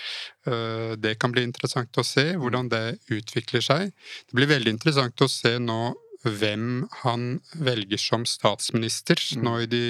Det 1.04 1.12
kan 1.20 1.32
bli 1.32 1.44
interessant 1.44 1.98
å 2.00 2.04
se 2.06 2.24
hvordan 2.40 2.70
det 2.72 2.98
utvikler 3.12 3.64
seg. 3.64 3.92
Det 4.28 4.38
blir 4.38 4.50
veldig 4.52 4.72
interessant 4.72 5.24
å 5.24 5.28
se 5.28 5.58
nå 5.60 5.92
hvem 6.22 6.84
han 7.02 7.40
velger 7.58 8.00
som 8.00 8.26
statsminister 8.28 9.18
mm. 9.18 9.42
nå 9.42 9.54
i 9.64 9.70
de 9.70 9.84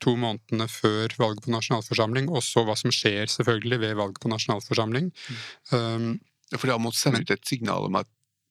to 0.00 0.16
månedene 0.18 0.66
før 0.70 1.14
valget 1.20 1.44
på 1.46 1.54
nasjonalforsamling, 1.54 2.30
og 2.32 2.44
så 2.46 2.64
hva 2.66 2.76
som 2.78 2.92
skjer 2.94 3.30
selvfølgelig 3.32 3.80
ved 3.84 3.96
valget 4.00 4.20
på 4.22 4.32
nasjonalforsamling. 4.32 5.10
Mm. 5.12 5.40
Um, 5.76 6.10
for 6.56 6.66
det 6.66 6.74
har 6.74 6.82
måttet 6.82 7.04
sende 7.04 7.22
ut 7.22 7.32
et 7.34 7.46
signal 7.46 7.86
om 7.86 8.00
at 8.00 8.10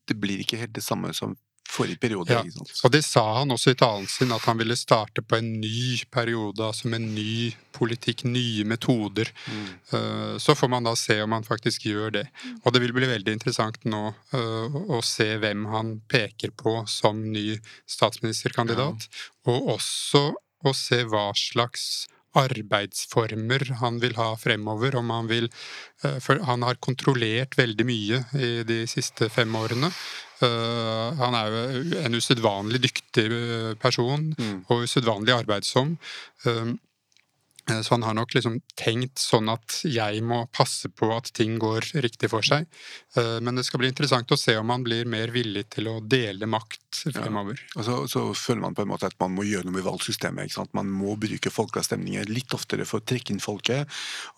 det 0.10 0.18
blir 0.18 0.42
ikke 0.42 0.60
helt 0.62 0.76
det 0.76 0.86
samme 0.86 1.12
som 1.14 1.36
forrige 1.70 2.00
periode. 2.02 2.34
Ja, 2.34 2.42
og 2.84 2.92
det 2.94 3.04
sa 3.06 3.24
han 3.40 3.54
også 3.54 3.74
i 3.74 3.78
talen 3.78 4.08
sin, 4.10 4.32
at 4.34 4.46
han 4.50 4.58
ville 4.58 4.78
starte 4.80 5.22
på 5.22 5.38
en 5.38 5.52
ny 5.62 6.00
periode, 6.12 6.64
altså 6.66 6.90
med 6.90 7.06
ny 7.14 7.52
politikk, 7.76 8.26
nye 8.26 8.66
metoder. 8.68 9.30
Mm. 9.46 9.68
Uh, 9.94 10.36
så 10.42 10.56
får 10.58 10.72
man 10.74 10.90
da 10.90 10.96
se 10.98 11.20
om 11.22 11.36
han 11.38 11.46
faktisk 11.46 11.86
gjør 11.92 12.16
det. 12.18 12.26
Og 12.64 12.74
det 12.74 12.84
vil 12.84 12.96
bli 12.98 13.12
veldig 13.12 13.38
interessant 13.38 13.86
nå 13.86 14.02
uh, 14.34 14.80
å 14.98 15.02
se 15.06 15.30
hvem 15.42 15.68
han 15.74 15.98
peker 16.10 16.56
på 16.58 16.80
som 16.90 17.22
ny 17.34 17.60
statsministerkandidat, 17.90 19.06
ja. 19.06 19.26
og 19.54 19.76
også 19.78 20.30
å 20.66 20.74
se 20.76 21.04
hva 21.08 21.30
slags 21.38 22.08
arbeidsformer 22.38 23.64
han 23.80 24.00
vil 24.04 24.16
ha 24.20 24.34
fremover. 24.38 24.98
Om 25.00 25.14
han 25.14 25.30
vil 25.30 25.50
uh, 26.04 26.18
For 26.22 26.42
han 26.46 26.66
har 26.66 26.82
kontrollert 26.82 27.58
veldig 27.58 27.86
mye 27.88 28.24
i 28.38 28.52
de 28.68 28.84
siste 28.90 29.30
fem 29.34 29.56
årene. 29.56 29.92
Uh, 30.40 31.16
han 31.20 31.36
er 31.36 31.56
jo 31.56 31.98
en 32.00 32.16
usedvanlig 32.16 32.80
dyktig 32.86 33.26
eh, 33.28 33.74
person 33.82 34.30
mm. 34.38 34.62
og 34.72 34.86
usedvanlig 34.88 35.34
arbeidsom. 35.36 35.98
Eh, 36.48 36.70
så 37.84 37.94
han 37.94 38.04
har 38.04 38.16
nok 38.18 38.34
liksom 38.36 38.60
tenkt 38.80 39.22
sånn 39.22 39.50
at 39.52 39.80
jeg 39.88 40.24
må 40.26 40.42
passe 40.56 40.90
på 40.90 41.10
at 41.16 41.32
ting 41.36 41.58
går 41.62 41.86
riktig 42.04 42.30
for 42.32 42.46
seg. 42.46 42.68
Eh, 43.18 43.38
men 43.46 43.60
det 43.60 43.66
skal 43.68 43.84
bli 43.84 43.90
interessant 43.92 44.32
å 44.32 44.38
se 44.40 44.56
om 44.60 44.74
han 44.74 44.86
blir 44.86 45.10
mer 45.10 45.34
villig 45.34 45.68
til 45.76 45.90
å 45.92 46.00
dele 46.02 46.50
makt 46.50 47.02
fremover. 47.14 47.60
Ja. 47.60 47.80
Og 47.80 47.88
så, 47.88 47.98
så, 48.12 48.26
føler 48.38 48.64
man 48.64 48.78
på 48.78 48.84
en 48.86 48.92
måte 48.92 49.10
at 49.10 49.18
man 49.22 49.36
må 49.36 49.46
gjøre 49.48 49.68
noe 49.68 49.78
med 49.78 49.88
valgsystemet. 49.88 50.58
Man 50.78 50.92
må 50.94 51.16
bruke 51.22 51.54
folkeavstemninger 51.54 52.32
litt 52.32 52.54
oftere 52.58 52.88
for 52.90 53.02
å 53.02 53.08
trekke 53.08 53.36
inn 53.36 53.44
folket. 53.44 53.90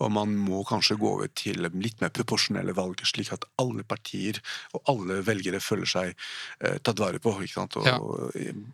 Og 0.03 0.11
man 0.13 0.35
må 0.37 0.63
kanskje 0.67 0.99
gå 1.01 1.13
over 1.15 1.31
til 1.37 1.63
litt 1.71 2.01
mer 2.03 2.13
proporsjonelle 2.15 2.75
valg, 2.77 3.03
slik 3.07 3.31
at 3.35 3.47
alle 3.61 3.85
partier 3.87 4.41
og 4.75 4.91
alle 4.91 5.21
velgere 5.25 5.61
føler 5.63 5.89
seg 5.89 6.11
eh, 6.13 6.79
tatt 6.83 7.01
vare 7.01 7.21
på. 7.21 7.37
Og 7.41 7.87
ja. 7.87 7.97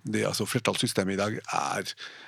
det, 0.04 0.26
altså, 0.28 0.48
Flertallssystemet 0.50 1.18
i 1.18 1.22
dag 1.22 1.38
er 1.46 1.94
Eh, 1.96 2.27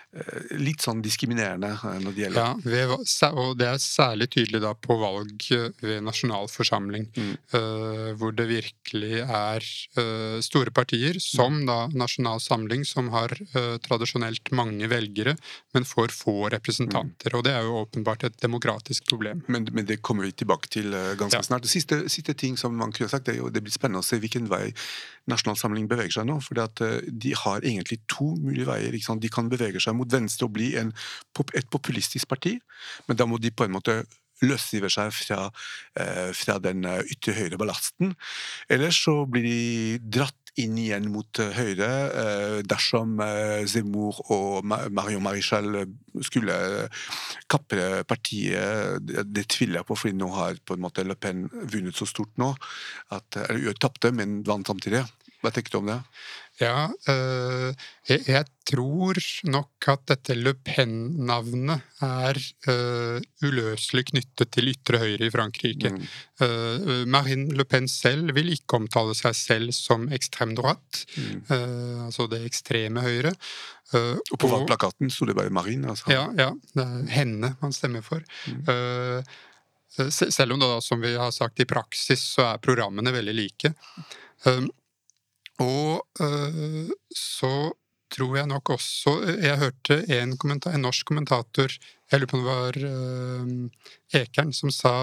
litt 0.57 0.82
sånn 0.82 1.03
diskriminerende 1.05 1.70
eh, 1.76 1.97
når 2.01 2.16
det 2.16 2.24
gjelder 2.24 2.39
Ja, 2.41 2.53
ved, 2.64 2.93
og 3.30 3.51
det 3.60 3.68
er 3.70 3.82
særlig 3.84 4.30
tydelig 4.34 4.62
da 4.64 4.72
på 4.74 4.97
valg 4.97 5.45
eh, 5.53 5.68
ved 5.84 6.01
nasjonalforsamling, 6.07 7.05
mm. 7.14 7.36
uh, 7.53 8.07
hvor 8.18 8.34
det 8.34 8.47
virkelig 8.49 9.22
er 9.22 9.66
uh, 9.99 10.39
store 10.41 10.74
partier, 10.74 11.20
som 11.22 11.62
da 11.68 11.84
Nasjonal 11.93 12.41
Samling, 12.41 12.86
som 12.89 13.12
har 13.14 13.36
uh, 13.53 13.78
tradisjonelt 13.86 14.49
mange 14.57 14.89
velgere, 14.89 15.36
men 15.78 15.86
får 15.86 16.16
få 16.16 16.49
representanter. 16.55 17.30
Mm. 17.30 17.38
Og 17.38 17.45
det 17.45 17.53
er 17.53 17.68
jo 17.68 17.78
åpenbart 17.84 18.26
et 18.26 18.41
demokratisk 18.41 19.05
problem. 19.12 19.43
Men, 19.47 19.70
men 19.76 19.86
det 19.89 20.01
kommer 20.01 20.26
vi 20.26 20.34
tilbake 20.41 20.72
til 20.74 20.89
ganske 21.20 21.38
ja. 21.38 21.45
snart. 21.45 21.68
Det 21.68 21.74
siste, 21.74 22.01
siste, 22.10 22.34
ting 22.39 22.57
som 22.57 22.74
man 22.78 22.93
kunne 22.95 23.12
sagt, 23.12 23.28
det, 23.30 23.38
er 23.38 23.43
jo, 23.43 23.53
det 23.53 23.62
blir 23.66 23.74
spennende 23.74 24.01
å 24.01 24.10
se 24.10 24.18
hvilken 24.22 24.49
vei 24.49 24.72
Nasjonal 25.30 25.57
Samling 25.60 25.86
beveger 25.89 26.20
seg 26.20 26.30
nå. 26.30 26.39
For 26.41 26.57
de 26.57 27.34
har 27.43 27.62
egentlig 27.62 28.01
to 28.10 28.32
mulige 28.41 28.70
veier. 28.70 28.97
De 29.22 29.34
kan 29.34 29.51
bevege 29.51 29.82
seg 29.84 29.99
mot 30.00 30.10
Venstre 30.12 30.47
og 30.47 30.56
bli 30.56 30.72
en, 30.80 30.93
et 31.54 31.70
populistisk 31.72 32.30
parti, 32.32 32.58
men 33.08 33.20
da 33.20 33.28
må 33.30 33.39
de 33.41 33.52
på 33.52 33.68
en 33.68 33.76
måte 33.76 34.02
løsrive 34.45 34.89
seg 34.91 35.14
fra, 35.16 35.47
eh, 36.00 36.30
fra 36.36 36.60
den 36.64 36.86
eh, 36.88 37.04
ytre 37.14 37.36
høyre 37.38 37.60
ballasten. 37.60 38.16
Ellers 38.72 39.02
så 39.04 39.24
blir 39.30 39.47
de 39.47 40.20
dratt 40.20 40.36
inn 40.60 40.78
igjen 40.82 41.08
mot 41.14 41.39
eh, 41.39 41.54
høyre 41.56 41.89
dersom 42.68 43.20
Zemmour 43.70 44.20
og 44.34 44.66
Marion 44.66 45.24
Marichal 45.24 45.84
skulle 46.26 46.56
kapre 47.52 48.04
partiet. 48.10 49.00
Det 49.06 49.45
tviler 49.52 49.82
jeg 49.82 49.89
på, 49.89 50.00
fordi 50.00 50.18
nå 50.20 50.32
har 50.36 50.60
på 50.66 50.76
en 50.76 50.84
måte 50.84 51.06
Le 51.08 51.16
Pen 51.20 51.45
vunnet 51.50 51.95
så 51.95 52.08
stort 52.10 52.34
nå. 52.41 52.54
At, 53.16 53.39
eller 53.47 53.78
tapte, 53.80 54.12
men 54.16 54.41
vant 54.47 54.68
samtidig. 54.68 55.06
Hva 55.39 55.51
tenker 55.55 55.71
du 55.71 55.79
om 55.79 55.89
det? 55.89 55.99
Ja, 56.59 56.89
øh, 57.07 57.71
jeg, 58.09 58.25
jeg, 58.27 58.47
tror 58.69 59.17
nok 59.49 59.87
at 59.89 60.01
dette 60.11 60.35
Le 60.35 60.51
Pen-navnet 60.53 62.03
er 62.05 62.37
øh, 62.69 63.21
uløselig 63.47 64.03
knyttet 64.11 64.51
til 64.53 64.69
ytre 64.73 64.99
høyre 65.01 65.25
i 65.25 65.31
Frankrike. 65.33 65.89
Mm. 65.95 66.03
Uh, 66.43 66.91
Marine 67.09 67.55
Le 67.57 67.65
Pen 67.65 67.87
selv 67.89 68.35
vil 68.37 68.51
ikke 68.53 68.77
omtale 68.77 69.15
seg 69.17 69.33
selv 69.39 69.73
som 69.73 70.05
ekstrem 70.13 70.53
droite, 70.59 71.07
mm. 71.15 71.41
uh, 71.49 72.05
altså 72.05 72.27
det 72.29 72.43
ekstreme 72.45 73.01
høyre. 73.07 73.33
Uh, 73.95 74.19
og 74.19 74.37
på 74.37 74.51
valgplakaten 74.51 75.09
sto 75.09 75.25
det 75.25 75.37
bare 75.39 75.49
Marine? 75.55 75.89
Altså. 75.95 76.11
Ja, 76.13 76.27
ja, 76.37 76.51
det 76.75 76.85
er 76.85 77.13
henne 77.15 77.55
man 77.63 77.73
stemmer 77.73 78.05
for. 78.05 78.21
Mm. 78.51 79.23
selv 80.21 80.53
om 80.53 80.59
det 80.61 80.67
da, 80.69 80.81
som 80.83 81.01
vi 81.01 81.15
har 81.17 81.31
sagt, 81.33 81.63
i 81.63 81.65
praksis 81.65 82.21
så 82.35 82.51
er 82.51 82.61
programmene 82.61 83.15
veldig 83.15 83.35
like. 83.39 83.73
Og 85.60 86.01
øh, 86.24 86.89
så 87.16 87.53
tror 88.10 88.38
jeg 88.39 88.49
nok 88.49 88.72
også 88.74 89.12
Jeg 89.38 89.60
hørte 89.62 89.99
en, 90.16 90.34
en, 90.34 90.82
norsk 90.82 91.05
kommentator, 91.05 91.70
jeg 92.12 92.20
lurer 92.20 92.32
på 92.32 92.38
om 92.38 92.43
det 92.43 92.49
var 92.49 92.80
øh, 92.89 94.22
Ekern, 94.22 94.53
som 94.53 94.72
sa 94.74 94.93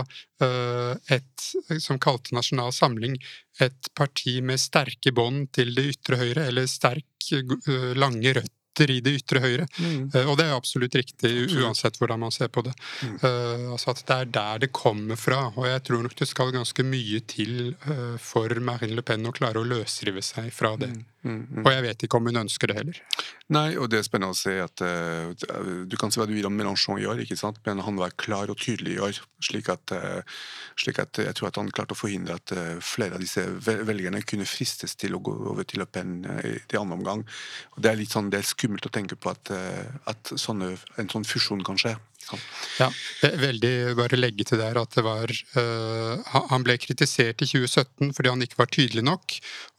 et 1.15 1.47
Som 1.79 2.01
kalte 2.03 2.35
Nasjonal 2.35 2.73
Samling 2.75 3.15
et 3.63 3.93
parti 3.95 4.41
med 4.41 4.59
sterke 4.59 5.13
bånd 5.15 5.47
til 5.55 5.71
det 5.77 5.87
ytre 5.95 6.19
høyre, 6.21 6.49
eller 6.51 6.67
sterk, 6.67 7.07
lange 7.97 8.35
røtter 8.35 8.66
sitter 8.77 8.93
i 8.93 9.01
det 9.01 9.15
ytre 9.17 9.41
høyre. 9.41 9.67
Mm. 9.81 10.11
Uh, 10.15 10.31
og 10.31 10.37
det 10.39 10.47
er 10.47 10.57
absolutt 10.57 10.95
riktig, 10.95 11.33
absolutt. 11.33 11.65
uansett 11.65 11.99
hvordan 12.01 12.21
man 12.21 12.35
ser 12.35 12.49
på 12.49 12.63
det. 12.67 12.75
Mm. 13.03 13.17
Uh, 13.23 13.73
altså 13.73 13.91
at 13.91 14.05
det 14.05 14.17
er 14.17 14.33
der 14.37 14.59
det 14.67 14.73
kommer 14.73 15.17
fra. 15.17 15.53
Og 15.57 15.67
jeg 15.67 15.83
tror 15.89 16.03
nok 16.05 16.17
det 16.19 16.29
skal 16.29 16.53
ganske 16.55 16.87
mye 16.87 17.21
til 17.27 17.75
uh, 17.89 18.17
for 18.21 18.53
Marine 18.61 18.97
Le 18.97 19.03
Pen 19.07 19.27
å 19.27 19.35
klare 19.35 19.61
å 19.61 19.67
løsrive 19.67 20.23
seg 20.23 20.53
fra 20.55 20.77
det. 20.77 20.93
Mm. 20.93 21.05
Mm, 21.27 21.41
mm. 21.43 21.63
Og 21.65 21.73
jeg 21.73 21.83
vet 21.83 22.05
ikke 22.07 22.19
om 22.21 22.29
hun 22.31 22.39
ønsker 22.45 22.71
det 22.71 22.77
heller. 22.79 22.99
Nei, 23.51 23.67
og 23.81 23.89
det 23.91 23.99
er 23.99 24.07
spennende 24.07 24.35
å 24.35 24.39
se 24.39 24.53
at 24.63 24.83
uh, 24.83 25.33
Du 25.91 25.97
kan 25.99 26.13
si 26.13 26.21
hva 26.21 26.27
du 26.29 26.35
vil 26.37 26.47
om 26.47 26.55
Mélenchon 26.55 27.01
i 27.03 27.07
år, 27.11 27.23
ikke 27.25 27.39
sant? 27.39 27.59
men 27.67 27.83
han 27.83 27.99
var 27.99 28.15
klar 28.19 28.53
og 28.53 28.61
tydelig 28.63 28.95
i 28.95 29.01
år. 29.09 29.21
Slik 29.43 29.71
at, 29.73 29.95
uh, 29.97 30.23
slik 30.79 31.01
at 31.03 31.19
jeg 31.23 31.35
tror 31.39 31.51
at 31.51 31.59
han 31.59 31.73
klarte 31.75 31.97
å 31.97 31.99
forhindre 31.99 32.39
at 32.39 32.55
uh, 32.55 32.77
flere 32.85 33.19
av 33.19 33.25
disse 33.25 33.43
velgerne 33.67 34.23
kunne 34.23 34.47
fristes 34.47 34.95
til 34.99 35.19
å 35.19 35.23
gå 35.25 35.35
over 35.51 35.67
til 35.67 35.83
Le 35.83 35.89
Pen 35.91 36.21
i, 36.45 36.55
i 36.61 36.79
andre 36.79 37.01
omgang. 37.01 37.27
Og 37.75 37.83
det 37.83 37.91
er 37.91 37.99
litt 37.99 38.15
sånn, 38.15 38.31
det 38.31 38.43
er 38.43 38.51
skummelt 38.55 38.87
å 38.87 38.95
tenke 38.95 39.19
på 39.19 39.33
at, 39.33 39.51
at 40.07 40.35
sånne, 40.39 40.75
en 41.01 41.11
sånn 41.11 41.27
fusjon 41.27 41.65
kan 41.67 41.79
skje. 41.81 41.97
Ja, 42.81 42.89
veldig 43.23 43.73
bare 43.97 44.19
legge 44.19 44.45
til 44.49 44.61
der 44.61 44.77
at 44.81 44.93
det 44.97 45.05
var 45.07 45.31
uh, 45.31 46.41
Han 46.51 46.65
ble 46.67 46.75
kritisert 46.83 47.41
i 47.45 47.49
2017 47.49 48.11
fordi 48.17 48.33
han 48.33 48.43
ikke 48.45 48.59
var 48.61 48.71
tydelig 48.73 49.05
nok. 49.07 49.37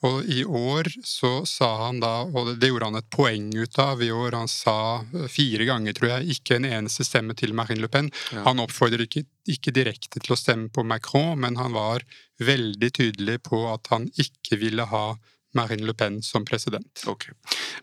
Og 0.08 0.30
i 0.32 0.44
år 0.46 0.90
så 1.06 1.42
sa 1.50 1.70
han 1.86 2.02
da, 2.02 2.14
og 2.26 2.54
det 2.62 2.72
gjorde 2.72 2.92
han 2.92 3.00
et 3.02 3.10
poeng 3.14 3.50
ut 3.58 3.80
av 3.82 4.04
i 4.06 4.12
år, 4.14 4.38
han 4.38 4.52
sa 4.52 4.78
fire 5.32 5.68
ganger, 5.68 5.98
tror 5.98 6.12
jeg, 6.16 6.38
ikke 6.38 6.60
en 6.60 6.70
eneste 6.70 7.06
stemme 7.08 7.36
til 7.38 7.56
Marine 7.58 7.84
Le 7.84 7.92
Pen. 7.92 8.12
Ja. 8.32 8.46
Han 8.48 8.62
oppfordrer 8.64 9.08
ikke, 9.08 9.26
ikke 9.50 9.74
direkte 9.76 10.22
til 10.22 10.36
å 10.36 10.40
stemme 10.40 10.70
på 10.74 10.86
Macron, 10.88 11.36
men 11.42 11.58
han 11.60 11.76
var 11.76 12.06
veldig 12.38 12.92
tydelig 12.94 13.42
på 13.48 13.66
at 13.72 13.90
han 13.94 14.08
ikke 14.22 14.62
ville 14.62 14.86
ha 14.92 15.08
Marine 15.58 15.88
Le 15.88 15.96
Pen 15.98 16.20
som 16.26 16.46
president. 16.48 17.04
Ok. 17.10 17.30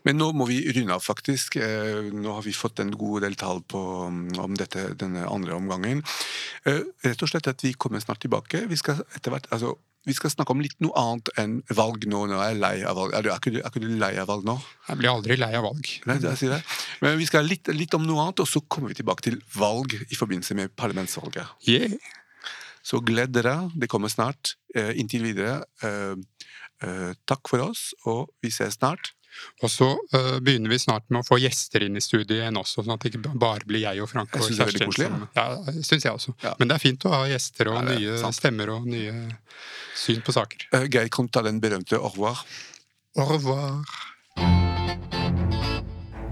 Men 0.07 0.19
nå 0.21 0.31
må 0.37 0.47
vi 0.49 0.61
runde 0.75 0.95
av, 0.95 1.03
faktisk. 1.03 1.59
Eh, 1.61 2.11
nå 2.13 2.37
har 2.37 2.45
vi 2.45 2.55
fått 2.55 2.81
en 2.83 2.93
god 2.95 3.25
del 3.27 3.35
tall 3.39 3.63
på, 3.67 3.81
mm, 4.09 4.37
om 4.43 4.55
dette, 4.59 4.87
denne 4.99 5.25
andre 5.29 5.57
omgangen. 5.57 6.05
Eh, 6.65 6.85
rett 7.05 7.25
og 7.25 7.31
slett 7.31 7.51
at 7.51 7.65
vi 7.65 7.75
kommer 7.77 8.03
snart 8.03 8.23
tilbake. 8.25 8.65
Vi 8.71 8.79
skal 8.79 9.03
etter 9.15 9.33
hvert 9.33 9.51
altså, 9.51 9.75
vi 10.05 10.13
skal 10.13 10.29
snakke 10.29 10.53
om 10.53 10.61
litt 10.61 10.77
noe 10.85 10.93
annet 11.01 11.31
enn 11.41 11.53
valg 11.73 12.03
nå. 12.05 12.25
når 12.29 12.37
jeg 12.37 12.55
Er 12.55 12.59
lei 12.61 12.75
av 12.85 12.97
valg. 12.99 13.15
Er 13.17 13.25
du, 13.25 13.29
er 13.33 13.39
ikke, 13.39 13.53
du, 13.55 13.57
er 13.61 13.71
ikke 13.71 13.81
du 13.81 13.87
lei 14.01 14.11
av 14.21 14.29
valg 14.29 14.45
nå? 14.45 14.53
Jeg 14.89 15.01
blir 15.01 15.11
aldri 15.11 15.37
lei 15.41 15.49
av 15.57 15.65
valg. 15.65 15.89
Nei, 16.05 16.19
jeg 16.21 16.41
sier 16.41 16.53
det. 16.53 16.59
Men 17.01 17.17
vi 17.17 17.25
skal 17.29 17.49
litt, 17.49 17.71
litt 17.73 17.97
om 17.97 18.05
noe 18.05 18.27
annet, 18.27 18.43
og 18.43 18.49
så 18.49 18.61
kommer 18.69 18.93
vi 18.93 18.99
tilbake 19.01 19.25
til 19.25 19.39
valg 19.57 19.97
i 19.97 20.19
forbindelse 20.19 20.57
med 20.59 20.75
parlamentsvalget. 20.77 21.57
Yeah. 21.65 21.97
Så 22.85 23.01
gled 23.01 23.33
dere. 23.33 23.57
Det 23.73 23.89
kommer 23.89 24.13
snart. 24.13 24.53
Eh, 24.75 24.91
inntil 24.99 25.23
videre. 25.23 25.63
Eh, 25.83 26.15
Eh, 26.83 27.13
takk 27.27 27.47
for 27.47 27.63
oss, 27.63 27.93
og 28.09 28.27
vi 28.43 28.51
ses 28.53 28.75
snart. 28.75 29.13
Og 29.59 29.67
så 29.67 29.89
uh, 30.15 30.37
begynner 30.39 30.71
vi 30.71 30.77
snart 30.79 31.09
med 31.11 31.19
å 31.19 31.27
få 31.27 31.35
gjester 31.41 31.83
inn 31.83 31.97
i 31.99 32.03
studiet 32.03 32.37
igjen 32.37 32.55
også, 32.55 32.85
sånn 32.85 32.93
at 32.93 33.03
det 33.03 33.09
ikke 33.11 33.33
bare 33.35 33.67
blir 33.67 33.83
jeg 33.83 33.99
og 33.99 34.07
Frank 34.07 34.31
og 34.31 34.45
Kjerstin. 34.45 34.87
koselig, 34.87 35.09
ja, 35.35 35.73
syns 35.83 36.05
jeg 36.07 36.15
også. 36.15 36.35
Ja. 36.39 36.53
Men 36.55 36.71
det 36.71 36.77
er 36.77 36.83
fint 36.83 37.03
å 37.03 37.11
ha 37.11 37.25
gjester 37.27 37.67
og 37.73 37.81
ja, 37.81 37.83
nye 37.89 38.15
sant. 38.21 38.37
stemmer 38.37 38.71
og 38.77 38.87
nye 38.87 39.11
syn 39.99 40.23
på 40.23 40.35
saker. 40.37 40.69
Uh, 40.71 40.85
Geir, 40.87 41.11
kan 41.11 41.27
til 41.27 41.35
ta 41.35 41.43
den 41.49 41.59
berømte 41.63 41.99
au 41.99 42.13
revoir? 42.13 42.45
Au 43.19 43.27
revoir. 43.33 43.99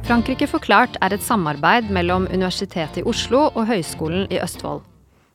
Frankrike 0.08 0.48
forklart 0.52 0.96
er 1.04 1.16
et 1.16 1.28
samarbeid 1.28 1.92
mellom 1.92 2.32
Universitetet 2.32 3.04
i 3.04 3.08
Oslo 3.08 3.50
og 3.52 3.68
Høgskolen 3.68 4.32
i 4.32 4.40
Østfold. 4.44 4.84